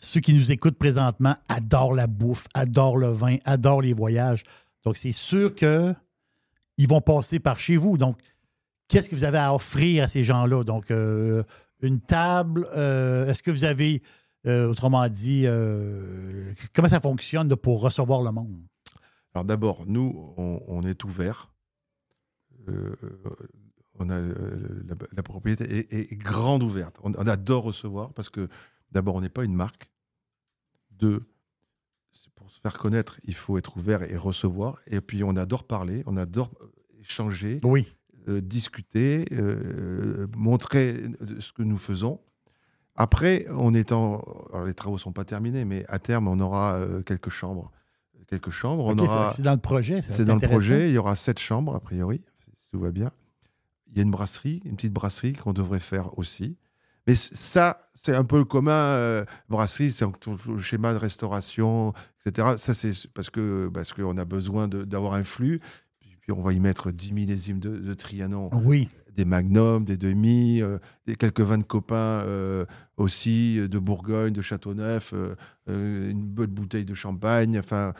[0.01, 4.45] ceux qui nous écoutent présentement adorent la bouffe, adorent le vin, adorent les voyages.
[4.85, 5.95] Donc, c'est sûr que
[6.79, 7.99] ils vont passer par chez vous.
[7.99, 8.19] Donc,
[8.87, 10.65] qu'est-ce que vous avez à offrir à ces gens-là?
[10.65, 11.43] Donc, euh,
[11.81, 14.03] une table, euh, est-ce que vous avez,
[14.47, 18.63] euh, autrement dit, euh, comment ça fonctionne pour recevoir le monde?
[19.35, 21.53] Alors d'abord, nous, on, est ouvert.
[22.69, 22.97] Euh,
[23.99, 26.97] on a euh, la, propriété est, grande ouverte.
[27.03, 28.49] On adore recevoir parce que
[28.93, 29.91] d'abord, on n'est pas une marque.
[30.93, 31.21] Deux,
[32.35, 34.79] pour se faire connaître, il faut être ouvert et recevoir.
[34.87, 36.67] Et puis, on adore parler, on adore euh,
[37.01, 37.95] échanger, Oui.
[38.29, 41.03] euh, discuter, euh, montrer
[41.41, 42.21] ce que nous faisons.
[42.97, 44.21] Après, on est en.
[44.53, 47.71] Alors, les travaux ne sont pas terminés, mais à terme, on aura euh, quelques chambres.
[48.27, 48.87] Quelques chambres.
[48.87, 49.31] On aura...
[49.31, 50.03] c'est dans le projet.
[50.03, 50.89] C'est dans le projet.
[50.91, 52.21] Il y aura sept chambres, a priori,
[52.57, 53.11] si tout va bien.
[53.91, 56.57] Il y a une brasserie, une petite brasserie qu'on devrait faire aussi.
[57.09, 58.71] Mais ça, c'est un peu le commun.
[58.73, 60.13] euh, brasserie, c'est un-
[60.47, 61.93] le schéma de restauration,
[62.25, 62.49] etc.
[62.59, 65.61] Ça, c'est parce que parce qu'on a besoin d'avoir un flux.
[66.01, 68.89] Puis, puis on va y mettre 10 millésimes de, de Trianon, Oui.
[69.17, 72.67] des Magnum, des demi, euh, des quelques vins de copains euh,
[72.99, 75.13] aussi, de Bourgogne, de Châteauneuf,
[75.67, 77.59] une bonne bouteille de champagne.
[77.59, 77.95] Enfin,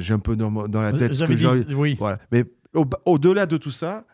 [0.00, 1.32] j'ai un peu dans, dans la tête ce que
[1.64, 1.94] des- oui.
[1.98, 2.18] voilà.
[2.32, 2.44] Mais
[2.74, 4.04] au- au-delà de tout ça,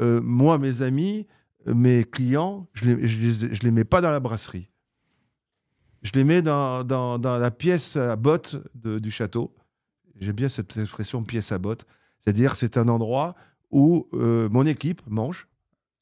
[0.00, 1.26] moi, mes amis,
[1.66, 4.68] mes clients, je les, je les, je les mets pas dans la brasserie.
[6.02, 9.54] Je les mets dans, dans, dans la pièce à botte de- du château.
[10.20, 11.86] J'aime bien cette expression pièce à botte.
[12.18, 13.34] C'est-à-dire, c'est un endroit
[13.70, 15.48] où euh, mon équipe mange,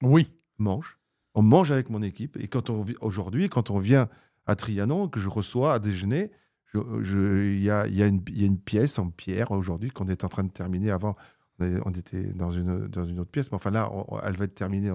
[0.02, 0.30] Oui.
[0.58, 0.98] mange.
[1.34, 2.36] On mange avec mon équipe.
[2.38, 4.08] Et quand on aujourd'hui, quand on vient
[4.46, 6.30] à Trianon, que je reçois à déjeuner,
[6.72, 10.08] je- je- il y, a, y a y a une pièce en pierre aujourd'hui qu'on
[10.08, 10.90] est en train de terminer.
[10.90, 11.14] Avant,
[11.60, 14.54] on était dans une, dans une autre pièce, mais enfin là, on- elle va être
[14.54, 14.90] terminée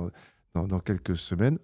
[0.56, 1.60] dans, dans quelques semaines.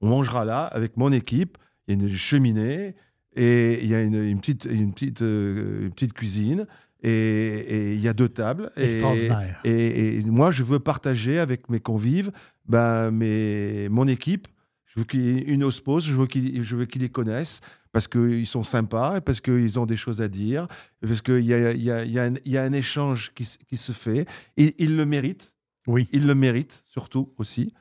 [0.00, 1.58] On mangera là avec mon équipe.
[1.86, 2.96] Il y a une cheminée
[3.36, 6.66] et il y a une, une petite, une, petite, euh, une petite cuisine
[7.02, 8.72] et, il y a deux tables.
[8.76, 9.60] Et- Extraordinaire.
[9.64, 12.32] et, et moi, je veux partager avec mes convives
[12.66, 14.48] ben, mes, mon équipe.
[14.86, 17.60] Je veux qu'il y ait une ospose, je veux qu'ils les connaissent
[17.92, 20.66] parce qu'ils sont sympas, et parce qu'ils ont des choses à dire,
[21.02, 24.26] parce qu'il y a, y, a, y, a y a un échange qui, se fait.
[24.56, 25.54] Et ils le méritent.
[25.86, 26.08] Oui.
[26.12, 27.74] Ils le méritent, surtout aussi.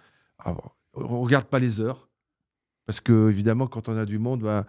[0.45, 2.09] Alors, on ne regarde pas les heures.
[2.85, 4.65] Parce que, évidemment, quand on a du monde, ben,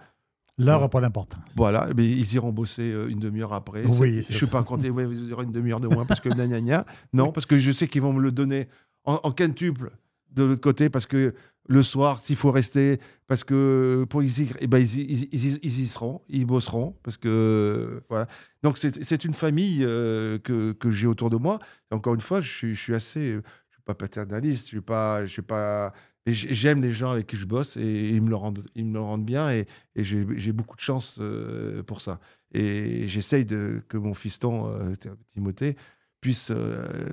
[0.59, 1.40] L'heure n'a pas d'importance.
[1.57, 3.85] voilà, mais ils iront bosser euh, une demi-heure après.
[3.86, 6.28] Oui, je ne suis pas compté, ouais, vous aurez une demi-heure de moins parce que
[6.28, 6.85] gna, gna, gna.
[7.15, 8.69] Non, parce que je sais qu'ils vont me le donner
[9.05, 9.93] en, en quintuple
[10.31, 11.35] de l'autre côté parce que
[11.69, 15.81] le soir, s'il faut rester, parce que pour ici, eh ben, ils, ils- ils- ils
[15.81, 18.27] y seront, ils bosseront, parce que voilà.
[18.62, 21.61] Donc c'est une famille euh, que, que j'ai autour de moi.
[21.90, 23.39] Et encore une fois, je suis, je suis assez,
[23.84, 25.92] pas paternaliste, je suis pas, je suis pas.
[26.26, 29.00] J'aime les gens avec qui je bosse et ils me le rendent, ils me le
[29.00, 32.20] rendent bien et, j'ai beaucoup de chance euh, pour ça.
[32.52, 34.94] Et j'essaye de que mon fiston euh,
[35.26, 35.76] Timothée
[36.20, 37.09] puisse euh,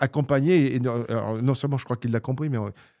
[0.00, 0.74] accompagner.
[0.74, 2.58] Et non, seulement je crois qu'il l'a compris, mais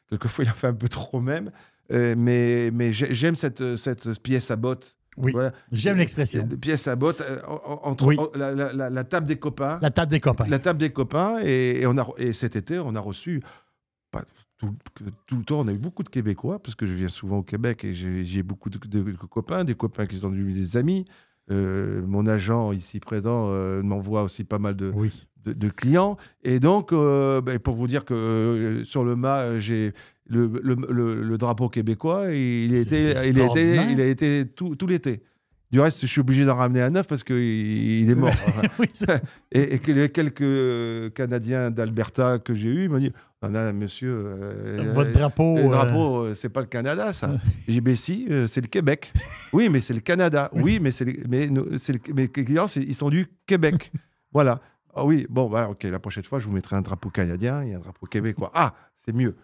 [0.08, 1.50] quelquefois il a fait un peu trop même.
[1.90, 4.96] Mais mais j'ai- j'aime cette, cette pièce à bottes.
[5.22, 5.32] Oui.
[5.32, 5.52] Voilà.
[5.72, 6.46] J'aime l'expression.
[6.60, 8.16] Pièce à bottes euh, en- en- entre Oui.
[8.34, 9.78] la, la- la- la table des copains.
[9.82, 10.46] La table des copains.
[10.48, 11.38] La table des copains.
[11.44, 13.42] Et, et on a, et cet été, on a reçu.
[14.10, 14.24] Pas
[14.58, 14.74] tout,
[15.26, 17.42] tout le temps, on a eu beaucoup de Québécois, parce que je viens souvent au
[17.42, 20.76] Québec et j'ai j'ai beaucoup de, de- de copains, des copains qui sont devenus des
[20.76, 21.04] amis.
[21.50, 25.26] Euh, mon agent ici présent euh, m'envoie aussi pas mal de, Oui.
[25.44, 26.16] De, de clients.
[26.44, 29.92] Et donc, euh, ben, pour vous dire que euh, sur le mât, euh, j'ai
[30.26, 33.86] le, le- le- le drapeau québécois, il, a C'est- été, c'est il, extraordinaire.
[33.90, 35.22] il a été tout, tout l'été.
[35.72, 38.32] Du reste, je suis obligé d'en ramener un neuf parce qu'il il est mort.
[38.80, 38.88] oui,
[39.52, 44.12] et, et que les quelques Canadiens d'Alberta que j'ai eus, m'ont dit Non, non, monsieur,
[44.12, 45.56] euh, Votre drapeau.
[45.56, 47.36] le euh, drapeau, c'est pas le Canada, ça.
[47.68, 49.12] J'ai dit, ben si, c'est le Québec.
[49.52, 50.50] Oui, mais c'est le Canada.
[50.54, 51.48] Oui, mais, c'est le- mais,
[52.16, 53.92] mes clients, ils sont du Québec.
[54.32, 54.60] voilà.
[54.94, 57.74] Ah oui, bon, voilà, ok, la prochaine fois, je vous mettrai un drapeau canadien et
[57.74, 58.50] un drapeau québécois.
[58.54, 59.36] Ah, c'est mieux.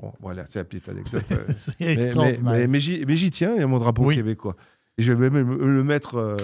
[0.00, 1.22] Bon, voilà, c'est la petite anecdote.
[1.32, 2.52] euh, c'est mais, mais, extraordinaire.
[2.52, 4.16] mais- mais j'y mais j'y tiens, il y a mon drapeau Oui.
[4.16, 4.56] québécois.
[4.98, 6.36] Et je vais même le mettre euh,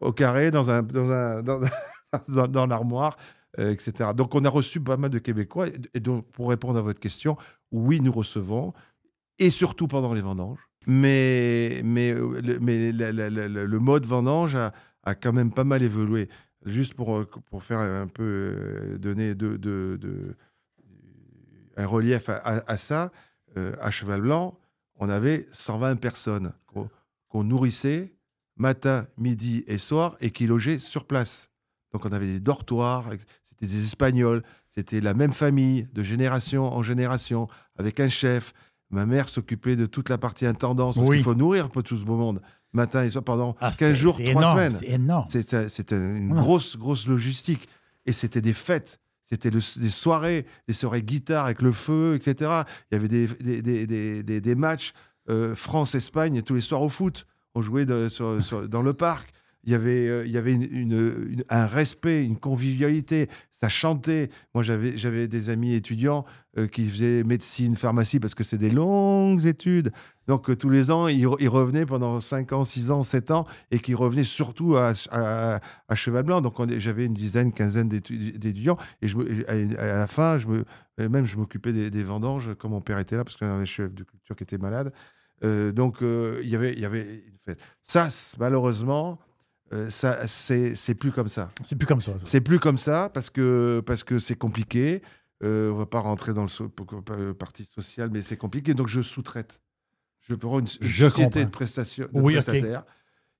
[0.00, 1.60] au carré dans, un, dans, un, dans,
[2.28, 3.16] dans- dans l'armoire,
[3.58, 4.10] euh, etc.
[4.16, 5.68] Donc, on a reçu pas mal de Québécois.
[5.68, 7.36] Et, et donc, pour répondre à votre question,
[7.72, 8.72] oui, nous recevons,
[9.38, 10.58] et surtout pendant les vendanges.
[10.86, 14.72] Mais, mais, euh, le, mais la- la- la- la- le mode vendange a,
[15.04, 16.28] a quand même pas mal évolué.
[16.66, 20.36] Juste pour, euh, pour faire un peu euh, donner de, de- de-
[21.76, 23.10] un relief à, à- à ça,
[23.56, 24.58] euh, à Cheval Blanc,
[24.96, 26.52] on avait 120 personnes
[27.28, 28.12] qu'on nourrissait
[28.56, 31.48] matin, midi et soir et qui logeaient sur place.
[31.92, 33.04] Donc on avait des dortoirs,
[33.42, 38.52] c'était des Espagnols, c'était la même famille de génération en génération, avec un chef.
[38.90, 41.16] Ma mère s'occupait de toute la partie intendance, parce Oui.
[41.18, 42.42] qu'il faut nourrir un peu tout ce beau monde,
[42.72, 44.70] matin et soir, pendant Ah, 15 c'est- jours, c'est 3 énorme, semaines.
[44.70, 45.26] C'est énorme.
[45.68, 47.68] C'était une grosse, grosse logistique.
[48.06, 48.98] Et c'était des fêtes.
[49.22, 52.50] C'était des soirées, des soirées guitare avec le feu, etc.
[52.90, 53.26] Il y avait des,
[53.62, 54.92] des, des, des- matchs
[55.28, 57.26] euh, France-Espagne tous les soirs au foot.
[57.54, 59.30] On jouait de- sur- sur- dans le parc.
[59.64, 63.28] Il y avait, euh, il y avait une- une- une- un respect, une convivialité.
[63.52, 64.30] Ça chantait.
[64.54, 66.24] Moi, j'avais j'avais des amis étudiants
[66.58, 69.92] euh, qui faisaient médecine, pharmacie, parce que c'est des longues études.
[70.30, 73.30] Donc, euh, tous les ans, ils, re- ils revenaient pendant 5 ans, 6 ans, 7
[73.32, 76.40] ans, et qui revenaient surtout à, à, à Cheval Blanc.
[76.40, 78.76] Donc, j'avais une dizaine, quinzaine d'étu- d'étudiants.
[79.02, 79.16] Et je,
[79.78, 80.64] à la fin, je me,
[81.08, 83.64] même je m'occupais des, des vendanges quand mon père était là, parce qu'on avait un
[83.66, 84.92] chef de culture qui était malade.
[85.42, 87.58] Euh, donc, euh, il y avait- il y avait une fête.
[87.82, 88.08] Ça,
[88.38, 89.18] malheureusement,
[89.72, 91.50] euh, ça, c'est plus comme ça.
[91.62, 92.18] C'est plus comme ça.
[92.18, 92.24] ça.
[92.26, 95.02] C'est plus comme ça parce que parce que c'est compliqué.
[95.42, 96.70] Euh, on va pas rentrer dans so-
[97.18, 98.74] le parti social, mais c'est compliqué.
[98.74, 99.58] Donc je sous-traite.
[100.30, 101.40] Je prends une, une société comprends.
[101.44, 102.34] de prestation, de Oui,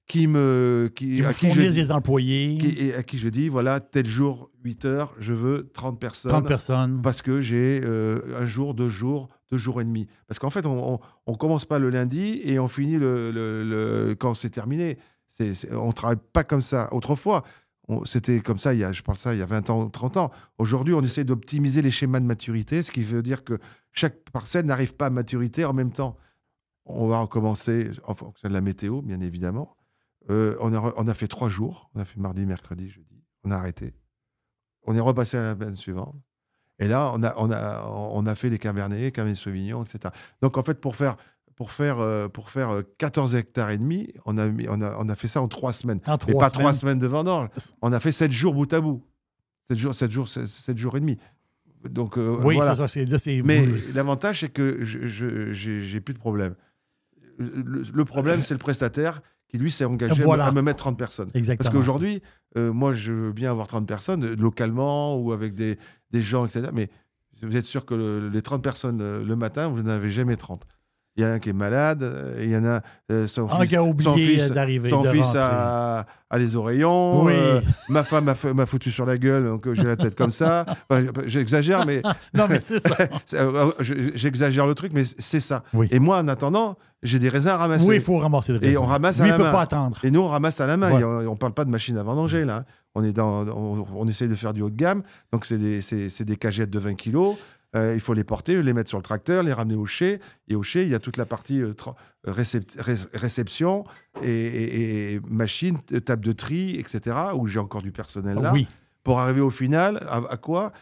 [0.07, 3.49] qui me qui, Qui à qui je des employés, qui- et à qui je dis
[3.49, 7.01] voilà tel jour 8 heures je veux 30 personnes 30 personnes.
[7.03, 10.09] parce que j'ai euh, un jour, deux jours, deux jours et demi.
[10.27, 13.63] Parce qu'en fait, on, on, on commence pas le lundi et on finit le, le-
[13.65, 14.99] le- quand c'est terminé.
[15.29, 16.89] C'est, c'est- on travaille pas comme ça.
[16.93, 17.45] Autrefois,
[18.05, 20.17] c'était comme ça, il y a, je parle ça il y a 20 ans, 30
[20.17, 20.31] ans.
[20.59, 23.59] Aujourd'hui, on essaie d'optimiser les schémas de maturité, ce qui veut dire que
[23.93, 26.17] chaque parcelle n'arrive pas à maturité en même temps.
[26.97, 29.77] On va recommencer en fonction de la météo, bien évidemment.
[30.31, 31.91] Euh, on, a, on a fait trois jours.
[31.95, 33.23] On a fait mardi, mercredi, jeudi.
[33.45, 33.95] On a arrêté.
[34.87, 36.15] On est repassé à la semaine suivante.
[36.79, 40.13] Et là, on a, on a, on a fait les Cabernets, Cabernet Sauvignon, etc.
[40.41, 41.17] Donc, en fait, pour faire,
[41.57, 44.97] pour faire, euh, pour faire euh, 14 hectares et demi, on a, mis- on a,
[44.99, 45.99] on a fait ça en trois semaines.
[45.99, 46.51] Et trois pas semaines.
[46.51, 47.49] trois semaines de vendange.
[47.83, 49.03] On a fait sept jours bout à bout.
[49.69, 51.19] Sept jours, sept jours, sept, sept jours et demi.
[51.89, 52.75] Donc, euh, Oui, voilà.
[52.75, 52.89] c'est ça.
[52.89, 56.55] C'est, Mais l'avantage, c'est que je- j'ai plus de problème.
[57.41, 60.47] Le, le problème, c'est le prestataire qui, lui, s'est engagé à me- Voilà.
[60.47, 61.31] à, me mettre 30 personnes.
[61.35, 61.65] Exactement.
[61.65, 62.23] Parce qu'aujourd'hui,
[62.57, 65.79] euh, moi, je veux bien avoir 30 personnes, euh, localement ou avec des,
[66.13, 66.69] des gens, etc.
[66.73, 66.89] Mais
[67.43, 70.37] vous êtes sûr que le- les 30 personnes euh, le matin, vous n'en avez jamais
[70.37, 70.67] 30.
[71.21, 72.81] Il y en a un qui est malade, euh, il y en a
[73.13, 74.89] euh, son Un fils, qui a son oublié fils, d'arriver.
[74.89, 77.25] son fils a, a les oreillons.
[77.25, 77.33] Oui.
[77.37, 77.61] euh,
[77.91, 80.65] ma femme m'a foutu sur la gueule, donc euh, j'ai la tête comme ça.
[80.89, 82.01] Enfin, J'exagère, mais
[82.35, 82.97] Non, mais c'est ça.
[83.35, 83.71] euh,
[84.15, 85.63] J'exagère le truc, mais c'est ça.
[85.75, 85.89] Oui.
[85.91, 87.85] Et moi, en attendant, j'ai des raisins à ramasser.
[87.87, 88.81] Oui, il faut ramasser le Et raisin.
[88.81, 89.53] on ramasse à la il peut main.
[89.53, 89.99] pas attendre.
[90.03, 90.99] Et nous, on ramasse à la main.
[90.99, 92.65] Et on ne parle pas de machine à vendanger, là.
[92.95, 95.03] On, est dans, on, on essaye de faire du haut de gamme.
[95.33, 97.37] Donc, c'est des, c'est- c'est des cagettes de 20 kilos.
[97.77, 100.19] Euh, il faut les porter, les mettre sur le tracteur, les ramener au chai.
[100.49, 101.95] Et au chai, il y a toute la partie euh, tra-
[102.27, 103.85] récep- ré- réception
[104.23, 107.17] et, et- et machine, table de tri, etc.
[107.35, 108.53] Où j'ai encore du personnel là.
[108.53, 108.67] Oui.
[109.05, 110.73] Pour arriver au final, à, à quoi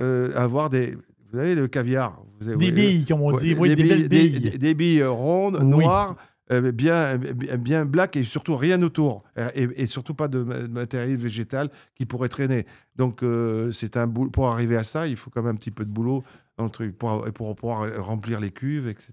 [0.00, 0.96] Euh, Avoir des.
[1.30, 2.22] Vous savez, le caviar.
[2.40, 3.54] Vous avez- Des billes, comme on Ouais, dit.
[3.54, 4.40] Oui, des, belles des- billes.
[4.52, 5.68] des- des billes rondes, Oui.
[5.84, 6.16] noires,
[6.52, 9.24] euh, bien, bien, bien black et surtout rien autour.
[9.38, 12.66] Euh, Et, et surtout pas de, ma- de matériel végétal qui pourrait traîner.
[12.96, 14.30] Donc, euh, c'est un boulot.
[14.30, 16.24] Pour arriver à ça, il faut quand même un petit peu de boulot
[16.58, 19.12] dans le truc pour, pour pouvoir remplir les cuves, etc.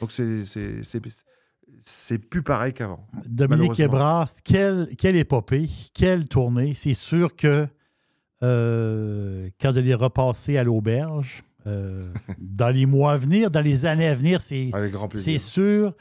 [0.00, 0.44] Donc, c'est-
[2.18, 3.06] plus pareil qu'avant.
[3.26, 3.72] Dominique.
[3.84, 6.72] Ebrard, quelle, quelle épopée, quelle tournée.
[6.74, 7.66] C'est sûr que
[8.42, 13.86] euh, quand vous allez repasser à l'auberge, euh, dans les mois à venir, dans les
[13.86, 14.70] années à venir, c'est
[15.38, 15.94] sûr.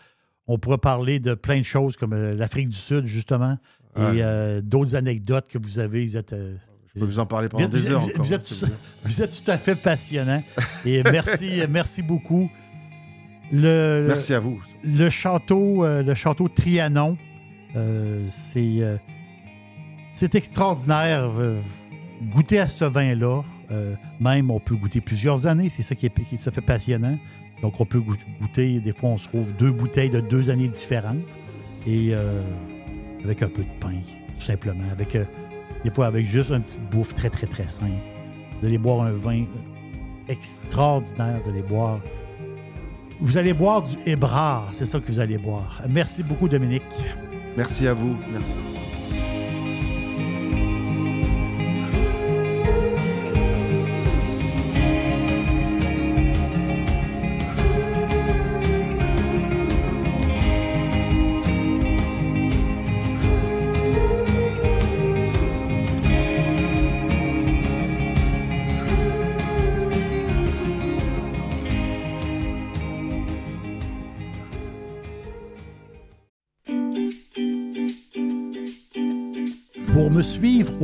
[0.48, 3.58] On pourra parler de plein de choses comme euh, l'Afrique du Sud, justement,
[3.96, 4.18] Ouais.
[4.18, 6.04] et euh, d'autres anecdotes que vous avez.
[6.06, 6.56] Vous êtes, euh,
[6.96, 8.00] Je peux vous en parler pendant vous, des heures.
[8.00, 8.52] vous- encore, vous êtes,
[9.06, 10.44] vous tout à fait passionnant.
[10.86, 12.50] Et merci, merci beaucoup.
[13.52, 14.60] Le, Merci à vous.
[14.84, 17.18] le château, euh, le château Trianon,
[18.28, 18.82] c'est
[20.16, 21.30] c'est extraordinaire.
[22.24, 23.42] Goûter à ce vin-là,
[23.72, 27.18] euh, même on peut goûter plusieurs années, c'est ça qui, est, qui se fait passionnant.
[27.62, 30.68] Donc on peut goût- goûter, des fois on se trouve deux bouteilles de deux années
[30.68, 31.38] différentes
[31.88, 32.42] et euh,
[33.24, 33.94] avec un peu de pain,
[34.38, 34.84] tout simplement.
[34.92, 35.24] Avec, euh,
[35.84, 37.92] des fois avec juste une petite bouffe très très très simple.
[38.60, 39.46] Vous allez boire un vin
[40.28, 42.00] extraordinaire, vous allez boire
[43.22, 45.82] vous allez boire du Hébrard, c'est ça que vous allez boire.
[45.90, 46.84] Merci beaucoup, Dominique.
[47.56, 48.18] Merci à vous.
[48.32, 48.56] Merci.